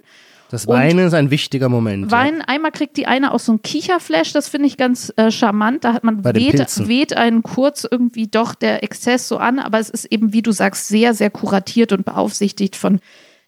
Das 0.49 0.65
Und 0.65 0.75
Weinen 0.75 0.99
ist 1.07 1.13
ein 1.13 1.29
wichtiger 1.29 1.67
Moment. 1.69 2.09
Weinen, 2.09 2.41
einmal 2.41 2.71
kriegt 2.71 2.95
die 2.95 3.05
eine 3.07 3.33
auch 3.33 3.39
so 3.39 3.51
ein 3.53 3.61
Kicherflash, 3.63 4.31
das 4.31 4.47
finde 4.47 4.67
ich 4.67 4.77
ganz 4.77 5.11
äh, 5.17 5.29
charmant. 5.31 5.83
Da 5.83 5.91
hat 5.93 6.03
man 6.05 6.23
weht, 6.23 6.87
weht 6.87 7.17
einen 7.17 7.43
kurz 7.43 7.85
irgendwie 7.89 8.27
doch 8.27 8.55
der 8.55 8.81
Exzess 8.83 9.27
so 9.27 9.37
an, 9.37 9.59
aber 9.59 9.79
es 9.79 9.89
ist 9.89 10.05
eben, 10.05 10.31
wie 10.31 10.41
du 10.43 10.51
sagst, 10.53 10.87
sehr, 10.87 11.13
sehr 11.13 11.31
kuratiert 11.31 11.91
und 11.91 12.05
beaufsichtigt 12.05 12.75
von 12.77 12.99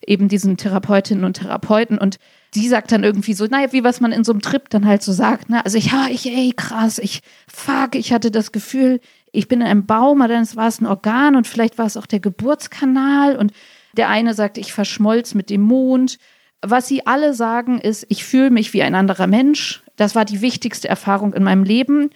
eben 0.05 0.27
diesen 0.27 0.57
Therapeutinnen 0.57 1.23
und 1.23 1.35
Therapeuten. 1.35 1.97
Und 1.97 2.17
die 2.55 2.67
sagt 2.67 2.91
dann 2.91 3.03
irgendwie 3.03 3.33
so, 3.33 3.45
naja, 3.45 3.71
wie 3.71 3.83
was 3.83 4.01
man 4.01 4.11
in 4.11 4.23
so 4.23 4.31
einem 4.31 4.41
Trip 4.41 4.69
dann 4.69 4.85
halt 4.85 5.03
so 5.03 5.11
sagt, 5.11 5.49
ne? 5.49 5.63
Also 5.63 5.77
ich, 5.77 5.91
ja, 5.91 6.07
ich, 6.09 6.25
ey, 6.25 6.53
krass, 6.55 6.97
ich, 6.97 7.21
fuck, 7.47 7.95
ich 7.95 8.11
hatte 8.11 8.31
das 8.31 8.51
Gefühl, 8.51 8.99
ich 9.31 9.47
bin 9.47 9.61
in 9.61 9.67
einem 9.67 9.85
Baum, 9.85 10.21
aber 10.21 10.33
dann 10.33 10.47
war 10.55 10.67
es 10.67 10.81
ein 10.81 10.87
Organ 10.87 11.35
und 11.35 11.47
vielleicht 11.47 11.77
war 11.77 11.85
es 11.85 11.97
auch 11.97 12.07
der 12.07 12.19
Geburtskanal 12.19 13.35
und 13.35 13.51
der 13.95 14.09
eine 14.09 14.33
sagt, 14.33 14.57
ich 14.57 14.73
verschmolz 14.73 15.35
mit 15.35 15.49
dem 15.49 15.61
Mond. 15.61 16.17
Was 16.61 16.87
sie 16.87 17.05
alle 17.05 17.33
sagen 17.33 17.79
ist, 17.79 18.05
ich 18.09 18.25
fühle 18.25 18.49
mich 18.49 18.73
wie 18.73 18.81
ein 18.81 18.95
anderer 18.95 19.27
Mensch. 19.27 19.83
Das 19.95 20.15
war 20.15 20.25
die 20.25 20.41
wichtigste 20.41 20.89
Erfahrung 20.89 21.33
in 21.33 21.43
meinem 21.43 21.63
Leben. 21.63 22.09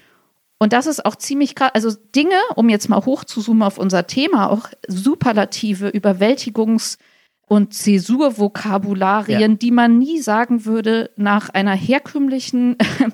Und 0.57 0.73
das 0.73 0.87
ist 0.87 1.05
auch 1.05 1.15
ziemlich 1.15 1.55
krass. 1.55 1.71
Also 1.73 1.91
Dinge, 2.15 2.35
um 2.55 2.69
jetzt 2.69 2.89
mal 2.89 3.05
hochzuzoomen 3.05 3.63
auf 3.63 3.77
unser 3.77 4.07
Thema, 4.07 4.49
auch 4.49 4.69
Superlative, 4.87 5.89
Überwältigungs- 5.89 6.97
und 7.47 7.73
Zäsurvokabularien, 7.73 9.39
Ja. 9.39 9.47
die 9.47 9.71
man 9.71 9.99
nie 9.99 10.19
sagen 10.19 10.65
würde 10.65 11.09
nach 11.17 11.49
einer 11.49 11.73
herkömmlichen 11.75 12.77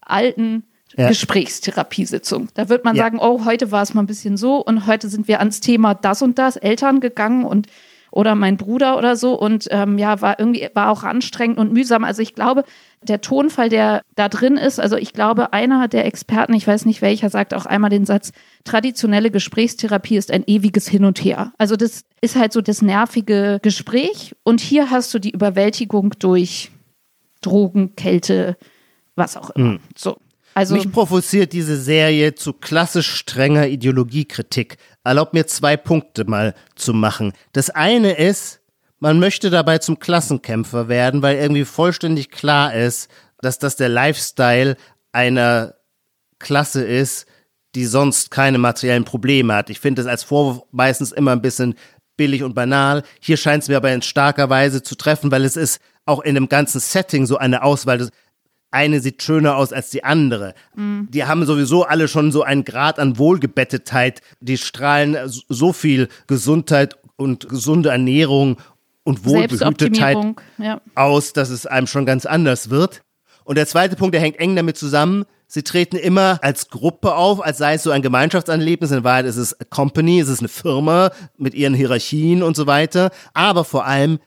alten 0.00 0.64
Ja. 0.96 1.08
Gesprächstherapiesitzung. 1.08 2.48
Da 2.54 2.68
wird 2.68 2.84
man 2.84 2.94
Ja. 2.94 3.04
sagen, 3.04 3.18
oh, 3.20 3.44
heute 3.44 3.72
war 3.72 3.82
es 3.82 3.94
mal 3.94 4.02
ein 4.02 4.06
bisschen 4.06 4.36
so 4.36 4.56
und 4.64 4.86
heute 4.86 5.08
sind 5.08 5.26
wir 5.26 5.40
ans 5.40 5.60
Thema 5.60 5.94
das 5.94 6.22
und 6.22 6.38
das, 6.38 6.56
Eltern 6.56 7.00
gegangen 7.00 7.44
und 7.44 7.66
oder 8.12 8.36
mein 8.36 8.56
Bruder 8.56 8.96
oder 8.96 9.16
so 9.16 9.34
und 9.34 9.66
ähm, 9.72 9.98
ja, 9.98 10.20
war 10.20 10.38
irgendwie, 10.38 10.68
war 10.72 10.90
auch 10.90 11.02
anstrengend 11.02 11.58
und 11.58 11.72
mühsam. 11.72 12.04
Also 12.04 12.22
ich 12.22 12.34
glaube, 12.36 12.62
der 13.04 13.20
Tonfall, 13.20 13.68
der 13.68 14.02
da 14.14 14.28
drin 14.28 14.56
ist, 14.56 14.80
also 14.80 14.96
ich 14.96 15.12
glaube, 15.12 15.52
einer 15.52 15.88
der 15.88 16.04
Experten, 16.06 16.54
ich 16.54 16.66
weiß 16.66 16.84
nicht 16.86 17.02
welcher, 17.02 17.30
sagt 17.30 17.54
auch 17.54 17.66
einmal 17.66 17.90
den 17.90 18.06
Satz, 18.06 18.32
traditionelle 18.64 19.30
Gesprächstherapie 19.30 20.16
ist 20.16 20.30
ein 20.30 20.44
ewiges 20.46 20.88
Hin 20.88 21.04
und 21.04 21.22
Her. 21.22 21.52
Also 21.58 21.76
das 21.76 22.02
ist 22.20 22.36
halt 22.36 22.52
so 22.52 22.60
das 22.60 22.82
nervige 22.82 23.60
Gespräch 23.62 24.34
und 24.42 24.60
hier 24.60 24.90
hast 24.90 25.12
du 25.14 25.18
die 25.18 25.30
Überwältigung 25.30 26.14
durch 26.18 26.70
Drogen, 27.40 27.94
Kälte, 27.94 28.56
was 29.16 29.36
auch 29.36 29.50
immer. 29.50 29.78
So. 29.96 30.16
Also 30.54 30.76
Mich 30.76 30.90
provoziert 30.90 31.52
diese 31.52 31.76
Serie 31.76 32.34
zu 32.34 32.52
klassisch 32.52 33.12
strenger 33.16 33.66
Ideologiekritik. 33.66 34.76
Erlaubt 35.02 35.34
mir 35.34 35.46
zwei 35.46 35.76
Punkte 35.76 36.24
mal 36.24 36.54
zu 36.76 36.94
machen. 36.94 37.32
Das 37.52 37.70
eine 37.70 38.12
ist, 38.12 38.60
man 39.04 39.18
möchte 39.18 39.50
dabei 39.50 39.76
zum 39.76 39.98
Klassenkämpfer 39.98 40.88
werden, 40.88 41.20
weil 41.20 41.36
irgendwie 41.36 41.66
vollständig 41.66 42.30
klar 42.30 42.72
ist, 42.72 43.10
dass 43.42 43.58
das 43.58 43.76
der 43.76 43.90
Lifestyle 43.90 44.78
einer 45.12 45.74
Klasse 46.38 46.82
ist, 46.82 47.26
die 47.74 47.84
sonst 47.84 48.30
keine 48.30 48.56
materiellen 48.56 49.04
Probleme 49.04 49.52
hat. 49.52 49.68
Ich 49.68 49.78
finde 49.78 50.00
es 50.00 50.08
als 50.08 50.22
Vorwurf 50.22 50.62
meistens 50.70 51.12
immer 51.12 51.32
ein 51.32 51.42
bisschen 51.42 51.74
billig 52.16 52.42
und 52.42 52.54
banal. 52.54 53.02
Hier 53.20 53.36
scheint 53.36 53.64
es 53.64 53.68
mir 53.68 53.76
aber 53.76 53.92
in 53.92 54.00
starker 54.00 54.48
Weise 54.48 54.82
zu 54.82 54.94
treffen, 54.94 55.30
weil 55.30 55.44
es 55.44 55.56
ist 55.56 55.82
auch 56.06 56.20
in 56.20 56.34
dem 56.34 56.48
ganzen 56.48 56.80
Setting 56.80 57.26
so 57.26 57.36
eine 57.36 57.62
Auswahl. 57.62 58.08
Eine 58.70 59.00
sieht 59.00 59.22
schöner 59.22 59.58
aus 59.58 59.74
als 59.74 59.90
die 59.90 60.02
andere. 60.02 60.54
Mhm. 60.76 61.08
Die 61.10 61.24
haben 61.24 61.44
sowieso 61.44 61.84
alle 61.84 62.08
schon 62.08 62.32
so 62.32 62.42
einen 62.42 62.64
Grad 62.64 62.98
an 62.98 63.18
Wohlgebettetheit. 63.18 64.22
Die 64.40 64.56
strahlen 64.56 65.18
so 65.26 65.74
viel 65.74 66.08
Gesundheit 66.26 66.96
und 67.16 67.50
gesunde 67.50 67.90
Ernährung 67.90 68.56
und 69.04 69.24
Wohlbehütetheit 69.24 70.16
ja. 70.58 70.80
aus, 70.94 71.32
dass 71.32 71.50
es 71.50 71.66
einem 71.66 71.86
schon 71.86 72.06
ganz 72.06 72.26
anders 72.26 72.70
wird. 72.70 73.02
Und 73.44 73.56
der 73.56 73.66
zweite 73.66 73.94
Punkt, 73.94 74.14
der 74.14 74.22
hängt 74.22 74.40
eng 74.40 74.56
damit 74.56 74.76
zusammen. 74.76 75.24
Sie 75.46 75.62
treten 75.62 75.96
immer 75.96 76.38
als 76.42 76.70
Gruppe 76.70 77.14
auf, 77.14 77.44
als 77.44 77.58
sei 77.58 77.74
es 77.74 77.82
so 77.82 77.90
ein 77.90 78.02
Gemeinschaftserlebnis. 78.02 78.90
In 78.90 79.04
Wahrheit 79.04 79.26
ist 79.26 79.36
es 79.36 79.60
a 79.60 79.64
Company, 79.64 80.18
es 80.18 80.28
ist 80.28 80.40
eine 80.40 80.48
Firma 80.48 81.10
mit 81.36 81.54
ihren 81.54 81.74
Hierarchien 81.74 82.42
und 82.42 82.56
so 82.56 82.66
weiter. 82.66 83.10
Aber 83.34 83.64
vor 83.64 83.84
allem, 83.84 84.18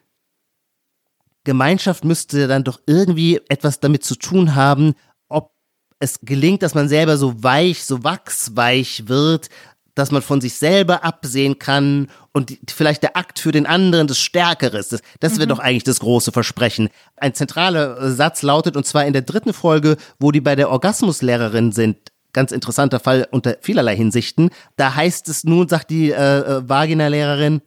Gemeinschaft 1.43 2.05
müsste 2.05 2.47
dann 2.47 2.63
doch 2.63 2.79
irgendwie 2.85 3.41
etwas 3.49 3.79
damit 3.79 4.03
zu 4.03 4.15
tun 4.15 4.53
haben, 4.53 4.93
ob 5.27 5.51
es 5.99 6.19
gelingt, 6.21 6.61
dass 6.61 6.75
man 6.75 6.87
selber 6.87 7.17
so 7.17 7.41
weich, 7.43 7.83
so 7.83 8.03
wachsweich 8.03 9.07
wird, 9.07 9.49
dass 9.97 10.11
man 10.11 10.21
von 10.21 10.41
sich 10.41 10.53
selber 10.53 11.03
absehen 11.03 11.57
kann 11.57 12.07
und 12.31 12.55
vielleicht 12.69 13.01
der 13.01 13.17
Akt 13.17 13.39
für 13.39 13.51
den 13.51 13.65
anderen 13.65 14.05
das 14.05 14.19
Stärkere 14.19 14.77
ist. 14.77 14.93
Das, 14.93 15.01
das 15.19 15.33
mhm. 15.33 15.37
wäre 15.39 15.47
doch 15.47 15.59
eigentlich 15.59 15.83
das 15.83 15.99
große 15.99 16.31
Versprechen. 16.31 16.89
Ein 17.15 17.33
zentraler 17.33 17.99
äh, 17.99 18.11
Satz 18.11 18.43
lautet, 18.43 18.77
und 18.77 18.85
zwar 18.85 19.05
in 19.05 19.13
der 19.13 19.23
dritten 19.23 19.53
Folge, 19.53 19.97
wo 20.19 20.31
die 20.31 20.41
bei 20.41 20.55
der 20.55 20.69
Orgasmuslehrerin 20.69 21.71
sind, 21.71 21.97
ganz 22.31 22.51
interessanter 22.51 22.99
Fall 22.99 23.27
unter 23.31 23.57
vielerlei 23.61 23.95
Hinsichten. 23.95 24.51
Da 24.75 24.93
heißt 24.93 25.29
es 25.29 25.43
nun, 25.43 25.67
sagt 25.67 25.89
die 25.89 26.11
äh, 26.11 26.39
äh 26.39 26.69
Vagina-Lehrerin, 26.69 27.61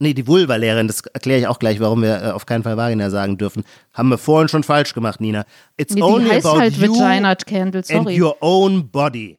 nee, 0.00 0.12
die 0.12 0.26
Vulva-Lehrerin, 0.26 0.86
das 0.86 1.00
erkläre 1.00 1.40
ich 1.40 1.46
auch 1.46 1.58
gleich, 1.58 1.80
warum 1.80 2.02
wir 2.02 2.22
äh, 2.22 2.30
auf 2.32 2.44
keinen 2.44 2.62
Fall 2.62 2.76
Vagina 2.76 3.08
sagen 3.08 3.38
dürfen. 3.38 3.64
Haben 3.94 4.10
wir 4.10 4.18
vorhin 4.18 4.48
schon 4.48 4.64
falsch 4.64 4.92
gemacht, 4.92 5.22
Nina. 5.22 5.46
It's 5.78 5.94
nee, 5.94 6.02
only 6.02 6.30
about 6.30 6.58
halt 6.58 6.76
you 6.76 6.92
Candle, 7.46 7.82
and 7.88 8.10
your 8.10 8.36
own 8.40 8.90
body. 8.90 9.37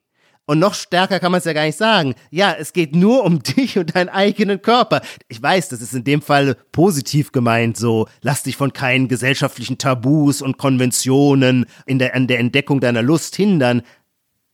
Und 0.49 0.57
noch 0.57 0.73
stärker 0.73 1.19
kann 1.19 1.31
man 1.31 1.37
es 1.37 1.45
ja 1.45 1.53
gar 1.53 1.65
nicht 1.65 1.77
sagen. 1.77 2.15
Ja, 2.31 2.55
es 2.57 2.73
geht 2.73 2.95
nur 2.95 3.23
um 3.23 3.43
dich 3.43 3.77
und 3.77 3.95
deinen 3.95 4.09
eigenen 4.09 4.63
Körper. 4.63 5.01
Ich 5.27 5.39
weiß, 5.39 5.69
das 5.69 5.79
ist 5.79 5.93
in 5.93 6.03
dem 6.03 6.23
Fall 6.23 6.55
positiv 6.71 7.31
gemeint, 7.31 7.77
so 7.77 8.07
lass 8.23 8.41
dich 8.41 8.57
von 8.57 8.73
keinen 8.73 9.07
gesellschaftlichen 9.07 9.77
Tabus 9.77 10.41
und 10.41 10.57
Konventionen 10.57 11.67
in 11.85 11.99
der, 11.99 12.15
an 12.15 12.25
der 12.25 12.39
Entdeckung 12.39 12.79
deiner 12.79 13.03
Lust 13.03 13.35
hindern. 13.35 13.83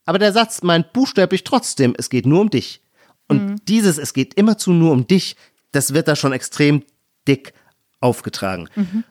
Aber 0.04 0.18
der 0.18 0.34
Satz 0.34 0.62
meint 0.62 0.92
buchstäblich 0.92 1.44
trotzdem, 1.44 1.94
es 1.96 2.10
geht 2.10 2.26
nur 2.26 2.42
um 2.42 2.50
dich. 2.50 2.82
Und 3.26 3.46
mhm. 3.46 3.56
dieses, 3.66 3.96
es 3.96 4.12
geht 4.12 4.34
immerzu 4.34 4.72
nur 4.72 4.92
um 4.92 5.06
dich, 5.06 5.34
das 5.72 5.94
wird 5.94 6.08
da 6.08 6.14
schon 6.14 6.34
extrem 6.34 6.82
dick 7.26 7.54
aufgetragen. 8.00 8.68
Mhm. 8.76 9.02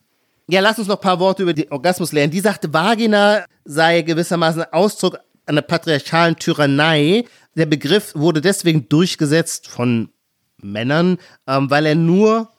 Ja, 0.48 0.62
lass 0.62 0.78
uns 0.78 0.88
noch 0.88 0.98
ein 0.98 1.02
paar 1.02 1.20
Worte 1.20 1.42
über 1.42 1.54
die 1.54 1.72
Orgasmus 1.72 2.12
lernen. 2.12 2.30
Die 2.30 2.42
sagte, 2.42 2.72
Vagina 2.72 3.44
sei 3.64 4.04
gewissermaßen 4.04 4.66
Ausdruck 4.72 5.18
einer 5.46 5.62
patriarchalen 5.62 6.36
Tyrannei. 6.38 7.26
Der 7.56 7.66
Begriff 7.66 8.14
wurde 8.16 8.42
deswegen 8.42 8.90
durchgesetzt 8.90 9.68
von 9.68 10.10
Männern, 10.62 11.18
ähm, 11.48 11.70
weil 11.70 11.86
er 11.86 11.96
nur 11.96 12.50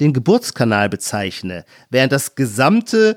den 0.00 0.12
Geburtskanal 0.12 0.88
bezeichne, 0.88 1.64
während 1.90 2.12
das 2.12 2.34
gesamte, 2.34 3.16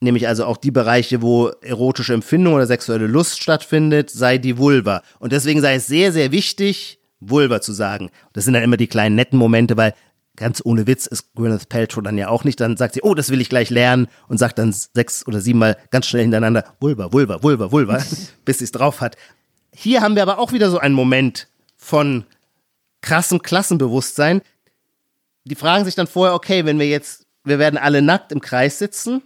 nämlich 0.00 0.28
also 0.28 0.46
auch 0.46 0.56
die 0.56 0.70
Bereiche, 0.70 1.20
wo 1.20 1.48
erotische 1.60 2.14
Empfindung 2.14 2.54
oder 2.54 2.66
sexuelle 2.66 3.06
Lust 3.06 3.42
stattfindet, 3.42 4.10
sei 4.10 4.38
die 4.38 4.56
Vulva. 4.56 5.02
Und 5.18 5.32
deswegen 5.32 5.60
sei 5.60 5.74
es 5.74 5.86
sehr, 5.86 6.12
sehr 6.12 6.32
wichtig, 6.32 6.98
Vulva 7.20 7.60
zu 7.60 7.72
sagen. 7.72 8.10
Das 8.32 8.44
sind 8.44 8.54
dann 8.54 8.62
immer 8.62 8.78
die 8.78 8.86
kleinen 8.86 9.14
netten 9.14 9.38
Momente, 9.38 9.76
weil 9.76 9.94
ganz 10.40 10.60
ohne 10.64 10.86
Witz 10.86 11.06
ist 11.06 11.34
Gwyneth 11.34 11.68
Paltrow 11.68 12.02
dann 12.02 12.18
ja 12.18 12.28
auch 12.28 12.42
nicht. 12.44 12.58
Dann 12.58 12.76
sagt 12.76 12.94
sie, 12.94 13.02
oh, 13.02 13.14
das 13.14 13.30
will 13.30 13.40
ich 13.40 13.48
gleich 13.48 13.70
lernen 13.70 14.08
und 14.26 14.38
sagt 14.38 14.58
dann 14.58 14.72
sechs 14.72 15.26
oder 15.26 15.40
siebenmal 15.40 15.76
ganz 15.90 16.06
schnell 16.06 16.22
hintereinander 16.22 16.64
Vulva, 16.80 17.12
Vulva, 17.12 17.42
Vulva, 17.42 17.70
Vulva, 17.70 18.02
bis 18.44 18.58
sie 18.58 18.64
es 18.64 18.72
drauf 18.72 19.00
hat. 19.00 19.16
Hier 19.72 20.00
haben 20.00 20.16
wir 20.16 20.22
aber 20.22 20.38
auch 20.38 20.52
wieder 20.52 20.70
so 20.70 20.78
einen 20.78 20.94
Moment 20.94 21.46
von 21.76 22.24
krassem 23.02 23.42
Klassenbewusstsein. 23.42 24.40
Die 25.44 25.54
fragen 25.54 25.84
sich 25.84 25.94
dann 25.94 26.06
vorher, 26.06 26.34
okay, 26.34 26.64
wenn 26.64 26.78
wir 26.78 26.88
jetzt, 26.88 27.26
wir 27.44 27.58
werden 27.58 27.78
alle 27.78 28.02
nackt 28.02 28.32
im 28.32 28.40
Kreis 28.40 28.78
sitzen, 28.78 29.22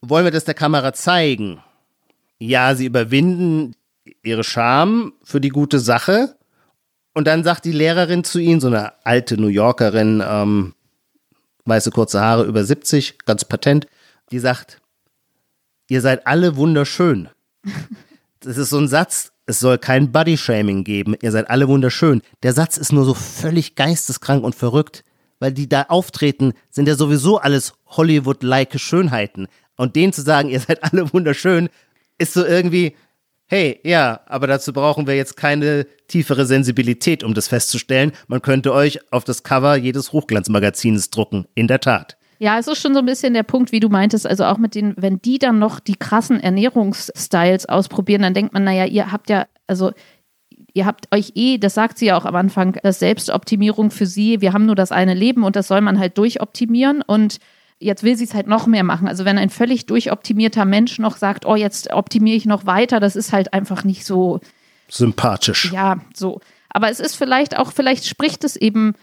wollen 0.00 0.24
wir 0.24 0.30
das 0.30 0.44
der 0.44 0.54
Kamera 0.54 0.92
zeigen? 0.92 1.60
Ja, 2.38 2.74
sie 2.74 2.86
überwinden 2.86 3.74
ihre 4.22 4.44
Scham 4.44 5.14
für 5.24 5.40
die 5.40 5.48
gute 5.48 5.80
Sache 5.80 6.37
und 7.18 7.24
dann 7.24 7.42
sagt 7.42 7.64
die 7.64 7.72
Lehrerin 7.72 8.22
zu 8.22 8.38
ihnen, 8.38 8.60
so 8.60 8.68
eine 8.68 8.92
alte 9.04 9.40
New 9.40 9.48
Yorkerin, 9.48 10.22
ähm, 10.24 10.74
weiße 11.64 11.90
kurze 11.90 12.20
Haare, 12.20 12.44
über 12.44 12.62
70, 12.62 13.18
ganz 13.24 13.44
patent, 13.44 13.88
die 14.30 14.38
sagt, 14.38 14.80
ihr 15.88 16.00
seid 16.00 16.28
alle 16.28 16.54
wunderschön. 16.54 17.28
Das 18.40 18.56
ist 18.56 18.70
so 18.70 18.78
ein 18.78 18.86
Satz, 18.86 19.32
es 19.46 19.58
soll 19.58 19.78
kein 19.78 20.12
Bodyshaming 20.12 20.84
geben, 20.84 21.16
ihr 21.20 21.32
seid 21.32 21.50
alle 21.50 21.66
wunderschön. 21.66 22.22
Der 22.44 22.52
Satz 22.52 22.76
ist 22.76 22.92
nur 22.92 23.04
so 23.04 23.14
völlig 23.14 23.74
geisteskrank 23.74 24.44
und 24.44 24.54
verrückt, 24.54 25.02
weil 25.40 25.52
die 25.52 25.68
da 25.68 25.86
auftreten, 25.88 26.52
sind 26.70 26.86
ja 26.86 26.94
sowieso 26.94 27.38
alles 27.38 27.72
Hollywood-like 27.86 28.78
Schönheiten. 28.78 29.48
Und 29.76 29.96
denen 29.96 30.12
zu 30.12 30.22
sagen, 30.22 30.50
ihr 30.50 30.60
seid 30.60 30.84
alle 30.84 31.12
wunderschön, 31.12 31.68
ist 32.16 32.32
so 32.32 32.44
irgendwie, 32.44 32.94
hey, 33.48 33.80
ja, 33.82 34.20
aber 34.26 34.46
dazu 34.46 34.72
brauchen 34.72 35.06
wir 35.06 35.16
jetzt 35.16 35.36
keine 35.36 35.86
tiefere 36.06 36.46
Sensibilität, 36.46 37.24
um 37.24 37.34
das 37.34 37.48
festzustellen. 37.48 38.12
Man 38.28 38.42
könnte 38.42 38.72
euch 38.72 39.00
auf 39.12 39.24
das 39.24 39.42
Cover 39.42 39.76
jedes 39.76 40.12
Hochglanzmagazins 40.12 41.10
drucken. 41.10 41.46
In 41.54 41.66
der 41.66 41.80
Tat. 41.80 42.16
Ja, 42.38 42.58
es 42.58 42.68
ist 42.68 42.80
schon 42.80 42.94
so 42.94 43.00
ein 43.00 43.06
bisschen 43.06 43.34
der 43.34 43.42
Punkt, 43.42 43.72
wie 43.72 43.80
du 43.80 43.88
meintest, 43.88 44.26
also 44.26 44.44
auch 44.44 44.58
mit 44.58 44.76
den, 44.76 44.94
wenn 44.96 45.20
die 45.20 45.38
dann 45.38 45.58
noch 45.58 45.80
die 45.80 45.96
krassen 45.96 46.38
Ernährungsstyles 46.38 47.66
ausprobieren, 47.66 48.22
dann 48.22 48.34
denkt 48.34 48.54
man, 48.54 48.62
naja, 48.62 48.84
ihr 48.84 49.10
habt 49.10 49.28
ja, 49.28 49.46
also 49.66 49.90
ihr 50.72 50.86
habt 50.86 51.12
euch 51.12 51.32
eh, 51.34 51.58
das 51.58 51.74
sagt 51.74 51.98
sie 51.98 52.06
ja 52.06 52.16
auch 52.16 52.24
am 52.24 52.36
Anfang, 52.36 52.78
das 52.82 53.00
Selbstoptimierung 53.00 53.90
für 53.90 54.06
sie, 54.06 54.40
wir 54.40 54.52
haben 54.52 54.66
nur 54.66 54.76
das 54.76 54.92
eine 54.92 55.14
Leben 55.14 55.42
und 55.42 55.56
das 55.56 55.66
soll 55.66 55.80
man 55.80 55.98
halt 55.98 56.16
durchoptimieren 56.16 57.02
und 57.02 57.38
jetzt 57.80 58.02
will 58.02 58.16
sie 58.16 58.24
es 58.24 58.34
halt 58.34 58.46
noch 58.46 58.66
mehr 58.66 58.84
machen. 58.84 59.08
Also 59.08 59.24
wenn 59.24 59.38
ein 59.38 59.50
völlig 59.50 59.86
durchoptimierter 59.86 60.64
Mensch 60.64 60.98
noch 60.98 61.16
sagt, 61.16 61.46
oh, 61.46 61.54
jetzt 61.54 61.92
optimiere 61.92 62.36
ich 62.36 62.46
noch 62.46 62.66
weiter, 62.66 63.00
das 63.00 63.16
ist 63.16 63.32
halt 63.32 63.52
einfach 63.52 63.84
nicht 63.84 64.04
so 64.04 64.40
sympathisch. 64.88 65.70
Ja, 65.72 66.00
so. 66.14 66.40
Aber 66.70 66.90
es 66.90 67.00
ist 67.00 67.14
vielleicht 67.14 67.56
auch, 67.56 67.72
vielleicht 67.72 68.06
spricht 68.06 68.44
es 68.44 68.56
eben, 68.56 68.94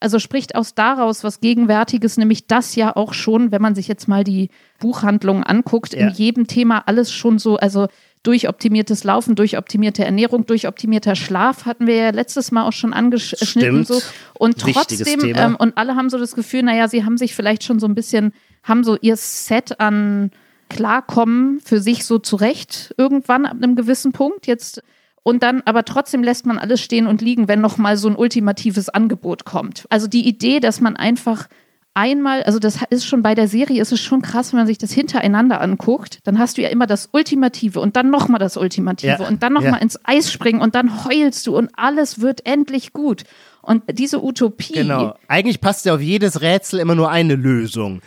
also 0.00 0.18
spricht 0.18 0.54
aus 0.54 0.74
daraus 0.74 1.24
was 1.24 1.40
Gegenwärtiges, 1.40 2.16
nämlich 2.16 2.46
das 2.46 2.74
ja 2.76 2.94
auch 2.94 3.14
schon, 3.14 3.50
wenn 3.50 3.62
man 3.62 3.74
sich 3.74 3.88
jetzt 3.88 4.08
mal 4.08 4.24
die 4.24 4.50
Buchhandlungen 4.78 5.44
anguckt, 5.44 5.94
ja. 5.94 6.08
in 6.08 6.14
jedem 6.14 6.46
Thema 6.46 6.82
alles 6.86 7.12
schon 7.12 7.38
so, 7.38 7.56
also 7.56 7.88
durchoptimiertes 8.26 9.04
Laufen, 9.04 9.34
durchoptimierte 9.34 10.04
Ernährung, 10.04 10.46
durchoptimierter 10.46 11.14
Schlaf 11.14 11.64
hatten 11.64 11.86
wir 11.86 11.96
ja 11.96 12.10
letztes 12.10 12.50
Mal 12.50 12.64
auch 12.64 12.72
schon 12.72 12.92
angeschnitten. 12.92 13.84
So. 13.84 14.00
Und 14.34 14.58
trotzdem, 14.58 15.20
ähm, 15.24 15.56
und 15.56 15.78
alle 15.78 15.94
haben 15.94 16.10
so 16.10 16.18
das 16.18 16.34
Gefühl, 16.34 16.62
naja, 16.62 16.88
sie 16.88 17.04
haben 17.04 17.18
sich 17.18 17.34
vielleicht 17.34 17.62
schon 17.64 17.78
so 17.78 17.86
ein 17.86 17.94
bisschen, 17.94 18.32
haben 18.62 18.84
so 18.84 18.96
ihr 19.00 19.16
Set 19.16 19.80
an 19.80 20.30
Klarkommen 20.68 21.60
für 21.60 21.80
sich 21.80 22.04
so 22.04 22.18
zurecht 22.18 22.94
irgendwann 22.96 23.46
ab 23.46 23.56
einem 23.56 23.76
gewissen 23.76 24.12
Punkt. 24.12 24.46
Jetzt 24.46 24.82
und 25.22 25.42
dann 25.42 25.62
aber 25.64 25.84
trotzdem 25.84 26.22
lässt 26.22 26.46
man 26.46 26.58
alles 26.58 26.80
stehen 26.80 27.06
und 27.06 27.20
liegen, 27.20 27.48
wenn 27.48 27.60
noch 27.60 27.78
mal 27.78 27.96
so 27.96 28.08
ein 28.08 28.16
ultimatives 28.16 28.88
Angebot 28.88 29.44
kommt. 29.44 29.84
Also 29.88 30.06
die 30.06 30.26
Idee, 30.26 30.60
dass 30.60 30.80
man 30.80 30.96
einfach 30.96 31.48
einmal, 31.96 32.42
also 32.42 32.58
das 32.58 32.78
ist 32.90 33.06
schon 33.06 33.22
bei 33.22 33.34
der 33.34 33.48
Serie, 33.48 33.80
ist 33.80 33.90
es 33.90 34.00
schon 34.00 34.22
krass, 34.22 34.52
wenn 34.52 34.58
man 34.58 34.66
sich 34.66 34.78
das 34.78 34.92
hintereinander 34.92 35.60
anguckt, 35.60 36.20
dann 36.24 36.38
hast 36.38 36.58
du 36.58 36.62
ja 36.62 36.68
immer 36.68 36.86
das 36.86 37.08
Ultimative 37.12 37.80
und 37.80 37.96
dann 37.96 38.10
nochmal 38.10 38.38
das 38.38 38.56
Ultimative 38.56 39.16
ja, 39.20 39.26
und 39.26 39.42
dann 39.42 39.54
nochmal 39.54 39.72
ja. 39.72 39.78
ins 39.78 39.98
Eis 40.04 40.30
springen 40.30 40.60
und 40.60 40.74
dann 40.74 41.04
heulst 41.04 41.46
du 41.46 41.56
und 41.56 41.70
alles 41.74 42.20
wird 42.20 42.46
endlich 42.46 42.92
gut. 42.92 43.24
Und 43.62 43.82
diese 43.98 44.22
Utopie. 44.22 44.74
Genau. 44.74 45.16
Eigentlich 45.26 45.60
passt 45.60 45.86
ja 45.86 45.94
auf 45.94 46.00
jedes 46.00 46.40
Rätsel 46.40 46.78
immer 46.78 46.94
nur 46.94 47.10
eine 47.10 47.34
Lösung. 47.34 48.00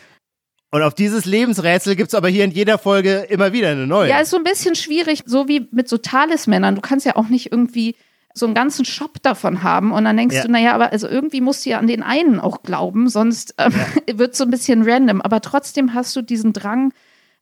Und 0.72 0.84
auf 0.84 0.94
dieses 0.94 1.26
Lebensrätsel 1.26 1.96
gibt 1.96 2.10
es 2.10 2.16
aber 2.16 2.30
hier 2.30 2.44
in 2.44 2.52
jeder 2.52 2.78
Folge 2.78 3.26
immer 3.30 3.52
wieder 3.54 3.70
eine 3.70 3.88
neue. 3.88 4.10
Ja, 4.10 4.20
ist 4.20 4.30
so 4.30 4.38
ein 4.38 4.44
bisschen 4.44 4.76
schwierig, 4.76 5.24
so 5.26 5.48
wie 5.48 5.68
mit 5.72 5.90
so 5.90 5.98
Talismännern. 5.98 6.76
Du 6.76 6.82
kannst 6.82 7.06
ja 7.06 7.16
auch 7.16 7.28
nicht 7.28 7.52
irgendwie 7.52 7.96
so 8.34 8.46
einen 8.46 8.56
ganzen 8.56 8.86
Shop 8.86 9.22
davon 9.22 9.64
haben 9.64 9.92
und 9.92 10.06
dann 10.06 10.16
denkst 10.16 10.36
ja. 10.36 10.44
du, 10.44 10.52
naja, 10.52 10.74
aber 10.74 10.92
also 10.92 11.08
irgendwie 11.08 11.42
musst 11.42 11.66
du 11.66 11.72
ja 11.72 11.80
an 11.80 11.88
den 11.88 12.04
einen 12.04 12.40
auch 12.40 12.64
glauben, 12.64 13.10
sonst 13.10 13.56
ähm, 13.58 13.74
ja. 14.08 14.18
wird 14.18 14.36
so 14.36 14.44
ein 14.44 14.52
bisschen 14.52 14.84
random. 14.84 15.22
Aber 15.22 15.42
trotzdem 15.42 15.94
hast 15.94 16.16
du 16.16 16.22
diesen 16.22 16.54
Drang, 16.54 16.94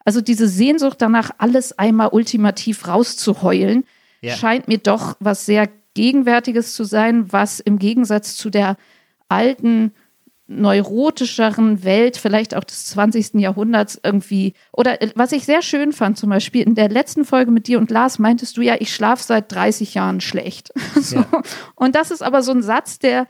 also 0.05 0.21
diese 0.21 0.47
Sehnsucht 0.47 1.01
danach, 1.01 1.31
alles 1.37 1.77
einmal 1.77 2.09
ultimativ 2.11 2.87
rauszuheulen, 2.87 3.83
ja. 4.21 4.35
scheint 4.35 4.67
mir 4.67 4.79
doch 4.79 5.15
was 5.19 5.45
sehr 5.45 5.69
Gegenwärtiges 5.93 6.73
zu 6.73 6.83
sein, 6.83 7.31
was 7.31 7.59
im 7.59 7.79
Gegensatz 7.79 8.35
zu 8.35 8.49
der 8.49 8.77
alten 9.29 9.93
neurotischeren 10.47 11.83
Welt, 11.83 12.17
vielleicht 12.17 12.55
auch 12.55 12.63
des 12.63 12.85
20. 12.87 13.35
Jahrhunderts 13.35 13.99
irgendwie. 14.01 14.53
Oder 14.71 15.01
äh, 15.01 15.11
was 15.15 15.33
ich 15.33 15.45
sehr 15.45 15.61
schön 15.61 15.91
fand, 15.91 16.17
zum 16.17 16.29
Beispiel 16.29 16.65
in 16.65 16.75
der 16.75 16.89
letzten 16.89 17.25
Folge 17.25 17.51
mit 17.51 17.67
dir 17.67 17.77
und 17.79 17.91
Lars, 17.91 18.17
meintest 18.17 18.57
du 18.57 18.61
ja, 18.61 18.75
ich 18.79 18.93
schlafe 18.93 19.23
seit 19.23 19.51
30 19.51 19.93
Jahren 19.93 20.21
schlecht. 20.21 20.71
so. 20.95 21.17
ja. 21.17 21.27
Und 21.75 21.95
das 21.95 22.11
ist 22.11 22.21
aber 22.21 22.41
so 22.41 22.51
ein 22.51 22.61
Satz, 22.61 22.97
der, 22.99 23.27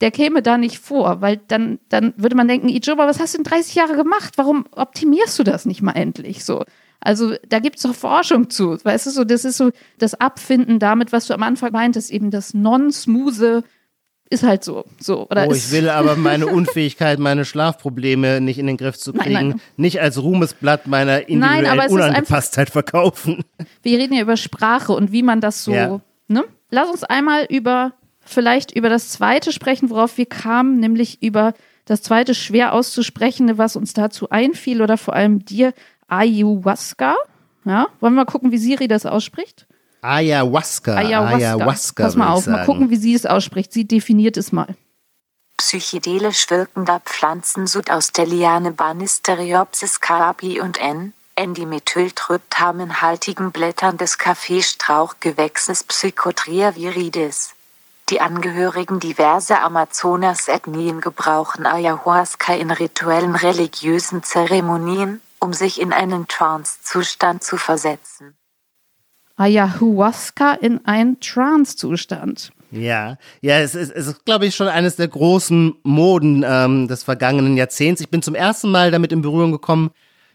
der 0.00 0.10
käme 0.10 0.42
da 0.42 0.58
nicht 0.58 0.78
vor, 0.78 1.20
weil 1.20 1.36
dann, 1.48 1.78
dann 1.88 2.12
würde 2.16 2.36
man 2.36 2.48
denken, 2.48 2.68
Ijoba, 2.68 3.06
was 3.06 3.20
hast 3.20 3.34
du 3.34 3.38
in 3.38 3.44
30 3.44 3.74
Jahre 3.76 3.96
gemacht? 3.96 4.34
Warum 4.36 4.66
optimierst 4.72 5.38
du 5.38 5.44
das 5.44 5.64
nicht 5.64 5.82
mal 5.82 5.92
endlich 5.92 6.44
so? 6.44 6.64
Also 7.00 7.34
da 7.48 7.60
gibt 7.60 7.76
es 7.76 7.82
doch 7.82 7.94
Forschung 7.94 8.50
zu. 8.50 8.76
Weißt 8.82 9.06
du, 9.06 9.10
so, 9.10 9.24
das 9.24 9.44
ist 9.44 9.56
so 9.56 9.70
das 9.98 10.14
Abfinden 10.14 10.80
damit, 10.80 11.12
was 11.12 11.28
du 11.28 11.34
am 11.34 11.44
Anfang 11.44 11.72
meintest, 11.72 12.10
eben 12.10 12.32
das 12.32 12.54
non-smoothe 12.54 13.62
ist 14.30 14.42
halt 14.42 14.64
so. 14.64 14.84
so 15.00 15.28
oder 15.28 15.48
oh, 15.48 15.52
ich 15.52 15.70
will 15.72 15.88
aber 15.90 16.16
meine 16.16 16.46
Unfähigkeit, 16.46 17.18
meine 17.18 17.44
Schlafprobleme 17.44 18.40
nicht 18.40 18.58
in 18.58 18.66
den 18.66 18.76
Griff 18.76 18.98
zu 18.98 19.12
kriegen, 19.12 19.32
nein, 19.32 19.48
nein. 19.48 19.60
nicht 19.76 20.00
als 20.00 20.22
Ruhmesblatt 20.22 20.86
meiner 20.86 21.28
individuellen 21.28 21.76
nein, 21.76 21.90
Unangepasstheit 21.90 22.70
verkaufen. 22.70 23.44
Wir 23.82 23.98
reden 23.98 24.14
ja 24.14 24.22
über 24.22 24.36
Sprache 24.36 24.92
und 24.92 25.12
wie 25.12 25.22
man 25.22 25.40
das 25.40 25.64
so. 25.64 25.72
Ja. 25.72 26.00
Ne? 26.28 26.44
Lass 26.70 26.90
uns 26.90 27.04
einmal 27.04 27.46
über 27.48 27.92
vielleicht 28.28 28.76
über 28.76 28.88
das 28.88 29.08
zweite 29.08 29.52
sprechen, 29.52 29.90
worauf 29.90 30.18
wir 30.18 30.26
kamen, 30.26 30.80
nämlich 30.80 31.22
über 31.22 31.54
das 31.86 32.02
zweite 32.02 32.34
schwer 32.34 32.74
auszusprechende, 32.74 33.56
was 33.56 33.74
uns 33.74 33.94
dazu 33.94 34.28
einfiel 34.28 34.82
oder 34.82 34.98
vor 34.98 35.14
allem 35.14 35.44
dir, 35.44 35.72
Ayahuasca. 36.08 37.16
Ja, 37.64 37.86
wollen 38.00 38.14
wir 38.14 38.24
mal 38.24 38.30
gucken, 38.30 38.52
wie 38.52 38.58
Siri 38.58 38.88
das 38.88 39.06
ausspricht? 39.06 39.66
Ayahuasca. 40.00 40.96
Ayahuasca. 40.96 41.36
Ayahuasca 41.36 42.04
Pass 42.04 42.16
mal 42.16 42.32
auf, 42.32 42.46
mal 42.46 42.64
gucken, 42.64 42.88
wie 42.90 42.96
sie 42.96 43.14
es 43.14 43.26
ausspricht. 43.26 43.72
Sie 43.72 43.86
definiert 43.86 44.36
es 44.36 44.50
mal. 44.52 44.76
Psychedelisch 45.56 46.50
wirkender 46.50 47.00
Pflanzensud 47.00 47.90
aus 47.90 48.12
der 48.12 48.26
Liane 48.26 48.70
Banisteriopsis 48.70 50.00
carapi 50.00 50.60
und 50.60 50.80
N. 50.80 51.14
Endimethyltryptaminhaltigen 51.34 53.50
Blättern 53.52 53.96
des 53.96 54.18
Kaffeestrauchgewächses 54.18 55.82
Psychotria 55.84 56.76
viridis. 56.76 57.54
Die 58.08 58.20
Angehörigen 58.20 59.00
diverser 59.00 59.62
Amazonas-Ethnien 59.62 61.02
gebrauchen 61.02 61.66
Ayahuasca 61.66 62.54
in 62.54 62.70
rituellen 62.70 63.34
religiösen 63.34 64.22
Zeremonien, 64.22 65.20
um 65.40 65.52
sich 65.52 65.78
in 65.80 65.92
einen 65.92 66.26
Trance-Zustand 66.26 67.44
zu 67.44 67.58
versetzen. 67.58 68.37
Ayahuasca 69.38 70.52
in 70.54 70.84
einen 70.84 71.20
Trance-Zustand. 71.20 72.50
Ja, 72.70 73.16
ja, 73.40 73.60
es 73.60 73.74
ist, 73.74 73.90
es 73.90 74.06
ist 74.08 74.24
glaube 74.26 74.44
ich, 74.44 74.54
schon 74.54 74.68
eines 74.68 74.96
der 74.96 75.08
großen 75.08 75.74
Moden 75.84 76.44
ähm, 76.46 76.86
des 76.86 77.02
vergangenen 77.02 77.56
Jahrzehnts. 77.56 78.02
Ich 78.02 78.10
bin 78.10 78.20
zum 78.20 78.34
ersten 78.34 78.70
Mal 78.70 78.90
damit 78.90 79.12
in 79.12 79.22
Berührung 79.22 79.52
gekommen, 79.52 79.90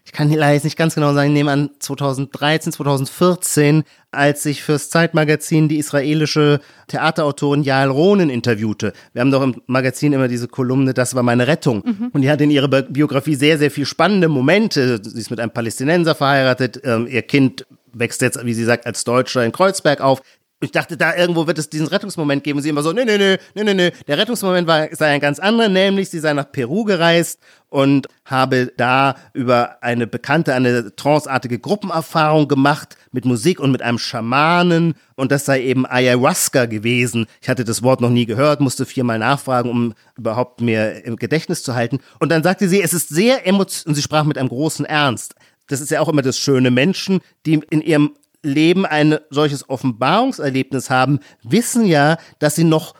ich 0.05 0.11
kann 0.11 0.29
leider 0.29 0.53
jetzt 0.53 0.65
nicht 0.65 0.77
ganz 0.77 0.95
genau 0.95 1.13
sagen, 1.13 1.29
ich 1.29 1.33
nehme 1.33 1.51
an 1.51 1.69
2013, 1.79 2.73
2014, 2.73 3.83
als 4.11 4.45
ich 4.45 4.61
fürs 4.61 4.89
Zeitmagazin 4.89 5.69
die 5.69 5.77
israelische 5.77 6.59
Theaterautorin 6.87 7.63
Yael 7.63 7.89
Ronen 7.89 8.29
interviewte. 8.29 8.91
Wir 9.13 9.21
haben 9.21 9.31
doch 9.31 9.41
im 9.41 9.61
Magazin 9.65 10.11
immer 10.11 10.27
diese 10.27 10.49
Kolumne, 10.49 10.93
das 10.93 11.15
war 11.15 11.23
meine 11.23 11.47
Rettung. 11.47 11.83
Mhm. 11.85 12.09
Und 12.11 12.21
die 12.21 12.29
hat 12.29 12.41
in 12.41 12.51
ihrer 12.51 12.67
Biografie 12.67 13.35
sehr, 13.35 13.57
sehr 13.57 13.71
viel 13.71 13.85
spannende 13.85 14.27
Momente. 14.27 14.99
Sie 15.01 15.19
ist 15.19 15.29
mit 15.29 15.39
einem 15.39 15.51
Palästinenser 15.51 16.15
verheiratet, 16.15 16.81
ähm, 16.83 17.07
ihr 17.07 17.21
Kind 17.21 17.65
wächst 17.93 18.21
jetzt, 18.21 18.43
wie 18.45 18.53
sie 18.53 18.65
sagt, 18.65 18.85
als 18.85 19.03
Deutscher 19.03 19.43
in 19.43 19.51
Kreuzberg 19.51 20.01
auf 20.01 20.21
ich 20.63 20.71
dachte, 20.71 20.95
da 20.95 21.15
irgendwo 21.15 21.45
wird 21.45 21.59
es 21.59 21.69
diesen 21.69 21.87
Rettungsmoment 21.87 22.43
geben. 22.43 22.57
Und 22.57 22.63
sie 22.63 22.69
immer 22.69 22.83
so, 22.83 22.93
nee, 22.93 23.03
nee, 23.03 23.17
nee, 23.17 23.37
nee, 23.53 23.63
nee, 23.63 23.73
nee. 23.73 23.91
Der 24.07 24.17
Rettungsmoment 24.17 24.65
war, 24.65 24.87
sei 24.95 25.07
ein 25.07 25.19
ganz 25.19 25.39
anderer, 25.39 25.67
nämlich 25.67 26.09
sie 26.09 26.19
sei 26.19 26.33
nach 26.33 26.51
Peru 26.51 26.85
gereist 26.85 27.39
und 27.69 28.07
habe 28.23 28.71
da 28.77 29.15
über 29.33 29.83
eine 29.83 30.07
bekannte, 30.07 30.53
eine 30.53 30.95
tranceartige 30.95 31.59
Gruppenerfahrung 31.59 32.47
gemacht 32.47 32.95
mit 33.11 33.25
Musik 33.25 33.59
und 33.59 33.71
mit 33.71 33.81
einem 33.81 33.97
Schamanen. 33.97 34.95
Und 35.15 35.31
das 35.31 35.45
sei 35.45 35.61
eben 35.63 35.85
Ayahuasca 35.85 36.65
gewesen. 36.65 37.25
Ich 37.41 37.49
hatte 37.49 37.65
das 37.65 37.83
Wort 37.83 37.99
noch 37.99 38.09
nie 38.09 38.25
gehört, 38.25 38.61
musste 38.61 38.85
viermal 38.85 39.19
nachfragen, 39.19 39.69
um 39.69 39.93
überhaupt 40.17 40.61
mir 40.61 41.03
im 41.03 41.17
Gedächtnis 41.17 41.61
zu 41.63 41.75
halten. 41.75 41.99
Und 42.19 42.31
dann 42.31 42.43
sagte 42.43 42.69
sie, 42.69 42.81
es 42.81 42.93
ist 42.93 43.09
sehr 43.09 43.45
emotional, 43.45 43.89
und 43.89 43.95
sie 43.95 44.01
sprach 44.01 44.23
mit 44.23 44.37
einem 44.37 44.49
großen 44.49 44.85
Ernst. 44.85 45.35
Das 45.73 45.81
ist 45.81 45.91
ja 45.91 45.99
auch 46.01 46.09
immer 46.09 46.21
das 46.21 46.37
Schöne. 46.37 46.71
Menschen, 46.71 47.19
die 47.45 47.61
in 47.69 47.81
ihrem 47.81 48.15
Leben 48.43 48.85
ein 48.85 49.17
solches 49.29 49.67
Offenbarungserlebnis 49.67 50.89
haben, 50.89 51.19
wissen 51.41 51.85
ja, 51.85 52.17
dass 52.39 52.55
sie 52.55 52.63
noch 52.63 52.93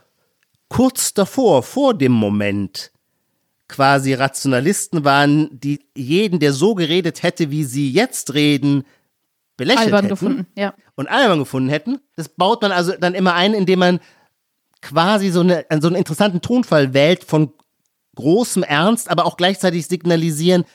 kurz 0.69 1.13
davor, 1.13 1.61
vor 1.61 1.93
dem 1.93 2.13
Moment, 2.13 2.91
quasi 3.67 4.13
Rationalisten 4.13 5.03
waren, 5.03 5.49
die 5.59 5.81
jeden, 5.95 6.39
der 6.39 6.53
so 6.53 6.75
geredet 6.75 7.23
hätte, 7.23 7.51
wie 7.51 7.63
sie 7.63 7.91
jetzt 7.91 8.33
reden, 8.33 8.83
belächelt 9.57 9.85
albern 9.85 10.05
hätten 10.05 10.09
gefunden, 10.09 10.47
ja. 10.55 10.73
und 10.95 11.07
albern 11.07 11.39
gefunden 11.39 11.69
hätten. 11.69 11.99
Das 12.15 12.29
baut 12.29 12.61
man 12.61 12.71
also 12.71 12.93
dann 12.99 13.13
immer 13.13 13.33
ein, 13.33 13.53
indem 13.53 13.79
man 13.79 13.99
quasi 14.81 15.29
so, 15.29 15.41
eine, 15.41 15.65
so 15.79 15.87
einen 15.87 15.95
interessanten 15.95 16.41
Tonfall 16.41 16.93
wählt 16.93 17.23
von 17.23 17.53
großem 18.15 18.63
Ernst, 18.63 19.09
aber 19.09 19.25
auch 19.25 19.37
gleichzeitig 19.37 19.87
signalisieren, 19.87 20.65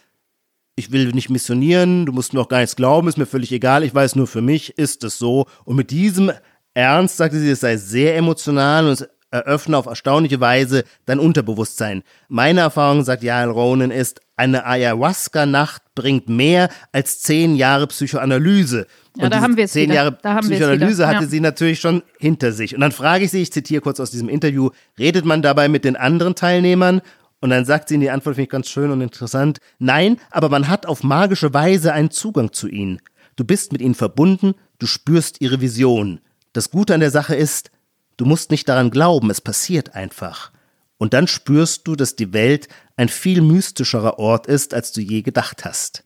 ich 0.78 0.92
will 0.92 1.10
nicht 1.10 1.28
missionieren, 1.28 2.06
du 2.06 2.12
musst 2.12 2.32
mir 2.32 2.40
auch 2.40 2.48
gar 2.48 2.60
nichts 2.60 2.76
glauben, 2.76 3.08
ist 3.08 3.18
mir 3.18 3.26
völlig 3.26 3.52
egal, 3.52 3.82
ich 3.82 3.94
weiß 3.94 4.14
nur 4.16 4.26
für 4.26 4.40
mich 4.40 4.78
ist 4.78 5.04
es 5.04 5.18
so. 5.18 5.46
Und 5.64 5.76
mit 5.76 5.90
diesem 5.90 6.30
Ernst 6.72 7.16
sagte 7.16 7.38
sie, 7.38 7.50
es 7.50 7.60
sei 7.60 7.76
sehr 7.76 8.16
emotional 8.16 8.86
und 8.86 8.92
es 8.92 9.08
eröffne 9.30 9.76
auf 9.76 9.86
erstaunliche 9.86 10.40
Weise 10.40 10.84
dein 11.04 11.18
Unterbewusstsein. 11.18 12.02
Meine 12.28 12.60
Erfahrung, 12.60 13.04
sagt 13.04 13.22
Jael 13.22 13.50
Ronen, 13.50 13.90
ist, 13.90 14.20
eine 14.36 14.64
Ayahuasca-Nacht 14.64 15.82
bringt 15.96 16.28
mehr 16.28 16.70
als 16.92 17.20
zehn 17.20 17.56
Jahre 17.56 17.88
Psychoanalyse. 17.88 18.86
Ja, 19.16 19.24
und 19.24 19.32
da 19.32 19.40
haben 19.40 19.56
wir 19.56 19.64
es 19.64 19.72
Zehn 19.72 19.92
Jahre 19.92 20.12
Psychoanalyse 20.12 21.02
ja. 21.02 21.08
hatte 21.08 21.26
sie 21.26 21.40
natürlich 21.40 21.80
schon 21.80 22.02
hinter 22.20 22.52
sich. 22.52 22.72
Und 22.74 22.80
dann 22.80 22.92
frage 22.92 23.24
ich 23.24 23.32
sie, 23.32 23.42
ich 23.42 23.52
zitiere 23.52 23.82
kurz 23.82 23.98
aus 23.98 24.12
diesem 24.12 24.28
Interview, 24.28 24.70
redet 24.96 25.24
man 25.24 25.42
dabei 25.42 25.68
mit 25.68 25.84
den 25.84 25.96
anderen 25.96 26.36
Teilnehmern 26.36 27.02
und 27.40 27.50
dann 27.50 27.64
sagt 27.64 27.88
sie 27.88 27.94
in 27.94 28.00
die 28.00 28.10
Antwort, 28.10 28.34
finde 28.34 28.44
ich 28.44 28.50
ganz 28.50 28.68
schön 28.68 28.90
und 28.90 29.00
interessant, 29.00 29.58
nein, 29.78 30.18
aber 30.30 30.48
man 30.48 30.68
hat 30.68 30.86
auf 30.86 31.02
magische 31.02 31.54
Weise 31.54 31.92
einen 31.92 32.10
Zugang 32.10 32.52
zu 32.52 32.68
ihnen. 32.68 33.00
Du 33.36 33.44
bist 33.44 33.72
mit 33.72 33.80
ihnen 33.80 33.94
verbunden, 33.94 34.54
du 34.78 34.86
spürst 34.86 35.40
ihre 35.40 35.60
Vision. 35.60 36.20
Das 36.52 36.70
Gute 36.70 36.94
an 36.94 37.00
der 37.00 37.10
Sache 37.10 37.36
ist, 37.36 37.70
du 38.16 38.24
musst 38.24 38.50
nicht 38.50 38.68
daran 38.68 38.90
glauben, 38.90 39.30
es 39.30 39.40
passiert 39.40 39.94
einfach. 39.94 40.50
Und 40.96 41.14
dann 41.14 41.28
spürst 41.28 41.86
du, 41.86 41.94
dass 41.94 42.16
die 42.16 42.32
Welt 42.32 42.68
ein 42.96 43.08
viel 43.08 43.40
mystischerer 43.40 44.18
Ort 44.18 44.48
ist, 44.48 44.74
als 44.74 44.90
du 44.90 45.00
je 45.00 45.22
gedacht 45.22 45.64
hast. 45.64 46.02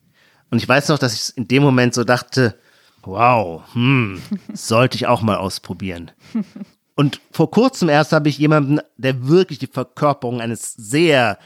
Und 0.51 0.59
ich 0.59 0.69
weiß 0.69 0.89
noch, 0.89 0.99
dass 0.99 1.15
ich 1.15 1.37
in 1.39 1.49
dem 1.49 1.63
Moment 1.63 1.95
so 1.95 2.05
dachte, 2.05 2.59
wow, 3.03 3.63
hm, 3.73 4.21
sollte 4.53 4.97
ich 4.97 5.07
auch 5.07 5.23
mal 5.23 5.39
ausprobieren. 5.39 6.11
Und 6.95 7.21
vor 7.31 7.51
kurzem 7.51 7.89
erst 7.89 8.13
habe 8.13 8.29
ich 8.29 8.39
jemanden, 8.39 8.81
der 8.97 9.27
wirklich 9.27 9.59
die 9.59 9.67
Verkörperung 9.67 10.41
eines 10.41 10.75
sehr 10.75 11.39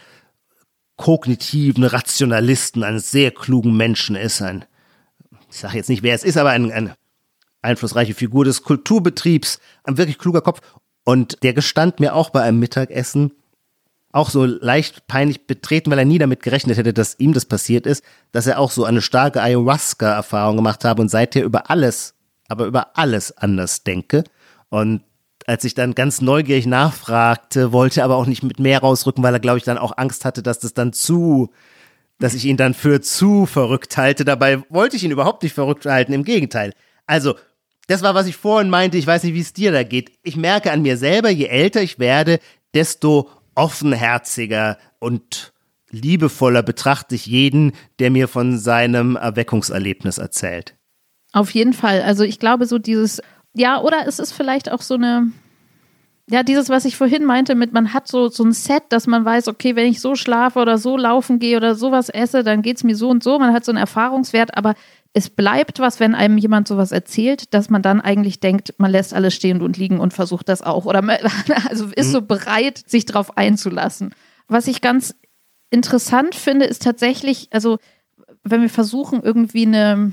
kognitiven 0.97 1.85
Rationalisten, 1.85 2.83
eines 2.83 3.11
sehr 3.11 3.31
klugen 3.31 3.77
Menschen 3.77 4.17
ist. 4.17 4.43
Ein, 4.43 4.65
ich 5.51 5.59
sage 5.59 5.77
jetzt 5.77 5.89
nicht, 5.89 6.03
wer 6.03 6.15
es 6.15 6.25
ist, 6.25 6.37
aber 6.37 6.51
ein, 6.51 6.73
eine 6.73 6.97
einflussreiche 7.63 8.15
Figur 8.15 8.45
des 8.45 8.63
Kulturbetriebs, 8.63 9.61
ein 9.85 9.99
wirklich 9.99 10.19
kluger 10.19 10.41
Kopf. 10.41 10.61
Und 11.05 11.43
der 11.43 11.53
gestand 11.53 12.01
mir 12.01 12.15
auch 12.15 12.31
bei 12.31 12.43
einem 12.43 12.59
Mittagessen, 12.59 13.33
auch 14.11 14.31
so 14.31 14.47
leicht 14.47 15.07
peinlich 15.07 15.47
betreten, 15.47 15.91
weil 15.91 15.99
er 15.99 16.05
nie 16.05 16.19
damit 16.19 16.43
gerechnet 16.43 16.79
hätte, 16.79 16.95
dass 16.95 17.19
ihm 17.21 17.35
das 17.35 17.45
passiert 17.45 17.87
ist, 17.87 18.03
dass 18.33 18.47
er 18.47 18.59
auch 18.59 18.71
so 18.71 18.85
eine 18.85 19.03
starke 19.03 19.43
Ayahuasca-Erfahrung 19.43 20.57
gemacht 20.57 20.85
habe 20.85 21.03
und 21.03 21.11
seither 21.11 21.45
über 21.45 21.71
alles, 21.71 22.15
aber 22.49 22.65
über 22.65 22.97
alles 22.97 23.37
anders 23.37 23.85
denke. 23.85 24.25
Und 24.71 25.03
als 25.47 25.65
ich 25.65 25.75
dann 25.75 25.95
ganz 25.95 26.21
neugierig 26.21 26.67
nachfragte, 26.67 27.73
wollte 27.73 28.03
aber 28.03 28.17
auch 28.17 28.27
nicht 28.27 28.43
mit 28.43 28.59
mehr 28.59 28.81
rausrücken, 28.81 29.23
weil 29.23 29.33
er, 29.33 29.41
glaube 29.41 29.59
ich, 29.59 29.65
dann 29.65 29.79
auch 29.79 29.97
Angst 29.97 30.25
hatte, 30.25 30.43
dass 30.43 30.59
das 30.59 30.75
dann 30.75 30.93
zu, 30.93 31.51
dass 32.19 32.35
ich 32.35 32.45
ihn 32.45 32.57
dann 32.57 32.75
für 32.75 33.01
zu 33.01 33.47
verrückt 33.47 33.97
halte. 33.97 34.25
Dabei 34.25 34.63
wollte 34.69 34.97
ich 34.97 35.05
ihn 35.05 35.13
überhaupt 35.13 35.45
nicht 35.45 35.55
verrückt 35.55 35.87
halten, 35.87 36.13
im 36.13 36.25
Gegenteil. 36.25 36.73
Also, 37.07 37.37
das 37.87 38.03
war, 38.03 38.17
was 38.17 38.27
ich 38.27 38.37
vorhin 38.37 38.69
meinte. 38.69 38.99
Ich 38.99 39.07
weiß 39.07 39.23
nicht, 39.23 39.35
wie 39.35 39.41
es 39.41 39.53
dir 39.53 39.71
da 39.71 39.85
geht. 39.85 40.11
Ich 40.25 40.37
merke 40.37 40.73
an 40.73 40.83
mir 40.83 40.97
selber, 40.97 41.31
je 41.31 41.47
älter 41.47 41.81
ich 41.81 42.01
werde, 42.01 42.41
desto 42.75 43.31
offenherziger 43.55 44.79
und 44.99 45.53
liebevoller 45.91 46.65
betrachte 46.65 47.15
ich 47.15 47.27
jeden, 47.27 47.73
der 48.01 48.11
mir 48.11 48.27
von 48.27 48.59
seinem 48.59 49.15
Erweckungserlebnis 49.15 50.19
erzählt. 50.19 50.75
Auf 51.33 51.51
jeden 51.51 51.73
Fall. 51.73 52.03
Also 52.03 52.25
ich 52.25 52.41
glaube, 52.41 52.67
so 52.67 52.79
dieses 52.79 53.23
ja, 53.57 53.81
oder 53.81 54.07
es 54.07 54.19
ist 54.19 54.33
vielleicht 54.33 54.71
auch 54.71 54.83
so 54.83 54.95
eine, 54.95 55.33
ja, 56.29 56.43
dieses, 56.43 56.69
was 56.69 56.85
ich 56.85 56.97
vorhin 56.97 57.25
meinte, 57.25 57.55
mit 57.55 57.73
man 57.73 57.95
hat 57.95 58.07
so, 58.07 58.29
so 58.29 58.45
ein 58.45 58.53
Set, 58.53 58.83
dass 58.91 59.07
man 59.07 59.25
weiß, 59.25 59.49
okay, 59.49 59.77
wenn 59.77 59.87
ich 59.87 60.01
so 60.01 60.15
schlafe 60.15 60.59
oder 60.59 60.77
so 60.77 60.97
laufen 60.97 61.39
gehe 61.39 61.57
oder 61.57 61.75
sowas 61.75 62.09
esse, 62.09 62.45
dann 62.45 62.63
geht 62.63 62.77
es 62.77 62.85
mir 62.85 62.97
so 62.97 63.09
und 63.09 63.23
so. 63.23 63.39
Man 63.39 63.55
hat 63.55 63.65
so 63.65 63.73
einen 63.73 63.79
Erfahrungswert, 63.79 64.57
aber 64.57 64.75
es 65.15 65.31
bleibt 65.31 65.79
was, 65.79 66.01
wenn 66.01 66.15
einem 66.15 66.37
jemand 66.37 66.69
sowas 66.69 66.93
erzählt, 66.93 67.55
dass 67.55 67.71
man 67.71 67.81
dann 67.81 68.03
eigentlich 68.03 68.41
denkt, 68.41 68.75
man 68.77 68.91
lässt 68.91 69.15
alles 69.15 69.35
stehen 69.35 69.63
und 69.63 69.79
liegen 69.79 70.01
und 70.01 70.13
versucht 70.13 70.49
das 70.49 70.61
auch. 70.61 70.85
Oder 70.85 71.01
man, 71.01 71.17
also 71.69 71.87
ist 71.87 72.13
so 72.13 72.21
mhm. 72.21 72.27
bereit, 72.27 72.83
sich 72.87 73.07
darauf 73.07 73.39
einzulassen. 73.39 74.15
Was 74.49 74.67
ich 74.67 74.83
ganz 74.83 75.15
interessant 75.71 76.35
finde, 76.35 76.67
ist 76.67 76.83
tatsächlich, 76.83 77.49
also 77.53 77.79
wenn 78.45 78.61
wir 78.61 78.69
versuchen, 78.69 79.23
irgendwie 79.23 79.67
eine 79.67 80.13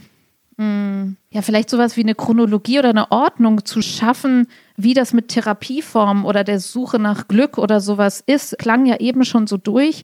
ja, 0.57 1.41
vielleicht 1.41 1.69
sowas 1.69 1.97
wie 1.97 2.03
eine 2.03 2.15
Chronologie 2.15 2.79
oder 2.79 2.89
eine 2.89 3.11
Ordnung 3.11 3.65
zu 3.65 3.81
schaffen, 3.81 4.47
wie 4.77 4.93
das 4.93 5.13
mit 5.13 5.29
Therapieformen 5.29 6.25
oder 6.25 6.43
der 6.43 6.59
Suche 6.59 6.99
nach 6.99 7.27
Glück 7.27 7.57
oder 7.57 7.79
sowas 7.81 8.23
ist, 8.25 8.59
klang 8.59 8.85
ja 8.85 8.99
eben 8.99 9.25
schon 9.25 9.47
so 9.47 9.57
durch, 9.57 10.03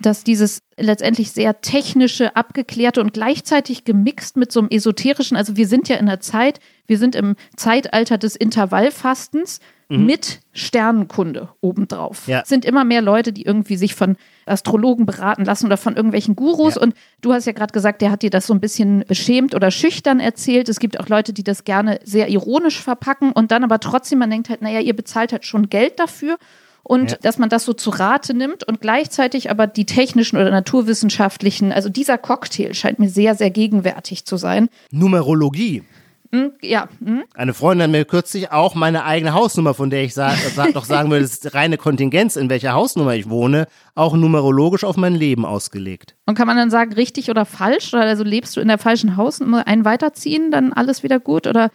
dass 0.00 0.22
dieses 0.22 0.62
letztendlich 0.76 1.32
sehr 1.32 1.60
technische, 1.60 2.36
abgeklärte 2.36 3.00
und 3.00 3.12
gleichzeitig 3.12 3.84
gemixt 3.84 4.36
mit 4.36 4.52
so 4.52 4.60
einem 4.60 4.68
esoterischen, 4.70 5.36
also 5.36 5.56
wir 5.56 5.66
sind 5.66 5.88
ja 5.88 5.96
in 5.96 6.06
der 6.06 6.20
Zeit, 6.20 6.60
wir 6.86 6.98
sind 6.98 7.16
im 7.16 7.34
Zeitalter 7.56 8.18
des 8.18 8.36
Intervallfastens 8.36 9.58
mit 9.90 10.40
Sternenkunde 10.52 11.48
obendrauf. 11.62 12.28
Ja. 12.28 12.40
Es 12.42 12.48
sind 12.50 12.66
immer 12.66 12.84
mehr 12.84 13.00
Leute, 13.00 13.32
die 13.32 13.42
irgendwie 13.42 13.76
sich 13.76 13.94
von 13.94 14.16
Astrologen 14.44 15.06
beraten 15.06 15.46
lassen 15.46 15.64
oder 15.66 15.78
von 15.78 15.96
irgendwelchen 15.96 16.36
Gurus. 16.36 16.74
Ja. 16.74 16.82
Und 16.82 16.94
du 17.22 17.32
hast 17.32 17.46
ja 17.46 17.52
gerade 17.52 17.72
gesagt, 17.72 18.02
der 18.02 18.10
hat 18.10 18.22
dir 18.22 18.28
das 18.30 18.46
so 18.46 18.52
ein 18.52 18.60
bisschen 18.60 19.04
beschämt 19.08 19.54
oder 19.54 19.70
schüchtern 19.70 20.20
erzählt. 20.20 20.68
Es 20.68 20.78
gibt 20.78 21.00
auch 21.00 21.08
Leute, 21.08 21.32
die 21.32 21.42
das 21.42 21.64
gerne 21.64 22.00
sehr 22.04 22.28
ironisch 22.28 22.80
verpacken 22.82 23.32
und 23.32 23.50
dann 23.50 23.64
aber 23.64 23.80
trotzdem, 23.80 24.18
man 24.18 24.28
denkt 24.30 24.50
halt, 24.50 24.60
naja, 24.60 24.80
ihr 24.80 24.94
bezahlt 24.94 25.32
halt 25.32 25.46
schon 25.46 25.70
Geld 25.70 25.98
dafür. 25.98 26.36
Und 26.82 27.10
Ja. 27.10 27.16
dass 27.20 27.38
man 27.38 27.50
das 27.50 27.64
so 27.64 27.74
zu 27.74 27.90
Rate 27.90 28.32
nimmt 28.32 28.64
und 28.64 28.80
gleichzeitig 28.80 29.50
aber 29.50 29.66
die 29.66 29.84
technischen 29.84 30.36
oder 30.36 30.50
naturwissenschaftlichen, 30.50 31.70
also 31.70 31.90
dieser 31.90 32.16
Cocktail 32.16 32.72
scheint 32.72 32.98
mir 32.98 33.10
sehr, 33.10 33.34
sehr 33.34 33.50
gegenwärtig 33.50 34.24
zu 34.24 34.36
sein. 34.38 34.68
Numerologie. 34.90 35.82
Hm, 36.30 36.52
ja, 36.60 36.88
hm? 37.02 37.24
Eine 37.34 37.54
Freundin 37.54 37.84
hat 37.84 37.90
mir 37.90 38.04
kürzlich 38.04 38.52
auch 38.52 38.74
meine 38.74 39.04
eigene 39.04 39.32
Hausnummer, 39.32 39.72
von 39.72 39.88
der 39.88 40.04
ich 40.04 40.12
sa 40.12 40.30
sa 40.54 40.66
noch 40.66 40.84
sagen 40.84 41.10
würde, 41.10 41.22
das 41.22 41.32
ist 41.32 41.54
reine 41.54 41.78
Kontingenz, 41.78 42.36
in 42.36 42.50
welcher 42.50 42.74
Hausnummer 42.74 43.14
ich 43.14 43.30
wohne, 43.30 43.66
auch 43.94 44.14
numerologisch 44.14 44.84
auf 44.84 44.96
mein 44.96 45.14
Leben 45.14 45.46
ausgelegt. 45.46 46.16
Und 46.26 46.36
kann 46.36 46.46
man 46.46 46.56
dann 46.56 46.70
sagen, 46.70 46.92
richtig 46.92 47.30
oder 47.30 47.46
falsch? 47.46 47.94
Oder 47.94 48.02
also 48.02 48.24
lebst 48.24 48.56
du 48.56 48.60
in 48.60 48.68
der 48.68 48.78
falschen 48.78 49.16
Hausnummer, 49.16 49.66
einen 49.66 49.86
weiterziehen, 49.86 50.50
dann 50.50 50.72
alles 50.74 51.02
wieder 51.02 51.18
gut? 51.18 51.46
Oder 51.46 51.70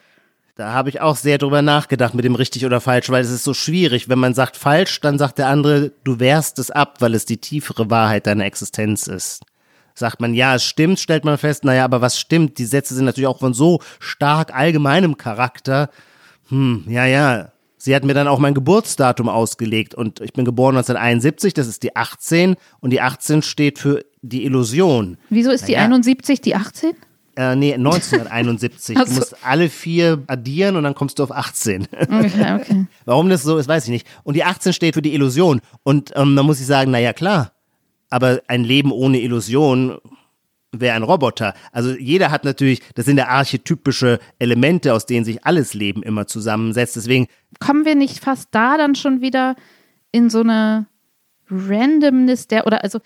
Da 0.56 0.72
habe 0.74 0.90
ich 0.90 1.02
auch 1.02 1.16
sehr 1.16 1.40
drüber 1.40 1.64
nachgedacht 1.64 2.14
mit 2.14 2.26
dem 2.26 2.36
richtig 2.36 2.64
oder 2.64 2.80
falsch, 2.80 3.10
weil 3.10 3.24
es 3.24 3.32
ist 3.32 3.44
so 3.44 3.56
schwierig. 3.56 4.08
Wenn 4.08 4.20
man 4.20 4.36
sagt 4.36 4.56
falsch, 4.56 5.02
dann 5.02 5.18
sagt 5.18 5.40
der 5.40 5.48
andere, 5.48 5.92
du 6.04 6.20
wehrst 6.20 6.60
es 6.60 6.70
ab, 6.70 6.98
weil 7.00 7.16
es 7.16 7.26
die 7.26 7.38
tiefere 7.38 7.90
Wahrheit 7.90 8.28
deiner 8.28 8.46
Existenz 8.46 9.08
ist. 9.08 9.42
Sagt 9.96 10.20
man, 10.22 10.34
ja, 10.34 10.56
es 10.56 10.64
stimmt, 10.64 11.00
stellt 11.00 11.24
man 11.26 11.38
fest, 11.38 11.64
naja, 11.66 11.86
aber 11.86 12.02
was 12.02 12.20
stimmt? 12.20 12.58
Die 12.58 12.66
Sätze 12.66 12.96
sind 12.96 13.06
natürlich 13.06 13.28
auch 13.28 13.40
von 13.40 13.54
so 13.54 13.80
stark 14.00 14.54
allgemeinem 14.56 15.18
Charakter. 15.18 15.90
Hm, 16.50 16.84
ja, 16.88 17.06
ja. 17.06 17.50
Sie 17.78 17.94
hat 17.94 18.06
mir 18.06 18.14
dann 18.14 18.28
auch 18.30 18.40
mein 18.40 18.54
Geburtsdatum 18.54 19.28
ausgelegt 19.28 19.94
und 19.94 20.22
ich 20.22 20.32
bin 20.32 20.46
geboren 20.46 20.76
1971, 20.78 21.54
das 21.54 21.68
ist 21.68 21.84
die 21.84 21.96
18 21.98 22.56
und 22.80 22.92
die 22.92 23.02
18 23.02 23.42
steht 23.42 23.78
für 23.78 24.06
die 24.22 24.46
Illusion. 24.46 25.18
wieso 25.30 25.52
ist 25.52 25.68
die 25.68 25.74
Naja. 25.74 25.86
71 25.86 26.40
die 26.40 26.56
18? 26.56 26.94
Äh, 27.36 27.56
nee, 27.58 27.74
1971. 27.74 28.96
Ach 29.00 29.04
Du 29.06 29.10
so. 29.12 29.16
musst 29.20 29.36
alle 29.46 29.70
vier 29.70 30.24
addieren 30.28 30.76
und 30.78 30.84
dann 30.84 30.96
kommst 30.96 31.20
du 31.20 31.24
auf 31.24 31.32
18. 31.32 31.88
Okay, 31.92 32.54
okay. 32.62 32.86
Warum 33.06 33.28
das 33.30 33.44
so 33.44 33.58
ist, 33.58 33.68
weiß 33.68 33.84
ich 33.86 33.90
nicht. 33.90 34.08
Und 34.24 34.36
die 34.36 34.44
18 34.46 34.72
steht 34.72 34.94
für 34.94 35.02
die 35.02 35.14
Illusion. 35.14 35.60
Und 35.84 36.12
ähm, 36.16 36.36
da 36.36 36.44
muss 36.44 36.60
ich 36.62 36.66
sagen, 36.68 36.92
naja, 36.92 37.12
klar. 37.12 37.52
Aber 38.14 38.44
ein 38.48 38.64
Leben 38.64 38.92
ohne 38.92 39.20
Illusion 39.22 39.98
wäre 40.72 40.96
ein 40.96 41.02
Roboter. 41.02 41.56
Also 41.72 41.96
jeder 41.96 42.30
hat 42.30 42.46
natürlich, 42.46 42.82
das 42.94 43.06
sind 43.06 43.18
ja 43.18 43.28
archetypische 43.28 44.20
Elemente, 44.38 44.94
aus 44.94 45.08
denen 45.08 45.26
sich 45.26 45.44
alles 45.48 45.74
Leben 45.74 46.04
immer 46.04 46.28
zusammensetzt. 46.28 46.96
Deswegen, 46.96 47.26
Kommen 47.60 47.86
wir 47.86 47.96
nicht 47.96 48.24
fast 48.24 48.50
da 48.52 48.78
dann 48.78 48.94
schon 48.94 49.22
wieder 49.22 49.56
in 50.12 50.30
so 50.30 50.42
eine 50.42 50.86
Randomness 51.50 52.48
der, 52.48 52.68
oder 52.68 52.84
also, 52.84 53.00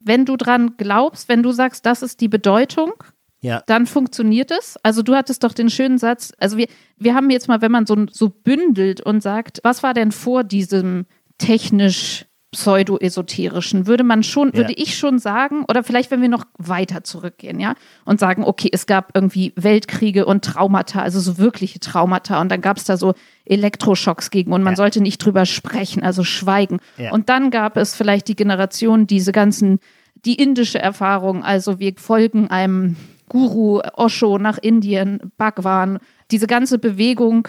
wenn 0.00 0.24
du 0.24 0.36
dran 0.36 0.74
glaubst, 0.78 1.28
wenn 1.28 1.44
du 1.44 1.52
sagst, 1.52 1.86
das 1.86 2.02
ist 2.02 2.20
die 2.20 2.28
Bedeutung, 2.28 2.92
ja, 3.40 3.62
dann 3.66 3.86
funktioniert 3.86 4.50
es. 4.50 4.76
Also 4.82 5.02
du 5.02 5.14
hattest 5.14 5.44
doch 5.44 5.52
den 5.52 5.70
schönen 5.70 5.98
Satz, 5.98 6.32
also 6.38 6.56
wir, 6.56 6.66
wir 6.96 7.14
haben 7.14 7.30
jetzt 7.30 7.46
mal, 7.46 7.62
wenn 7.62 7.70
man 7.70 7.86
so, 7.86 8.06
so 8.10 8.30
bündelt 8.30 9.00
und 9.00 9.22
sagt, 9.22 9.60
was 9.62 9.84
war 9.84 9.94
denn 9.94 10.10
vor 10.10 10.42
diesem 10.42 11.06
technisch 11.38 12.26
pseudo-esoterischen, 12.54 13.86
würde 13.86 14.04
man 14.04 14.22
schon, 14.22 14.48
Ja. 14.48 14.54
würde 14.58 14.72
ich 14.74 14.96
schon 14.96 15.18
sagen, 15.18 15.64
oder 15.68 15.82
vielleicht, 15.84 16.10
wenn 16.10 16.22
wir 16.22 16.28
noch 16.28 16.44
weiter 16.58 17.04
zurückgehen, 17.04 17.60
ja, 17.60 17.74
und 18.04 18.18
sagen, 18.20 18.44
okay, 18.44 18.68
es 18.72 18.86
gab 18.86 19.10
irgendwie 19.14 19.52
Weltkriege 19.56 20.24
und 20.26 20.44
Traumata, 20.44 21.02
also 21.02 21.20
so 21.20 21.38
wirkliche 21.38 21.80
Traumata, 21.80 22.40
und 22.40 22.50
dann 22.50 22.60
gab 22.60 22.76
es 22.78 22.84
da 22.84 22.96
so 22.96 23.14
Elektroschocks 23.44 24.30
gegen 24.30 24.52
und 24.52 24.62
man 24.62 24.72
Ja. 24.72 24.76
sollte 24.76 25.00
nicht 25.00 25.18
drüber 25.18 25.44
sprechen, 25.46 26.02
also 26.02 26.24
schweigen. 26.24 26.78
Ja. 26.96 27.12
Und 27.12 27.28
dann 27.28 27.50
gab 27.50 27.76
es 27.76 27.94
vielleicht 27.94 28.28
die 28.28 28.36
Generation, 28.36 29.06
diese 29.06 29.32
ganzen, 29.32 29.78
die 30.24 30.34
indische 30.34 30.78
Erfahrung, 30.78 31.44
also 31.44 31.78
wir 31.78 31.92
folgen 31.96 32.48
einem 32.48 32.96
Guru 33.28 33.80
Osho 33.94 34.38
nach 34.38 34.58
Indien, 34.58 35.32
Bhagwan, 35.38 35.98
diese 36.30 36.46
ganze 36.46 36.78
Bewegung, 36.78 37.48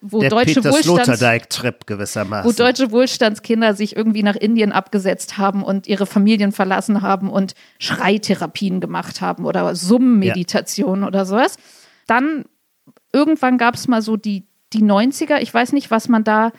wo 0.00 0.20
der 0.20 0.30
deutsche 0.30 0.64
Wohlstands 0.64 1.86
gewissermaßen. 1.86 2.48
wo 2.48 2.54
deutsche 2.54 2.90
Wohlstandskinder 2.90 3.74
sich 3.74 3.96
irgendwie 3.96 4.22
nach 4.22 4.36
Indien 4.36 4.72
abgesetzt 4.72 5.36
haben 5.36 5.62
und 5.62 5.86
ihre 5.86 6.06
Familien 6.06 6.52
verlassen 6.52 7.02
haben 7.02 7.28
und 7.28 7.54
Schreitherapien 7.78 8.80
gemacht 8.80 9.20
haben 9.20 9.44
oder 9.44 9.74
Summenmeditation 9.74 11.04
oder 11.04 11.26
sowas. 11.26 11.56
Dann 12.06 12.44
irgendwann 13.12 13.58
gab 13.58 13.74
es 13.74 13.88
mal 13.88 14.02
so 14.02 14.16
die, 14.16 14.46
die 14.72 14.82
90er. 14.82 15.38
Ich 15.40 15.52
weiß 15.52 15.72
nicht, 15.72 15.90
was 15.90 16.08
man 16.08 16.24
da, 16.24 16.52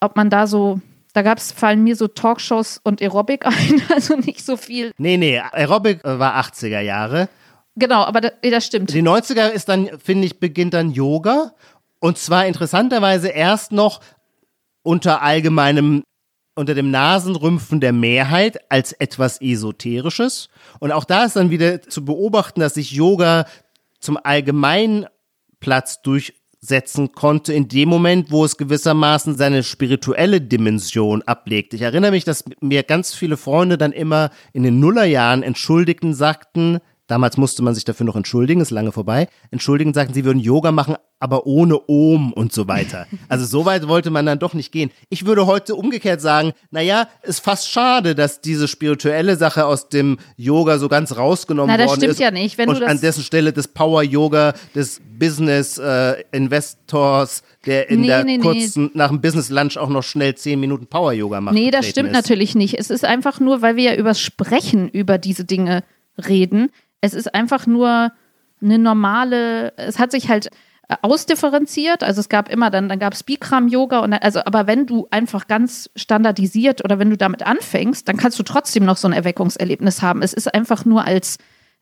ob 0.00 0.16
man 0.16 0.30
da 0.30 0.46
so, 0.46 0.80
da 1.14 1.22
gab 1.22 1.38
es, 1.38 1.50
fallen 1.50 1.82
mir 1.82 1.96
so 1.96 2.06
Talkshows 2.06 2.80
und 2.82 3.02
Aerobic 3.02 3.44
ein, 3.46 3.82
also 3.92 4.16
nicht 4.16 4.44
so 4.44 4.56
viel. 4.56 4.92
nee, 4.98 5.16
nee, 5.16 5.40
Aerobic 5.40 6.04
äh, 6.04 6.18
war 6.18 6.36
80er 6.40 6.80
Jahre. 6.80 7.28
Genau, 7.76 8.04
aber 8.04 8.20
da, 8.20 8.30
das 8.42 8.66
stimmt. 8.66 8.94
Die 8.94 9.02
90er 9.02 9.48
ist 9.48 9.68
dann, 9.68 9.90
finde 9.98 10.26
ich, 10.26 10.38
beginnt 10.38 10.74
dann 10.74 10.92
Yoga. 10.92 11.54
Und 12.00 12.18
zwar 12.18 12.46
interessanterweise 12.46 13.28
erst 13.28 13.72
noch 13.72 14.00
unter 14.82 15.22
allgemeinem, 15.22 16.04
unter 16.54 16.74
dem 16.74 16.90
Nasenrümpfen 16.90 17.80
der 17.80 17.92
Mehrheit 17.92 18.70
als 18.70 18.92
etwas 18.92 19.40
Esoterisches. 19.40 20.48
Und 20.78 20.92
auch 20.92 21.04
da 21.04 21.24
ist 21.24 21.36
dann 21.36 21.50
wieder 21.50 21.82
zu 21.82 22.04
beobachten, 22.04 22.60
dass 22.60 22.74
sich 22.74 22.92
Yoga 22.92 23.46
zum 23.98 24.18
Allgemeinplatz 24.22 26.02
durchsetzen 26.02 27.12
konnte 27.12 27.52
in 27.54 27.68
dem 27.68 27.88
Moment, 27.88 28.30
wo 28.30 28.44
es 28.44 28.56
gewissermaßen 28.58 29.36
seine 29.36 29.62
spirituelle 29.62 30.40
Dimension 30.40 31.22
ablegt. 31.22 31.74
Ich 31.74 31.80
erinnere 31.80 32.10
mich, 32.10 32.24
dass 32.24 32.44
mir 32.60 32.82
ganz 32.82 33.14
viele 33.14 33.36
Freunde 33.36 33.78
dann 33.78 33.92
immer 33.92 34.30
in 34.52 34.62
den 34.62 34.78
Nullerjahren 34.78 35.42
entschuldigten, 35.42 36.14
sagten, 36.14 36.80
Damals 37.06 37.36
musste 37.36 37.62
man 37.62 37.74
sich 37.74 37.84
dafür 37.84 38.06
noch 38.06 38.16
entschuldigen, 38.16 38.62
ist 38.62 38.70
lange 38.70 38.90
vorbei. 38.90 39.28
Entschuldigen 39.50 39.92
sagten, 39.92 40.14
sie 40.14 40.24
würden 40.24 40.38
Yoga 40.40 40.72
machen, 40.72 40.96
aber 41.20 41.46
ohne 41.46 41.78
Ohm 41.86 42.32
und 42.32 42.50
so 42.52 42.66
weiter. 42.66 43.06
Also 43.28 43.44
so 43.46 43.64
weit 43.66 43.88
wollte 43.88 44.10
man 44.10 44.24
dann 44.26 44.38
doch 44.38 44.54
nicht 44.54 44.72
gehen. 44.72 44.90
Ich 45.10 45.26
würde 45.26 45.46
heute 45.46 45.74
umgekehrt 45.74 46.20
sagen, 46.20 46.52
naja, 46.70 47.08
ist 47.22 47.40
fast 47.40 47.70
schade, 47.70 48.14
dass 48.14 48.40
diese 48.40 48.68
spirituelle 48.68 49.36
Sache 49.36 49.66
aus 49.66 49.88
dem 49.88 50.18
Yoga 50.36 50.78
so 50.78 50.88
ganz 50.88 51.16
rausgenommen 51.16 51.70
Na, 51.70 51.76
das 51.76 51.88
worden 51.88 52.00
stimmt 52.00 52.12
ist. 52.12 52.20
ja 52.20 52.30
nicht. 52.30 52.56
Wenn 52.58 52.68
du 52.68 52.74
und 52.74 52.80
das- 52.80 52.90
an 52.90 53.00
dessen 53.00 53.22
Stelle 53.24 53.52
des 53.52 53.68
Power-Yoga, 53.68 54.54
des 54.74 55.00
Business-Investors, 55.18 57.42
der 57.66 57.88
in 57.90 58.00
Nee, 58.02 58.06
der 58.08 58.24
nee, 58.24 58.36
nee. 58.38 58.42
kurzen, 58.42 58.90
nach 58.94 59.08
dem 59.08 59.20
Business-Lunch 59.20 59.76
auch 59.78 59.88
noch 59.88 60.02
schnell 60.02 60.34
zehn 60.34 60.60
Minuten 60.60 60.86
Power-Yoga 60.86 61.40
macht. 61.40 61.54
Nee, 61.54 61.70
das 61.70 61.86
stimmt 61.88 62.10
ist. 62.10 62.14
natürlich 62.14 62.54
nicht. 62.54 62.78
Es 62.78 62.90
ist 62.90 63.04
einfach 63.04 63.40
nur, 63.40 63.62
weil 63.62 63.76
wir 63.76 63.92
ja 63.92 63.96
übers 63.96 64.20
Sprechen 64.20 64.88
über 64.88 65.18
diese 65.18 65.44
Dinge 65.44 65.82
reden. 66.28 66.70
Es 67.04 67.12
ist 67.12 67.34
einfach 67.34 67.66
nur 67.66 68.12
eine 68.62 68.78
normale, 68.78 69.76
es 69.76 69.98
hat 69.98 70.10
sich 70.10 70.30
halt 70.30 70.46
äh, 70.88 70.96
ausdifferenziert. 71.02 72.02
Also 72.02 72.20
es 72.20 72.30
gab 72.30 72.48
immer 72.48 72.70
dann, 72.70 72.88
dann 72.88 72.98
gab 72.98 73.12
es 73.12 73.22
Bikram-Yoga 73.22 73.98
und 73.98 74.14
also, 74.14 74.40
aber 74.46 74.66
wenn 74.66 74.86
du 74.86 75.06
einfach 75.10 75.46
ganz 75.46 75.90
standardisiert 75.96 76.82
oder 76.82 76.98
wenn 76.98 77.10
du 77.10 77.18
damit 77.18 77.42
anfängst, 77.42 78.08
dann 78.08 78.16
kannst 78.16 78.38
du 78.38 78.42
trotzdem 78.42 78.86
noch 78.86 78.96
so 78.96 79.06
ein 79.06 79.12
Erweckungserlebnis 79.12 80.00
haben. 80.00 80.22
Es 80.22 80.32
ist 80.32 80.54
einfach 80.54 80.86
nur 80.86 81.04
als 81.04 81.36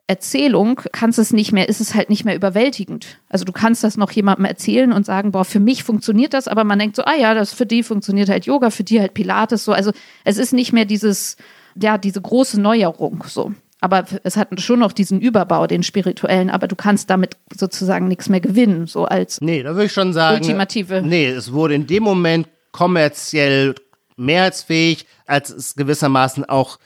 Erzählung 0.08 0.80
kannst 0.90 1.20
es 1.20 1.32
nicht 1.32 1.52
mehr, 1.52 1.68
ist 1.68 1.80
es 1.80 1.94
halt 1.94 2.10
nicht 2.10 2.24
mehr 2.24 2.34
überwältigend. 2.34 3.20
Also 3.28 3.44
du 3.44 3.52
kannst 3.52 3.84
das 3.84 3.96
noch 3.96 4.10
jemandem 4.10 4.46
erzählen 4.46 4.92
und 4.92 5.06
sagen, 5.06 5.30
boah, 5.30 5.44
für 5.44 5.60
mich 5.60 5.84
funktioniert 5.84 6.34
das, 6.34 6.48
aber 6.48 6.64
man 6.64 6.80
denkt 6.80 6.96
so, 6.96 7.04
ah 7.04 7.14
ja, 7.14 7.32
das 7.34 7.52
für 7.52 7.66
die 7.66 7.84
funktioniert 7.84 8.28
halt 8.28 8.44
Yoga, 8.44 8.70
für 8.70 8.82
die 8.82 9.00
halt 9.00 9.14
Pilates, 9.14 9.64
so. 9.64 9.72
Also 9.72 9.92
es 10.24 10.38
ist 10.38 10.52
nicht 10.52 10.72
mehr 10.72 10.84
dieses, 10.84 11.36
ja, 11.80 11.96
diese 11.96 12.20
große 12.20 12.60
Neuerung, 12.60 13.22
so. 13.28 13.52
Aber 13.82 14.04
es 14.22 14.36
hat 14.36 14.60
schon 14.60 14.78
noch 14.78 14.92
diesen 14.92 15.20
Überbau, 15.20 15.66
den 15.66 15.82
spirituellen, 15.82 16.50
aber 16.50 16.68
du 16.68 16.76
kannst 16.76 17.10
damit 17.10 17.36
sozusagen 17.52 18.06
nichts 18.06 18.28
mehr 18.28 18.40
gewinnen, 18.40 18.86
so 18.86 19.06
als 19.06 19.40
Nee, 19.40 19.64
da 19.64 19.70
würde 19.70 19.86
ich 19.86 19.92
schon 19.92 20.12
sagen. 20.12 20.36
Ultimative. 20.36 21.02
Nee, 21.02 21.26
es 21.26 21.52
wurde 21.52 21.74
in 21.74 21.88
dem 21.88 22.04
Moment 22.04 22.48
kommerziell 22.70 23.74
mehrheitsfähig, 24.16 25.04
als 25.26 25.50
es 25.50 25.74
gewissermaßen 25.74 26.44
auch 26.44 26.78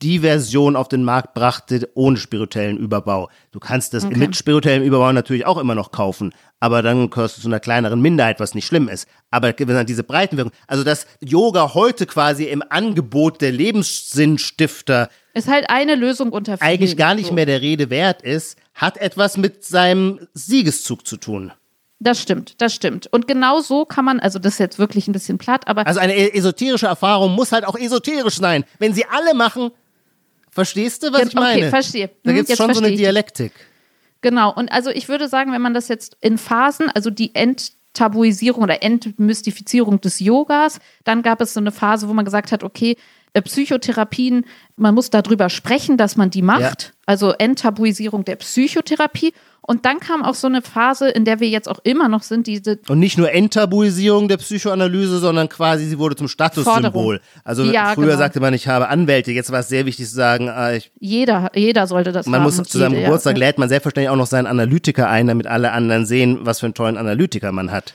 die 0.00 0.20
Version 0.20 0.76
auf 0.76 0.86
den 0.86 1.02
Markt 1.02 1.34
brachte 1.34 1.88
ohne 1.94 2.18
spirituellen 2.18 2.76
Überbau. 2.76 3.30
Du 3.50 3.58
kannst 3.58 3.92
das 3.94 4.06
mit 4.06 4.36
spirituellem 4.36 4.82
Überbau 4.84 5.10
natürlich 5.12 5.46
auch 5.46 5.58
immer 5.58 5.74
noch 5.74 5.90
kaufen, 5.90 6.34
aber 6.60 6.82
dann 6.82 7.10
gehörst 7.10 7.38
du 7.38 7.42
zu 7.42 7.48
einer 7.48 7.60
kleineren 7.60 8.00
Minderheit, 8.00 8.38
was 8.38 8.54
nicht 8.54 8.66
schlimm 8.66 8.88
ist. 8.88 9.08
Aber 9.30 9.52
diese 9.52 10.04
Breitenwirkung, 10.04 10.52
also 10.68 10.84
dass 10.84 11.06
Yoga 11.20 11.74
heute 11.74 12.06
quasi 12.06 12.44
im 12.44 12.62
Angebot 12.68 13.40
der 13.40 13.50
Lebenssinstifter 13.50 15.08
ist 15.34 15.48
halt 15.48 15.68
eine 15.68 15.94
Lösung 15.96 16.30
unter 16.30 16.56
vielen. 16.58 16.68
eigentlich 16.70 16.96
gar 16.96 17.14
nicht 17.14 17.28
so. 17.28 17.34
mehr 17.34 17.46
der 17.46 17.60
Rede 17.60 17.90
wert 17.90 18.22
ist, 18.22 18.56
hat 18.74 18.96
etwas 18.98 19.36
mit 19.36 19.64
seinem 19.64 20.26
Siegeszug 20.34 21.06
zu 21.06 21.16
tun. 21.16 21.52
Das 22.00 22.20
stimmt, 22.20 22.60
das 22.60 22.74
stimmt. 22.74 23.06
Und 23.06 23.26
genau 23.28 23.60
so 23.60 23.84
kann 23.84 24.04
man, 24.04 24.20
also 24.20 24.38
das 24.38 24.54
ist 24.54 24.58
jetzt 24.58 24.78
wirklich 24.78 25.08
ein 25.08 25.12
bisschen 25.12 25.38
platt, 25.38 25.66
aber. 25.68 25.86
Also 25.86 26.00
eine 26.00 26.14
e-, 26.16 26.30
esoterische 26.36 26.86
Erfahrung 26.86 27.32
muss 27.34 27.52
halt 27.52 27.64
auch 27.66 27.76
esoterisch 27.78 28.36
sein. 28.36 28.64
Wenn 28.78 28.92
sie 28.94 29.04
alle 29.06 29.34
machen, 29.34 29.70
verstehst 30.50 31.02
du, 31.02 31.12
was 31.12 31.20
Ja, 31.20 31.26
ich 31.28 31.34
meine? 31.34 31.60
okay, 31.62 31.70
verstehe. 31.70 32.10
Da 32.22 32.30
Hm, 32.30 32.36
gibt 32.36 32.44
es 32.44 32.48
jetzt 32.50 32.58
schon 32.58 32.66
so 32.66 32.78
eine 32.80 32.88
verstehe 32.88 32.94
ich. 32.94 33.00
Dialektik. 33.00 33.52
Genau, 34.20 34.52
und 34.52 34.70
also 34.72 34.90
ich 34.90 35.08
würde 35.08 35.28
sagen, 35.28 35.52
wenn 35.52 35.62
man 35.62 35.74
das 35.74 35.88
jetzt 35.88 36.16
in 36.20 36.36
Phasen, 36.38 36.90
also 36.90 37.10
die 37.10 37.34
Enttabuisierung 37.34 38.62
oder 38.62 38.82
Entmystifizierung 38.82 40.00
des 40.00 40.20
Yogas, 40.20 40.80
dann 41.04 41.22
gab 41.22 41.40
es 41.40 41.54
so 41.54 41.60
eine 41.60 41.72
Phase, 41.72 42.08
wo 42.08 42.12
man 42.12 42.24
gesagt 42.24 42.52
hat, 42.52 42.62
okay, 42.64 42.96
Psychotherapien, 43.42 44.44
man 44.76 44.94
muss 44.94 45.10
darüber 45.10 45.50
sprechen, 45.50 45.96
dass 45.96 46.16
man 46.16 46.30
die 46.30 46.42
macht, 46.42 46.92
also 47.06 47.32
Enttabuisierung 47.32 48.24
der 48.24 48.36
Psychotherapie. 48.36 49.32
Und 49.66 49.86
dann 49.86 49.98
kam 49.98 50.22
auch 50.22 50.34
so 50.34 50.46
eine 50.46 50.60
Phase, 50.60 51.08
in 51.08 51.24
der 51.24 51.40
wir 51.40 51.48
jetzt 51.48 51.70
auch 51.70 51.78
immer 51.84 52.10
noch 52.10 52.22
sind, 52.22 52.46
diese 52.46 52.78
Und 52.86 52.98
nicht 52.98 53.16
nur 53.16 53.32
Enttabuisierung 53.32 54.28
der 54.28 54.36
Psychoanalyse, 54.36 55.20
sondern 55.20 55.48
quasi 55.48 55.86
sie 55.86 55.98
wurde 55.98 56.16
zum 56.16 56.28
Statussymbol. 56.28 57.22
Also 57.44 57.64
Ja, 57.64 57.94
früher 57.94 58.08
genau. 58.08 58.18
sagte 58.18 58.40
man, 58.40 58.52
ich 58.52 58.68
habe 58.68 58.88
Anwälte. 58.88 59.32
Jetzt 59.32 59.50
war 59.52 59.60
es 59.60 59.68
sehr 59.68 59.86
wichtig 59.86 60.06
zu 60.06 60.14
sagen, 60.14 60.50
ah, 60.50 60.74
ich, 60.74 60.90
jeder, 61.00 61.50
jeder 61.54 61.86
sollte 61.86 62.12
das 62.12 62.26
man 62.26 62.40
haben. 62.40 62.44
muss 62.44 62.62
zu 62.62 62.76
seinem 62.76 62.94
Geburtstag 62.94 63.38
ja. 63.38 63.46
lädt 63.46 63.58
man 63.58 63.70
selbstverständlich 63.70 64.10
auch 64.10 64.16
noch 64.16 64.26
seinen 64.26 64.46
Analytiker 64.46 65.08
ein, 65.08 65.28
damit 65.28 65.46
alle 65.46 65.72
anderen 65.72 66.04
sehen, 66.04 66.40
was 66.42 66.60
für 66.60 66.66
einen 66.66 66.74
tollen 66.74 66.98
Analytiker 66.98 67.50
man 67.50 67.70
hat. 67.70 67.94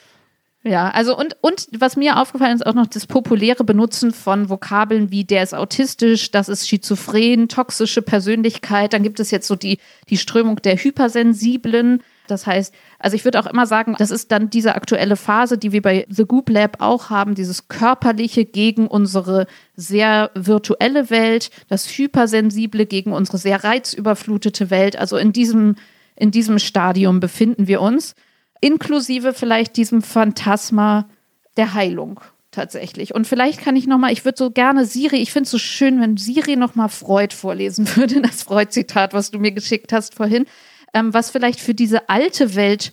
Ja, 0.63 0.89
also 0.89 1.17
und, 1.17 1.37
und 1.39 1.69
was 1.79 1.95
mir 1.95 2.17
aufgefallen 2.17 2.55
ist, 2.55 2.65
auch 2.65 2.73
noch 2.73 2.87
das 2.87 3.07
populäre 3.07 3.63
Benutzen 3.63 4.11
von 4.11 4.49
Vokabeln 4.49 5.09
wie 5.09 5.23
der 5.23 5.41
ist 5.41 5.55
autistisch, 5.55 6.31
das 6.31 6.49
ist 6.49 6.67
schizophren, 6.67 7.47
toxische 7.47 8.01
Persönlichkeit. 8.01 8.91
Dann 8.91 9.03
gibt 9.03 9.21
es 9.21 9.31
jetzt 9.31 9.47
so 9.47 9.55
die, 9.55 9.79
die 10.09 10.17
Strömung 10.17 10.57
der 10.57 10.75
Hypersensiblen. 10.75 12.03
Das 12.27 12.45
heißt, 12.45 12.73
also 12.99 13.15
ich 13.15 13.23
würde 13.23 13.39
auch 13.39 13.45
immer 13.45 13.67
sagen, 13.67 13.95
das 13.97 14.11
ist 14.11 14.33
dann 14.33 14.49
diese 14.49 14.75
aktuelle 14.75 15.15
Phase, 15.15 15.57
die 15.57 15.71
wir 15.71 15.81
bei 15.81 16.05
The 16.09 16.25
Goop 16.25 16.49
Lab 16.49 16.81
auch 16.81 17.09
haben, 17.09 17.35
dieses 17.35 17.69
körperliche 17.69 18.43
gegen 18.43 18.87
unsere 18.87 19.47
sehr 19.77 20.29
virtuelle 20.35 21.09
Welt, 21.09 21.51
das 21.69 21.87
hypersensible 21.87 22.85
gegen 22.85 23.13
unsere 23.13 23.37
sehr 23.37 23.63
reizüberflutete 23.63 24.69
Welt. 24.69 24.97
Also 24.97 25.15
in 25.15 25.31
diesem, 25.31 25.77
in 26.17 26.31
diesem 26.31 26.59
Stadium 26.59 27.21
befinden 27.21 27.67
wir 27.67 27.79
uns 27.79 28.13
inklusive 28.61 29.33
vielleicht 29.33 29.77
diesem 29.77 30.01
Phantasma 30.01 31.09
der 31.57 31.73
Heilung 31.73 32.21
tatsächlich. 32.51 33.13
Und 33.13 33.27
vielleicht 33.27 33.61
kann 33.61 33.75
ich 33.75 33.87
noch 33.87 33.97
mal, 33.97 34.11
ich 34.11 34.25
würde 34.25 34.37
so 34.37 34.51
gerne 34.51 34.85
Siri, 34.85 35.17
ich 35.17 35.31
finde 35.31 35.45
es 35.45 35.51
so 35.51 35.59
schön, 35.59 36.01
wenn 36.01 36.17
Siri 36.17 36.55
noch 36.55 36.75
mal 36.75 36.87
Freud 36.87 37.33
vorlesen 37.35 37.87
würde, 37.95 38.21
das 38.21 38.43
Freud-Zitat, 38.43 39.13
was 39.13 39.31
du 39.31 39.39
mir 39.39 39.51
geschickt 39.51 39.93
hast 39.93 40.15
vorhin, 40.15 40.45
ähm, 40.93 41.13
was 41.13 41.29
vielleicht 41.29 41.59
für 41.59 41.73
diese 41.73 42.09
alte 42.09 42.55
Welt 42.55 42.91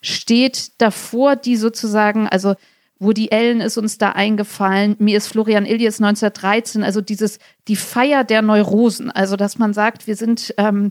steht 0.00 0.72
davor, 0.78 1.36
die 1.36 1.56
sozusagen, 1.56 2.28
also 2.28 2.54
Woody 3.00 3.28
Allen 3.30 3.60
ist 3.60 3.78
uns 3.78 3.98
da 3.98 4.10
eingefallen, 4.10 4.96
mir 4.98 5.16
ist 5.16 5.28
Florian 5.28 5.66
Illies 5.66 6.00
1913, 6.00 6.82
also 6.82 7.00
dieses, 7.00 7.38
die 7.68 7.76
Feier 7.76 8.24
der 8.24 8.42
Neurosen, 8.42 9.10
also 9.10 9.36
dass 9.36 9.58
man 9.58 9.72
sagt, 9.72 10.06
wir 10.06 10.16
sind 10.16 10.54
ähm, 10.58 10.90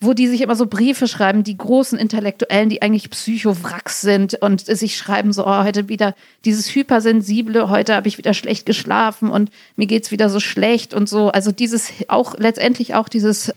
wo 0.00 0.14
die 0.14 0.28
sich 0.28 0.42
immer 0.42 0.54
so 0.54 0.66
Briefe 0.66 1.08
schreiben, 1.08 1.42
die 1.42 1.56
großen 1.56 1.98
Intellektuellen, 1.98 2.68
die 2.68 2.82
eigentlich 2.82 3.10
Psychowracks 3.10 4.00
sind 4.00 4.34
und 4.34 4.64
sich 4.64 4.96
schreiben 4.96 5.32
so, 5.32 5.44
oh, 5.44 5.64
heute 5.64 5.88
wieder 5.88 6.14
dieses 6.44 6.72
Hypersensible, 6.72 7.68
heute 7.68 7.96
habe 7.96 8.06
ich 8.06 8.16
wieder 8.16 8.32
schlecht 8.32 8.64
geschlafen 8.64 9.28
und 9.28 9.50
mir 9.74 9.86
geht's 9.86 10.12
wieder 10.12 10.30
so 10.30 10.38
schlecht 10.38 10.94
und 10.94 11.08
so. 11.08 11.30
Also 11.30 11.50
dieses 11.50 11.90
auch 12.06 12.34
letztendlich 12.38 12.94
auch 12.94 13.08
dieses, 13.08 13.52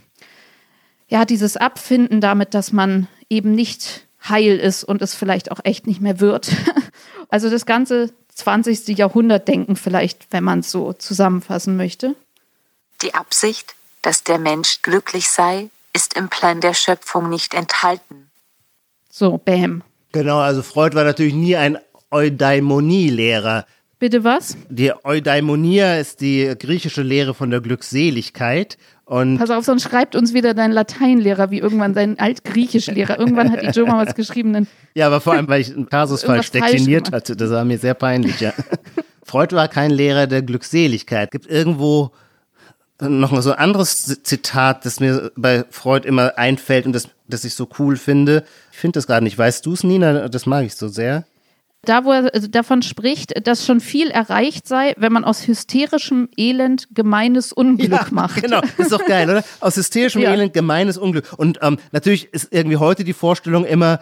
ja, 1.10 1.26
dieses 1.26 1.58
Abfinden 1.58 2.22
damit, 2.22 2.56
dass 2.56 2.72
man 2.72 3.08
eben 3.30 3.54
nicht 3.54 4.08
heil 4.28 4.58
ist 4.58 4.84
und 4.84 5.04
es 5.04 5.14
vielleicht 5.14 5.52
auch 5.52 5.60
echt 5.64 5.88
nicht 5.88 6.02
mehr 6.02 6.20
wird. 6.20 6.52
Also 7.34 7.50
das 7.50 7.66
ganze 7.66 8.12
20. 8.36 8.98
Jahrhundert 8.98 9.48
denken 9.48 9.78
vielleicht, 9.78 10.28
wenn 10.32 10.44
man 10.44 10.60
es 10.60 10.70
so 10.70 10.92
zusammenfassen 10.92 11.78
möchte. 11.78 12.14
Die 13.02 13.14
Absicht, 13.14 13.74
dass 14.02 14.26
der 14.26 14.38
Mensch 14.38 14.82
glücklich 14.82 15.30
sei, 15.30 15.70
ist 15.94 16.16
im 16.16 16.30
Plan 16.30 16.62
der 16.62 16.74
Schöpfung 16.74 17.30
nicht 17.30 17.54
enthalten. 17.54 18.32
So, 19.10 19.38
bam. 19.38 19.84
Genau, 20.12 20.40
also 20.40 20.62
Freud 20.62 20.96
war 20.96 21.04
natürlich 21.04 21.34
nie 21.34 21.56
ein 21.56 21.78
Eudaimonie-Lehrer. 22.12 23.66
Bitte 24.00 24.24
was? 24.24 24.58
Die 24.70 24.92
Eudaimonia 25.04 25.98
ist 25.98 26.22
die 26.22 26.56
griechische 26.58 27.04
Lehre 27.04 27.36
von 27.36 27.52
der 27.52 27.62
Glückseligkeit. 27.62 28.80
Und 29.06 29.38
Pass 29.38 29.52
auf, 29.52 29.64
sonst 29.64 29.84
schreibt 29.84 30.16
uns 30.16 30.34
wieder 30.34 30.54
dein 30.54 30.72
Lateinlehrer 30.72 31.52
wie 31.52 31.60
irgendwann 31.60 31.94
dein 31.94 32.18
Altgriechischlehrer. 32.18 33.20
Irgendwann 33.20 33.52
hat 33.52 33.62
die 33.62 33.68
Jo 33.80 33.86
mal 33.86 34.08
was 34.08 34.16
geschrieben. 34.16 34.54
Dann, 34.54 34.68
ja, 34.96 35.06
aber 35.06 35.22
vor 35.22 35.34
allem, 35.34 35.48
weil 35.48 35.62
ich 35.62 35.72
einen 35.72 35.88
Kasus 35.88 36.24
falsch 36.24 36.48
Irgendwas 36.48 36.62
falsch 36.62 36.72
dekliniert 36.78 37.12
hatte. 37.12 37.36
Das 37.36 37.52
war 37.52 37.64
mir 37.64 37.78
sehr 37.78 37.94
peinlich, 37.94 38.40
ja. 38.40 38.54
Freud 39.24 39.56
war 39.56 39.68
kein 39.68 39.92
Lehrer 39.92 40.26
der 40.26 40.42
Glückseligkeit. 40.42 41.30
Gibt 41.30 41.46
irgendwo 41.46 42.12
noch 43.02 43.32
mal 43.32 43.42
so 43.42 43.52
ein 43.52 43.58
anderes 43.60 44.22
Zitat, 44.24 44.86
das 44.86 45.00
mir 45.00 45.32
bei 45.36 45.66
Freud 45.70 46.08
immer 46.08 46.38
einfällt 46.38 46.86
und 46.86 46.94
das, 46.94 47.08
das 47.28 47.44
ich 47.44 47.56
so 47.56 47.68
cool 47.80 47.98
finde. 47.98 48.44
Ich 48.72 48.78
finde 48.78 48.98
das 48.98 49.08
gerade 49.08 49.24
nicht. 49.24 49.38
Weißt 49.38 49.66
du 49.66 49.74
es, 49.74 49.84
Nina? 49.84 50.30
Das 50.30 50.46
mag 50.46 50.66
ich 50.66 50.76
so 50.76 50.88
sehr. 50.88 51.26
da, 51.84 52.06
wo 52.06 52.12
er 52.12 52.32
also 52.34 52.48
davon 52.48 52.84
spricht, 52.84 53.48
dass 53.48 53.66
schon 53.66 53.80
viel 53.80 54.12
erreicht 54.12 54.68
sei, 54.68 54.94
wenn 54.98 55.12
man 55.12 55.24
aus 55.24 55.48
hysterischem 55.48 56.30
Elend 56.38 56.90
gemeines 56.94 57.52
Unglück 57.52 58.12
macht. 58.12 58.42
Genau, 58.44 58.62
ist 58.78 58.92
doch 58.92 59.04
geil, 59.06 59.30
oder? 59.30 59.44
Aus 59.60 59.78
hysterischem 59.78 60.22
Ja. 60.22 60.32
Elend 60.32 60.54
gemeines 60.54 60.98
Unglück. 60.98 61.34
Und 61.38 61.60
ähm, 61.64 61.78
natürlich 61.92 62.32
ist 62.34 62.50
irgendwie 62.52 62.78
heute 62.78 63.04
die 63.04 63.14
Vorstellung 63.14 63.66
immer, 63.66 64.00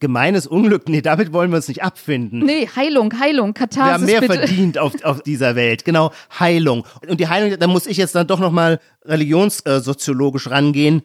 gemeines 0.00 0.46
Unglück, 0.46 0.88
nee, 0.88 1.02
damit 1.02 1.32
wollen 1.32 1.50
wir 1.50 1.56
uns 1.56 1.68
nicht 1.68 1.82
abfinden. 1.82 2.40
Nee, 2.40 2.68
Heilung, 2.74 3.18
Heilung, 3.18 3.54
Wir 3.54 3.60
haben 3.60 3.70
Katharsis 3.70 4.06
mehr 4.06 4.20
bitte. 4.20 4.34
verdient 4.34 4.78
auf, 4.78 4.92
auf 5.04 5.22
dieser 5.22 5.56
Welt. 5.56 5.84
Genau, 5.84 6.12
Heilung. 6.38 6.86
Und 7.08 7.20
die 7.20 7.28
Heilung, 7.28 7.58
da 7.58 7.66
muss 7.66 7.86
ich 7.86 7.96
jetzt 7.96 8.14
dann 8.14 8.26
doch 8.26 8.40
nochmal 8.40 8.80
religionssoziologisch 9.04 10.50
rangehen. 10.50 11.02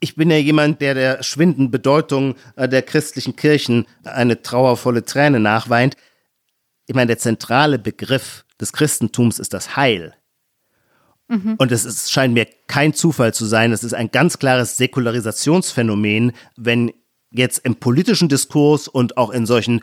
Ich 0.00 0.14
bin 0.14 0.30
ja 0.30 0.36
jemand, 0.36 0.80
der 0.80 0.94
der 0.94 1.22
schwinden 1.22 1.70
Bedeutung 1.70 2.34
äh, 2.56 2.68
der 2.68 2.82
christlichen 2.82 3.36
Kirchen 3.36 3.86
eine 4.04 4.42
trauervolle 4.42 5.04
Träne 5.04 5.40
nachweint. 5.40 5.96
Ich 6.86 6.94
meine, 6.94 7.08
der 7.08 7.18
zentrale 7.18 7.78
Begriff 7.78 8.44
des 8.60 8.72
Christentums 8.72 9.38
ist 9.38 9.54
das 9.54 9.76
Heil. 9.76 10.14
Und 11.28 11.72
es 11.72 11.84
ist, 11.84 12.12
scheint 12.12 12.34
mir 12.34 12.46
kein 12.68 12.94
Zufall 12.94 13.34
zu 13.34 13.46
sein. 13.46 13.72
Es 13.72 13.82
ist 13.82 13.94
ein 13.94 14.12
ganz 14.12 14.38
klares 14.38 14.76
Säkularisationsphänomen, 14.76 16.30
wenn 16.56 16.92
jetzt 17.36 17.58
im 17.64 17.76
politischen 17.76 18.28
Diskurs 18.28 18.88
und 18.88 19.16
auch 19.16 19.30
in 19.30 19.46
solchen 19.46 19.80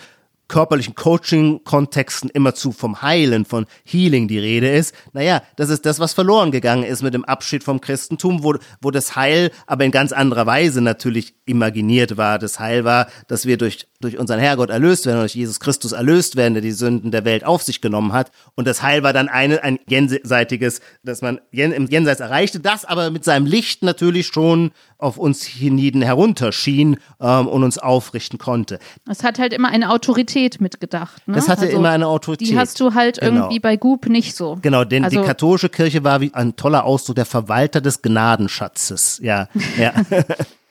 körperlichen 0.48 0.94
Coaching-Kontexten 0.94 2.30
immerzu 2.30 2.72
vom 2.72 3.02
Heilen, 3.02 3.46
von 3.46 3.66
Healing 3.86 4.28
die 4.28 4.40
Rede 4.40 4.70
ist. 4.70 4.94
Naja, 5.14 5.42
das 5.56 5.70
ist 5.70 5.86
das, 5.86 6.00
was 6.00 6.14
verloren 6.14 6.52
gegangen 6.52 6.84
ist 6.84 7.02
mit 7.02 7.14
dem 7.14 7.26
Abschied 7.26 7.64
vom 7.64 7.82
Christentum, 7.82 8.44
wo, 8.44 8.56
wo 8.82 8.92
das 8.92 9.16
Heil 9.16 9.52
aber 9.66 9.86
in 9.86 9.92
ganz 9.92 10.12
anderer 10.12 10.46
Weise 10.46 10.82
natürlich 10.82 11.34
imaginiert 11.46 12.18
war. 12.18 12.40
Das 12.40 12.60
Heil 12.60 12.84
war, 12.84 13.08
dass 13.28 13.46
wir 13.46 13.58
durch, 13.58 13.88
durch 14.04 14.18
unseren 14.18 14.40
Herrgott 14.40 14.70
erlöst 14.70 15.06
werden, 15.06 15.20
durch 15.20 15.36
Jesus 15.36 15.60
Christus 15.60 15.92
erlöst 15.94 16.36
werden, 16.36 16.54
der 16.54 16.62
die 16.62 16.72
Sünden 16.72 17.12
der 17.12 17.26
Welt 17.26 17.44
auf 17.46 17.64
sich 17.64 17.82
genommen 17.82 18.14
hat. 18.14 18.32
Und 18.56 18.68
das 18.68 18.84
Heil 18.84 19.04
war 19.04 19.14
dann 19.14 19.30
eine, 19.30 19.64
ein 19.64 19.80
jenseitiges, 19.88 20.82
dass 21.04 21.22
man 21.22 21.40
jen, 21.52 21.72
im 21.72 21.88
Jenseits 21.88 22.20
erreichte, 22.20 22.60
das 22.60 22.86
aber 22.86 23.10
mit 23.12 23.24
seinem 23.24 23.46
Licht 23.46 23.84
natürlich 23.84 24.28
schon 24.28 24.72
auf 24.98 25.18
uns 25.18 25.44
hienieden 25.44 26.02
herunterschien 26.02 26.98
ähm, 27.20 27.48
und 27.48 27.64
uns 27.64 27.78
aufrichten 27.78 28.38
konnte. 28.40 28.80
Es 29.10 29.24
hat 29.24 29.40
halt 29.40 29.52
immer 29.54 29.70
eine 29.70 29.90
Autorität 29.92 30.62
mitgedacht. 30.62 31.28
Ne? 31.28 31.36
Das 31.36 31.50
hatte 31.50 31.64
Also, 31.64 31.78
immer 31.78 31.90
eine 31.90 32.08
Autorität. 32.08 32.48
Die 32.48 32.58
hast 32.58 32.80
du 32.80 32.94
halt 32.94 33.20
Genau. 33.20 33.36
irgendwie 33.44 33.60
bei 33.60 33.76
Goop 33.76 34.08
nicht 34.08 34.36
so. 34.36 34.58
Genau, 34.62 34.84
denn 34.86 35.04
Also- 35.04 35.20
die 35.22 35.26
katholische 35.28 35.70
Kirche 35.70 36.04
war 36.04 36.22
wie 36.22 36.34
ein 36.34 36.56
toller 36.56 36.86
Ausdruck 36.86 37.16
der 37.16 37.26
Verwalter 37.26 37.82
des 37.82 38.02
Gnadenschatzes. 38.02 39.20
Ja, 39.22 39.48
ja. 39.78 39.94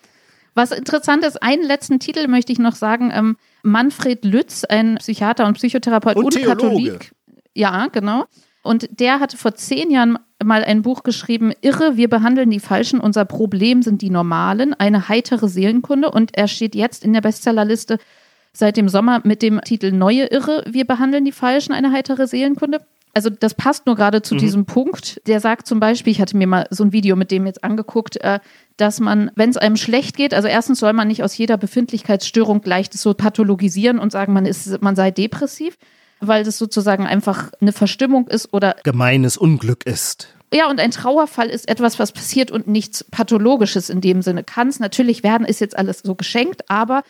Was 0.54 0.70
interessant 0.70 1.24
ist, 1.24 1.42
einen 1.42 1.62
letzten 1.62 1.98
Titel 1.98 2.28
möchte 2.28 2.52
ich 2.52 2.58
noch 2.58 2.74
sagen. 2.74 3.10
Ähm, 3.14 3.36
Manfred 3.62 4.24
Lütz, 4.24 4.64
ein 4.64 4.96
Psychiater 4.96 5.46
und 5.46 5.54
Psychotherapeut 5.54 6.16
Und 6.16 6.36
und. 6.36 6.44
Katholik. 6.44 7.12
Ja, 7.54 7.86
genau. 7.88 8.24
Und 8.62 8.88
der 9.00 9.18
hatte 9.18 9.36
vor 9.36 9.54
zehn 9.54 9.90
Jahren 9.90 10.18
mal 10.42 10.64
ein 10.64 10.82
Buch 10.82 11.02
geschrieben, 11.02 11.52
Irre, 11.62 11.96
wir 11.96 12.08
behandeln 12.08 12.50
die 12.50 12.60
Falschen, 12.60 13.00
unser 13.00 13.24
Problem 13.24 13.82
sind 13.82 14.02
die 14.02 14.10
Normalen, 14.10 14.74
eine 14.74 15.08
heitere 15.08 15.48
Seelenkunde. 15.48 16.10
Und 16.10 16.36
er 16.36 16.48
steht 16.48 16.74
jetzt 16.74 17.04
in 17.04 17.12
der 17.12 17.22
Bestsellerliste 17.22 17.98
seit 18.52 18.76
dem 18.76 18.88
Sommer 18.88 19.20
mit 19.24 19.42
dem 19.42 19.60
Titel 19.62 19.92
Neue 19.92 20.26
Irre, 20.26 20.62
wir 20.66 20.86
behandeln 20.86 21.24
die 21.24 21.32
Falschen, 21.32 21.72
eine 21.72 21.90
heitere 21.90 22.26
Seelenkunde. 22.26 22.80
Also 23.14 23.28
das 23.28 23.54
passt 23.54 23.84
nur 23.86 23.94
gerade 23.94 24.22
zu 24.22 24.36
diesem 24.36 24.64
Punkt. 24.64 25.20
Der 25.26 25.40
sagt 25.40 25.66
zum 25.66 25.80
Beispiel, 25.80 26.12
ich 26.12 26.20
hatte 26.20 26.36
mir 26.36 26.46
mal 26.46 26.66
so 26.70 26.82
ein 26.82 26.92
Video 26.92 27.14
mit 27.14 27.30
dem 27.30 27.44
jetzt 27.44 27.62
angeguckt, 27.62 28.16
äh, 28.22 28.40
dass 28.78 29.00
man, 29.00 29.30
wenn 29.34 29.50
es 29.50 29.58
einem 29.58 29.76
schlecht 29.76 30.16
geht, 30.16 30.32
also 30.32 30.48
erstens 30.48 30.78
soll 30.78 30.94
man 30.94 31.08
nicht 31.08 31.22
aus 31.22 31.36
jeder 31.36 31.58
Befindlichkeitsstörung 31.58 32.62
gleich 32.62 32.88
das 32.88 33.02
so 33.02 33.12
pathologisieren 33.12 33.98
und 33.98 34.12
sagen, 34.12 34.32
man 34.32 34.46
ist, 34.46 34.80
man 34.80 34.96
sei 34.96 35.10
depressiv, 35.10 35.76
weil 36.20 36.42
das 36.42 36.56
sozusagen 36.56 37.06
einfach 37.06 37.50
eine 37.60 37.72
Verstimmung 37.72 38.28
ist 38.28 38.52
oder 38.54 38.76
Gemeines 38.82 39.36
Unglück 39.36 39.84
ist. 39.84 40.28
Ja, 40.54 40.68
und 40.68 40.80
ein 40.80 40.90
Trauerfall 40.90 41.48
ist 41.48 41.68
etwas, 41.68 41.98
was 41.98 42.12
passiert 42.12 42.50
und 42.50 42.66
nichts 42.66 43.04
Pathologisches 43.04 43.90
in 43.90 44.00
dem 44.00 44.22
Sinne. 44.22 44.44
Kann 44.44 44.68
es 44.68 44.80
natürlich 44.80 45.22
werden, 45.22 45.46
ist 45.46 45.60
jetzt 45.60 45.76
alles 45.76 46.00
so 46.00 46.14
geschenkt, 46.14 46.68
aber 46.68 47.02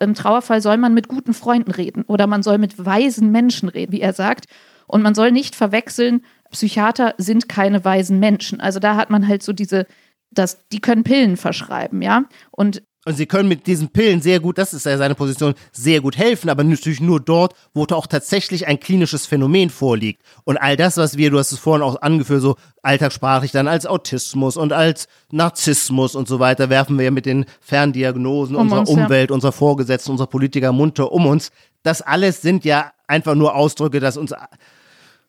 im 0.00 0.14
Trauerfall 0.14 0.60
soll 0.60 0.76
man 0.76 0.94
mit 0.94 1.08
guten 1.08 1.34
Freunden 1.34 1.70
reden 1.70 2.02
oder 2.06 2.26
man 2.26 2.42
soll 2.42 2.58
mit 2.58 2.84
weisen 2.84 3.30
Menschen 3.30 3.68
reden, 3.68 3.92
wie 3.92 4.00
er 4.00 4.12
sagt. 4.12 4.46
Und 4.86 5.02
man 5.02 5.14
soll 5.14 5.32
nicht 5.32 5.54
verwechseln, 5.54 6.24
Psychiater 6.50 7.14
sind 7.18 7.48
keine 7.48 7.84
weisen 7.84 8.20
Menschen. 8.20 8.60
Also 8.60 8.78
da 8.78 8.96
hat 8.96 9.10
man 9.10 9.26
halt 9.26 9.42
so 9.42 9.52
diese, 9.52 9.86
das, 10.30 10.68
die 10.68 10.80
können 10.80 11.04
Pillen 11.04 11.36
verschreiben, 11.36 12.02
ja. 12.02 12.24
Und 12.50 12.82
und 13.06 13.16
sie 13.16 13.26
können 13.26 13.48
mit 13.48 13.66
diesen 13.66 13.90
Pillen 13.90 14.22
sehr 14.22 14.40
gut, 14.40 14.56
das 14.56 14.72
ist 14.72 14.86
ja 14.86 14.96
seine 14.96 15.14
Position, 15.14 15.54
sehr 15.72 16.00
gut 16.00 16.16
helfen, 16.16 16.48
aber 16.48 16.64
natürlich 16.64 17.00
nur 17.00 17.20
dort, 17.20 17.54
wo 17.74 17.84
auch 17.90 18.06
tatsächlich 18.06 18.66
ein 18.66 18.80
klinisches 18.80 19.26
Phänomen 19.26 19.68
vorliegt. 19.68 20.22
Und 20.44 20.56
all 20.56 20.76
das, 20.76 20.96
was 20.96 21.18
wir, 21.18 21.30
du 21.30 21.38
hast 21.38 21.52
es 21.52 21.58
vorhin 21.58 21.82
auch 21.82 22.00
angeführt, 22.00 22.40
so 22.40 22.56
alltagssprachlich 22.82 23.52
dann 23.52 23.68
als 23.68 23.84
Autismus 23.84 24.56
und 24.56 24.72
als 24.72 25.06
Narzissmus 25.30 26.14
und 26.14 26.28
so 26.28 26.38
weiter, 26.38 26.70
werfen 26.70 26.98
wir 26.98 27.10
mit 27.10 27.26
den 27.26 27.44
Ferndiagnosen 27.60 28.56
um 28.56 28.62
unserer 28.62 28.80
uns, 28.80 28.88
Umwelt, 28.88 29.28
ja. 29.28 29.34
unserer 29.34 29.52
Vorgesetzten, 29.52 30.12
unserer 30.12 30.28
Politiker 30.28 30.72
munter 30.72 31.12
um 31.12 31.26
uns. 31.26 31.50
Das 31.82 32.00
alles 32.00 32.40
sind 32.40 32.64
ja 32.64 32.93
einfach 33.06 33.34
nur 33.34 33.54
Ausdrücke, 33.54 34.00
dass 34.00 34.16
uns 34.16 34.32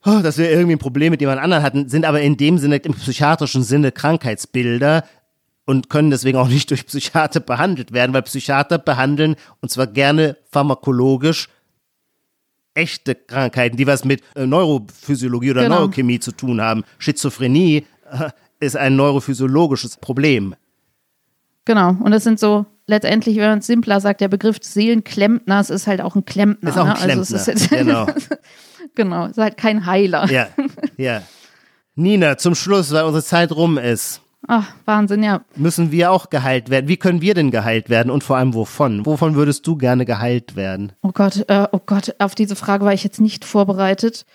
oh, 0.06 0.20
dass 0.22 0.38
wir 0.38 0.52
irgendwie 0.52 0.76
ein 0.76 0.80
Problem 0.80 1.12
mit 1.12 1.22
jemand 1.22 1.42
anderen 1.42 1.64
hatten, 1.64 1.90
sind 1.90 2.06
aber 2.06 2.22
in 2.22 2.38
dem 2.38 2.58
Sinne, 2.58 2.78
im 2.78 2.94
psychiatrischen 2.94 3.64
Sinne 3.64 3.92
Krankheitsbilder, 3.92 5.04
und 5.66 5.90
können 5.90 6.12
deswegen 6.12 6.38
auch 6.38 6.48
nicht 6.48 6.70
durch 6.70 6.86
Psychiater 6.86 7.40
behandelt 7.40 7.92
werden, 7.92 8.14
weil 8.14 8.22
Psychiater 8.24 8.78
behandeln 8.78 9.36
und 9.62 9.70
zwar 9.70 9.88
gerne 9.88 10.38
pharmakologisch 10.52 11.50
echte 12.74 13.16
Krankheiten, 13.16 13.78
die 13.78 13.88
was 13.88 14.04
mit 14.04 14.22
äh, 14.36 14.46
Neurophysiologie 14.46 15.52
oder 15.52 15.64
genau. 15.64 15.80
Neurochemie 15.80 16.20
zu 16.20 16.34
tun 16.34 16.62
haben. 16.62 16.84
Schizophrenie 16.98 17.86
äh, 18.12 18.30
ist 18.60 18.76
ein 18.76 18.96
neurophysiologisches 18.98 19.98
Problem. 19.98 20.56
Genau, 21.64 21.92
und 21.92 22.12
das 22.12 22.26
sind 22.26 22.40
so 22.40 22.66
letztendlich, 22.88 23.38
wenn 23.38 23.50
man 23.50 23.60
es 23.60 23.68
simpler 23.68 24.00
sagt, 24.00 24.22
der 24.22 24.28
Begriff 24.28 24.58
Seelenklempner, 24.62 25.60
es 25.60 25.70
ist 25.70 25.88
halt 25.88 26.02
auch 26.02 26.16
ein 26.16 26.26
Klempner. 26.26 26.70
Ist 26.70 26.78
auch 26.78 26.86
ein 26.86 26.90
ne? 26.90 26.96
Klempner, 26.96 27.38
also 27.38 27.52
jetzt, 27.52 27.70
genau. 27.70 28.08
genau, 28.96 29.26
ist 29.28 29.38
halt 29.38 29.58
kein 29.58 29.86
Heiler. 29.86 30.30
Ja, 30.32 30.48
ja. 30.98 31.22
Nina, 31.96 32.38
zum 32.38 32.56
Schluss, 32.56 32.92
weil 32.92 33.04
unsere 33.04 33.24
Zeit 33.24 33.52
rum 33.54 33.78
ist. 33.78 34.22
Ach, 34.48 34.68
Wahnsinn, 34.86 35.24
ja. 35.24 35.42
Müssen 35.56 35.92
wir 35.92 36.12
auch 36.12 36.30
geheilt 36.30 36.70
werden? 36.70 36.88
Wie 36.88 36.98
können 36.98 37.22
wir 37.22 37.34
denn 37.34 37.50
geheilt 37.50 37.90
werden 37.90 38.12
und 38.12 38.24
vor 38.24 38.38
allem 38.38 38.54
wovon? 38.54 39.06
Wovon 39.06 39.36
würdest 39.36 39.66
du 39.66 39.76
gerne 39.76 40.06
geheilt 40.06 40.56
werden? 40.56 40.92
Oh 41.02 41.12
Gott, 41.12 41.46
äh, 41.50 41.68
oh 41.72 41.80
Gott, 41.84 42.16
auf 42.20 42.36
diese 42.36 42.56
Frage 42.56 42.86
war 42.86 42.94
ich 42.94 43.04
jetzt 43.04 43.20
nicht 43.20 43.44
vorbereitet. 43.44 44.26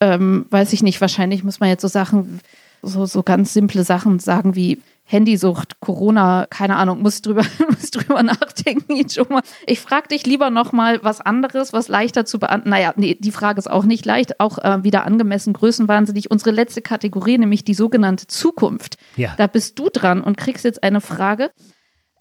Ähm, 0.00 0.46
weiß 0.50 0.72
ich 0.72 0.82
nicht, 0.82 1.00
wahrscheinlich 1.00 1.44
muss 1.44 1.60
man 1.60 1.68
jetzt 1.68 1.82
so 1.82 1.88
Sachen, 1.88 2.40
so, 2.82 3.06
so 3.06 3.22
ganz 3.22 3.52
simple 3.52 3.84
Sachen 3.84 4.18
sagen 4.18 4.54
wie, 4.54 4.82
Handysucht, 5.04 5.80
Corona, 5.80 6.46
keine 6.48 6.76
Ahnung, 6.76 7.02
muss 7.02 7.22
drüber, 7.22 7.44
muss 7.68 7.90
drüber 7.90 8.22
nachdenken, 8.22 8.92
Ijoma. 8.96 9.42
Ich 9.66 9.80
frage 9.80 10.08
dich 10.08 10.26
lieber 10.26 10.50
nochmal 10.50 11.00
was 11.02 11.20
anderes, 11.20 11.72
was 11.72 11.88
leichter 11.88 12.24
zu 12.24 12.38
beantworten. 12.38 12.70
Naja, 12.70 12.94
nee, 12.96 13.16
die 13.18 13.32
Frage 13.32 13.58
ist 13.58 13.70
auch 13.70 13.84
nicht 13.84 14.06
leicht, 14.06 14.40
auch 14.40 14.58
äh, 14.58 14.84
wieder 14.84 15.04
angemessen, 15.04 15.52
größenwahnsinnig. 15.52 16.30
Unsere 16.30 16.50
letzte 16.50 16.82
Kategorie, 16.82 17.38
nämlich 17.38 17.64
die 17.64 17.74
sogenannte 17.74 18.26
Zukunft. 18.26 18.96
Ja. 19.16 19.34
Da 19.36 19.46
bist 19.46 19.78
du 19.78 19.88
dran 19.92 20.22
und 20.22 20.36
kriegst 20.36 20.64
jetzt 20.64 20.82
eine 20.82 21.00
Frage, 21.00 21.50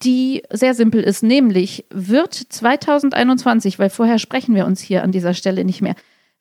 die 0.03 0.43
sehr 0.49 0.73
simpel 0.73 1.01
ist, 1.03 1.21
nämlich 1.23 1.85
wird 1.91 2.33
2021, 2.33 3.77
weil 3.77 3.89
vorher 3.89 4.19
sprechen 4.19 4.55
wir 4.55 4.65
uns 4.65 4.81
hier 4.81 5.03
an 5.03 5.11
dieser 5.11 5.33
Stelle 5.33 5.63
nicht 5.63 5.81
mehr, 5.81 5.95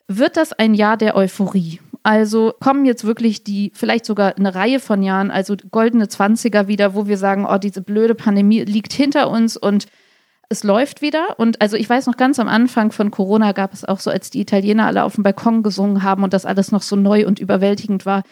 wird 0.08 0.36
das 0.36 0.52
ein 0.52 0.74
Jahr 0.74 0.96
der 0.96 1.14
Euphorie? 1.14 1.78
Also 2.02 2.54
kommen 2.60 2.86
jetzt 2.86 3.04
wirklich 3.04 3.44
die, 3.44 3.72
vielleicht 3.74 4.06
sogar 4.06 4.36
eine 4.36 4.54
Reihe 4.54 4.80
von 4.80 5.02
Jahren, 5.02 5.30
also 5.30 5.54
goldene 5.70 6.08
Zwanziger 6.08 6.66
wieder, 6.66 6.94
wo 6.94 7.06
wir 7.06 7.18
sagen, 7.18 7.46
oh, 7.46 7.58
diese 7.58 7.82
blöde 7.82 8.14
Pandemie 8.14 8.62
liegt 8.62 8.92
hinter 8.92 9.30
uns 9.30 9.56
und 9.56 9.86
es 10.48 10.64
läuft 10.64 11.02
wieder. 11.02 11.38
Und 11.38 11.60
also 11.60 11.76
ich 11.76 11.88
weiß 11.88 12.06
noch 12.06 12.16
ganz 12.16 12.38
am 12.38 12.48
Anfang 12.48 12.90
von 12.90 13.10
Corona 13.10 13.52
gab 13.52 13.72
es 13.72 13.84
auch 13.84 14.00
so, 14.00 14.10
als 14.10 14.30
die 14.30 14.40
Italiener 14.40 14.86
alle 14.86 15.04
auf 15.04 15.14
dem 15.14 15.24
Balkon 15.24 15.62
gesungen 15.62 16.02
haben 16.02 16.24
und 16.24 16.32
das 16.32 16.46
alles 16.46 16.72
noch 16.72 16.82
so 16.82 16.96
neu 16.96 17.26
und 17.26 17.38
überwältigend 17.38 18.06
war, 18.06 18.22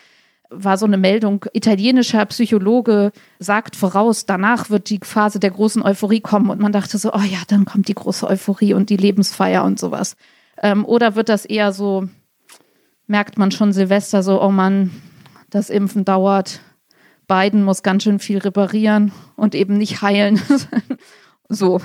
war 0.51 0.79
so 0.79 0.87
eine 0.87 0.97
Meldung, 0.97 1.45
italienischer 1.53 2.25
Psychologe 2.27 3.13
sagt 3.39 3.77
voraus, 3.77 4.25
danach 4.27 4.71
wird 4.71 4.89
die 4.91 5.01
Phase 5.03 5.41
der 5.41 5.51
großen 5.51 5.83
Euphorie 5.83 6.21
kommen. 6.21 6.51
Und 6.51 6.61
man 6.61 6.73
dachte 6.73 6.99
so, 6.99 7.13
oh 7.13 7.21
ja, 7.21 7.39
dann 7.49 7.65
kommt 7.65 7.89
die 7.89 7.95
große 7.95 8.27
Euphorie 8.27 8.75
und 8.75 8.91
die 8.91 8.97
Lebensfeier 8.97 9.63
und 9.65 9.79
sowas. 9.79 10.17
Ähm, 10.61 10.85
oder 10.85 11.15
wird 11.15 11.29
das 11.29 11.45
eher 11.45 11.73
so, 11.73 12.09
merkt 13.09 13.39
man 13.39 13.51
schon 13.51 13.73
Silvester 13.73 14.23
so, 14.23 14.41
oh 14.41 14.51
Mann, 14.51 14.91
das 15.51 15.71
Impfen 15.71 16.05
dauert. 16.05 16.61
Biden 17.27 17.63
muss 17.63 17.83
ganz 17.83 18.05
schön 18.05 18.21
viel 18.21 18.39
reparieren 18.39 19.13
und 19.37 19.55
eben 19.55 19.77
nicht 19.77 20.01
heilen. 20.01 20.41
so. 21.49 21.81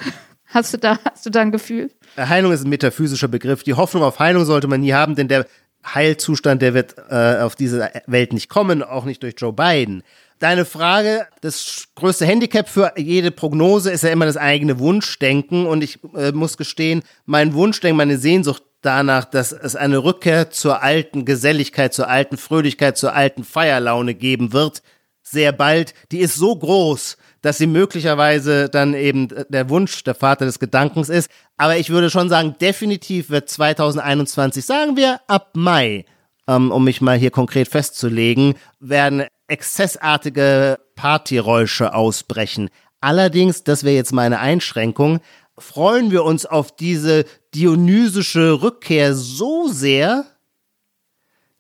Hast 0.46 0.72
du, 0.72 0.78
da, 0.78 1.00
hast 1.04 1.26
du 1.26 1.32
da 1.32 1.42
ein 1.42 1.52
Gefühl? 1.52 1.90
Heilung 2.16 2.52
ist 2.52 2.64
ein 2.64 2.70
metaphysischer 2.70 3.28
Begriff. 3.28 3.64
Die 3.64 3.74
Hoffnung 3.74 4.04
auf 4.04 4.20
Heilung 4.20 4.46
sollte 4.46 4.68
man 4.68 4.82
nie 4.82 4.94
haben, 4.94 5.16
denn 5.16 5.28
der 5.28 5.48
Heilzustand, 5.84 6.62
der 6.62 6.76
wird 6.76 6.96
äh, 7.10 7.40
auf 7.42 7.56
diese 7.56 7.90
Welt 8.06 8.34
nicht 8.34 8.50
kommen, 8.50 8.84
auch 8.84 9.04
nicht 9.06 9.24
durch 9.24 9.34
Joe 9.38 9.52
Biden. 9.52 10.04
Deine 10.38 10.66
Frage, 10.66 11.28
das 11.42 11.88
größte 11.96 12.26
Handicap 12.26 12.70
für 12.70 12.94
jede 12.98 13.32
Prognose 13.32 13.92
ist 13.92 14.04
ja 14.04 14.12
immer 14.12 14.26
das 14.26 14.38
eigene 14.38 14.78
Wunschdenken. 14.78 15.66
Und 15.66 15.84
ich 15.84 16.00
äh, 16.16 16.32
muss 16.32 16.58
gestehen, 16.58 17.02
mein 17.26 17.54
Wunschdenken, 17.54 17.98
meine 17.98 18.18
Sehnsucht 18.18 18.64
danach, 18.86 19.26
dass 19.26 19.52
es 19.52 19.76
eine 19.76 20.04
Rückkehr 20.04 20.52
zur 20.52 20.82
alten 20.84 21.26
Geselligkeit, 21.26 21.94
zur 21.94 22.08
alten 22.08 22.38
Fröhlichkeit, 22.38 22.98
zur 22.98 23.14
alten 23.14 23.44
Feierlaune 23.44 24.14
geben 24.14 24.54
wird, 24.54 24.84
sehr 25.24 25.52
bald, 25.52 25.94
die 26.12 26.20
ist 26.20 26.36
so 26.36 26.56
groß, 26.56 27.18
dass 27.42 27.58
sie 27.58 27.68
möglicherweise 27.68 28.70
dann 28.70 28.94
eben 28.94 29.30
der 29.50 29.70
Wunsch, 29.70 30.04
der 30.04 30.16
Vater 30.16 30.46
des 30.46 30.60
Gedankens 30.60 31.10
ist. 31.10 31.30
Aber 31.58 31.78
ich 31.78 31.90
würde 31.90 32.10
schon 32.10 32.30
sagen, 32.30 32.56
definitiv 32.60 33.30
wird 33.30 33.50
2021, 33.50 34.66
sagen 34.66 34.96
wir 34.96 35.20
ab 35.28 35.52
Mai, 35.54 36.06
ähm, 36.48 36.72
um 36.72 36.84
mich 36.84 37.02
mal 37.02 37.18
hier 37.18 37.32
konkret 37.32 37.68
festzulegen, 37.68 38.56
werden 38.80 39.26
exzessartige 39.48 40.80
Partyräusche 40.96 41.94
ausbrechen. 41.94 42.70
Allerdings, 43.02 43.64
das 43.64 43.84
wäre 43.84 43.96
jetzt 43.96 44.14
meine 44.14 44.40
Einschränkung, 44.40 45.20
freuen 45.58 46.12
wir 46.12 46.24
uns 46.24 46.46
auf 46.46 46.76
diese 46.76 47.26
dionysische 47.54 48.62
Rückkehr 48.62 49.14
so 49.14 49.68
sehr, 49.68 50.26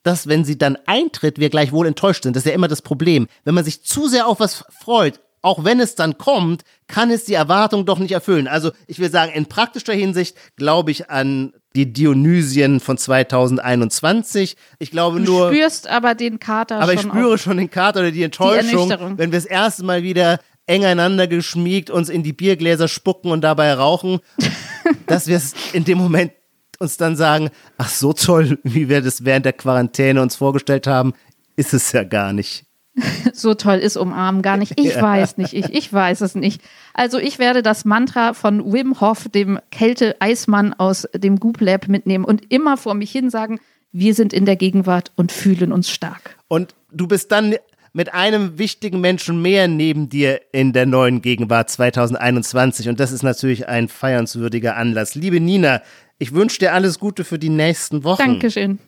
dass 0.03 0.27
wenn 0.27 0.43
sie 0.43 0.57
dann 0.57 0.77
eintritt, 0.85 1.39
wir 1.39 1.49
gleich 1.49 1.71
wohl 1.71 1.87
enttäuscht 1.87 2.23
sind. 2.23 2.35
Das 2.35 2.43
ist 2.43 2.49
ja 2.49 2.55
immer 2.55 2.67
das 2.67 2.81
Problem. 2.81 3.27
Wenn 3.43 3.55
man 3.55 3.63
sich 3.63 3.83
zu 3.83 4.07
sehr 4.07 4.27
auf 4.27 4.39
was 4.39 4.65
freut, 4.69 5.21
auch 5.41 5.65
wenn 5.65 5.79
es 5.79 5.95
dann 5.95 6.17
kommt, 6.17 6.63
kann 6.87 7.11
es 7.11 7.25
die 7.25 7.33
Erwartung 7.33 7.85
doch 7.85 7.99
nicht 7.99 8.13
erfüllen. 8.13 8.47
Also 8.47 8.71
ich 8.87 8.99
will 8.99 9.11
sagen, 9.11 9.31
in 9.33 9.45
praktischer 9.45 9.93
Hinsicht 9.93 10.37
glaube 10.55 10.91
ich 10.91 11.09
an 11.09 11.53
die 11.75 11.91
Dionysien 11.91 12.79
von 12.79 12.97
2021. 12.97 14.55
Ich 14.79 14.91
glaube 14.91 15.19
nur. 15.19 15.49
Du 15.49 15.55
spürst 15.55 15.87
aber 15.87 16.15
den 16.15 16.39
Kater 16.39 16.79
aber 16.79 16.97
schon. 16.97 17.11
Aber 17.11 17.19
ich 17.19 17.23
spüre 17.23 17.37
schon 17.37 17.57
den 17.57 17.69
Kater 17.69 18.01
oder 18.01 18.11
die 18.11 18.23
Enttäuschung, 18.23 18.89
die 18.89 19.17
wenn 19.17 19.31
wir 19.31 19.37
das 19.37 19.45
erste 19.45 19.83
Mal 19.83 20.03
wieder 20.03 20.39
eng 20.65 20.85
einander 20.85 21.27
geschmiegt 21.27 21.89
uns 21.89 22.09
in 22.09 22.23
die 22.23 22.33
Biergläser 22.33 22.87
spucken 22.87 23.31
und 23.31 23.41
dabei 23.41 23.73
rauchen, 23.73 24.19
dass 25.07 25.27
wir 25.27 25.37
es 25.37 25.53
in 25.73 25.83
dem 25.83 25.97
Moment 25.97 26.31
uns 26.79 26.97
dann 26.97 27.15
sagen, 27.15 27.49
ach 27.77 27.89
so 27.89 28.13
toll, 28.13 28.59
wie 28.63 28.89
wir 28.89 29.01
das 29.01 29.25
während 29.25 29.45
der 29.45 29.53
Quarantäne 29.53 30.21
uns 30.21 30.35
vorgestellt 30.35 30.87
haben, 30.87 31.13
ist 31.55 31.73
es 31.73 31.91
ja 31.91 32.03
gar 32.03 32.33
nicht. 32.33 32.65
so 33.33 33.55
toll 33.55 33.77
ist 33.77 33.97
umarmen 33.97 34.41
gar 34.41 34.57
nicht. 34.57 34.79
Ich 34.79 34.95
ja. 34.95 35.01
weiß 35.01 35.37
nicht, 35.37 35.53
ich, 35.53 35.73
ich 35.73 35.91
weiß 35.91 36.21
es 36.21 36.35
nicht. 36.35 36.61
Also 36.93 37.17
ich 37.17 37.39
werde 37.39 37.63
das 37.63 37.85
Mantra 37.85 38.33
von 38.33 38.71
Wim 38.71 39.01
Hof, 39.01 39.29
dem 39.29 39.59
Kälte-Eismann 39.71 40.73
aus 40.73 41.07
dem 41.15 41.39
Goop 41.39 41.59
Lab 41.59 41.87
mitnehmen 41.87 42.25
und 42.25 42.51
immer 42.51 42.77
vor 42.77 42.93
mich 42.93 43.11
hin 43.11 43.29
sagen, 43.29 43.59
wir 43.91 44.13
sind 44.13 44.33
in 44.33 44.45
der 44.45 44.55
Gegenwart 44.55 45.11
und 45.15 45.31
fühlen 45.31 45.71
uns 45.71 45.89
stark. 45.89 46.37
Und 46.47 46.75
du 46.91 47.07
bist 47.07 47.31
dann 47.31 47.55
mit 47.93 48.13
einem 48.13 48.57
wichtigen 48.57 48.99
Menschen 48.99 49.41
mehr 49.41 49.67
neben 49.67 50.09
dir 50.09 50.41
in 50.51 50.73
der 50.73 50.87
neuen 50.87 51.21
Gegenwart 51.21 51.69
2021 51.69 52.89
und 52.89 52.99
das 52.99 53.11
ist 53.11 53.21
natürlich 53.21 53.67
ein 53.67 53.87
feiernswürdiger 53.87 54.75
Anlass. 54.75 55.13
Liebe 55.13 55.39
Nina, 55.39 55.81
ich 56.17 56.33
wünsche 56.33 56.57
dir 56.57 56.73
alles 56.73 56.99
Gute 56.99 57.23
für 57.23 57.37
die 57.37 57.49
nächsten 57.49 58.03
Wochen. 58.03 58.23
Dankeschön. 58.23 58.79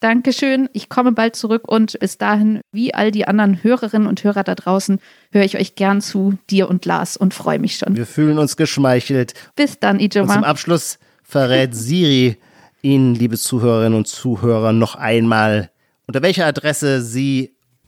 Dankeschön. 0.00 0.68
Ich 0.72 0.88
komme 0.88 1.12
bald 1.12 1.36
zurück 1.36 1.68
und 1.68 1.98
bis 2.00 2.18
dahin, 2.18 2.60
wie 2.72 2.94
all 2.94 3.10
die 3.10 3.28
anderen 3.28 3.62
Hörerinnen 3.62 4.08
und 4.08 4.24
Hörer 4.24 4.44
da 4.44 4.54
draußen, 4.54 4.98
höre 5.30 5.44
ich 5.44 5.58
euch 5.58 5.74
gern 5.74 6.00
zu, 6.00 6.38
dir 6.48 6.68
und 6.68 6.86
Lars 6.86 7.16
und 7.16 7.34
freue 7.34 7.58
mich 7.58 7.76
schon. 7.76 7.96
Wir 7.96 8.06
fühlen 8.06 8.38
uns 8.38 8.56
geschmeichelt. 8.56 9.34
Bis 9.56 9.78
dann, 9.78 10.00
Ijoma. 10.00 10.32
Und 10.32 10.40
zum 10.40 10.44
Abschluss 10.44 10.98
verrät 11.22 11.74
Siri 11.74 12.38
Ihnen, 12.82 13.14
liebe 13.14 13.36
Zuhörerinnen 13.36 13.96
und 13.96 14.08
Zuhörer, 14.08 14.72
noch 14.72 14.94
einmal, 14.94 15.70
unter 16.06 16.22
welcher 16.22 16.46
Adresse 16.46 17.02
Sie 17.02 17.52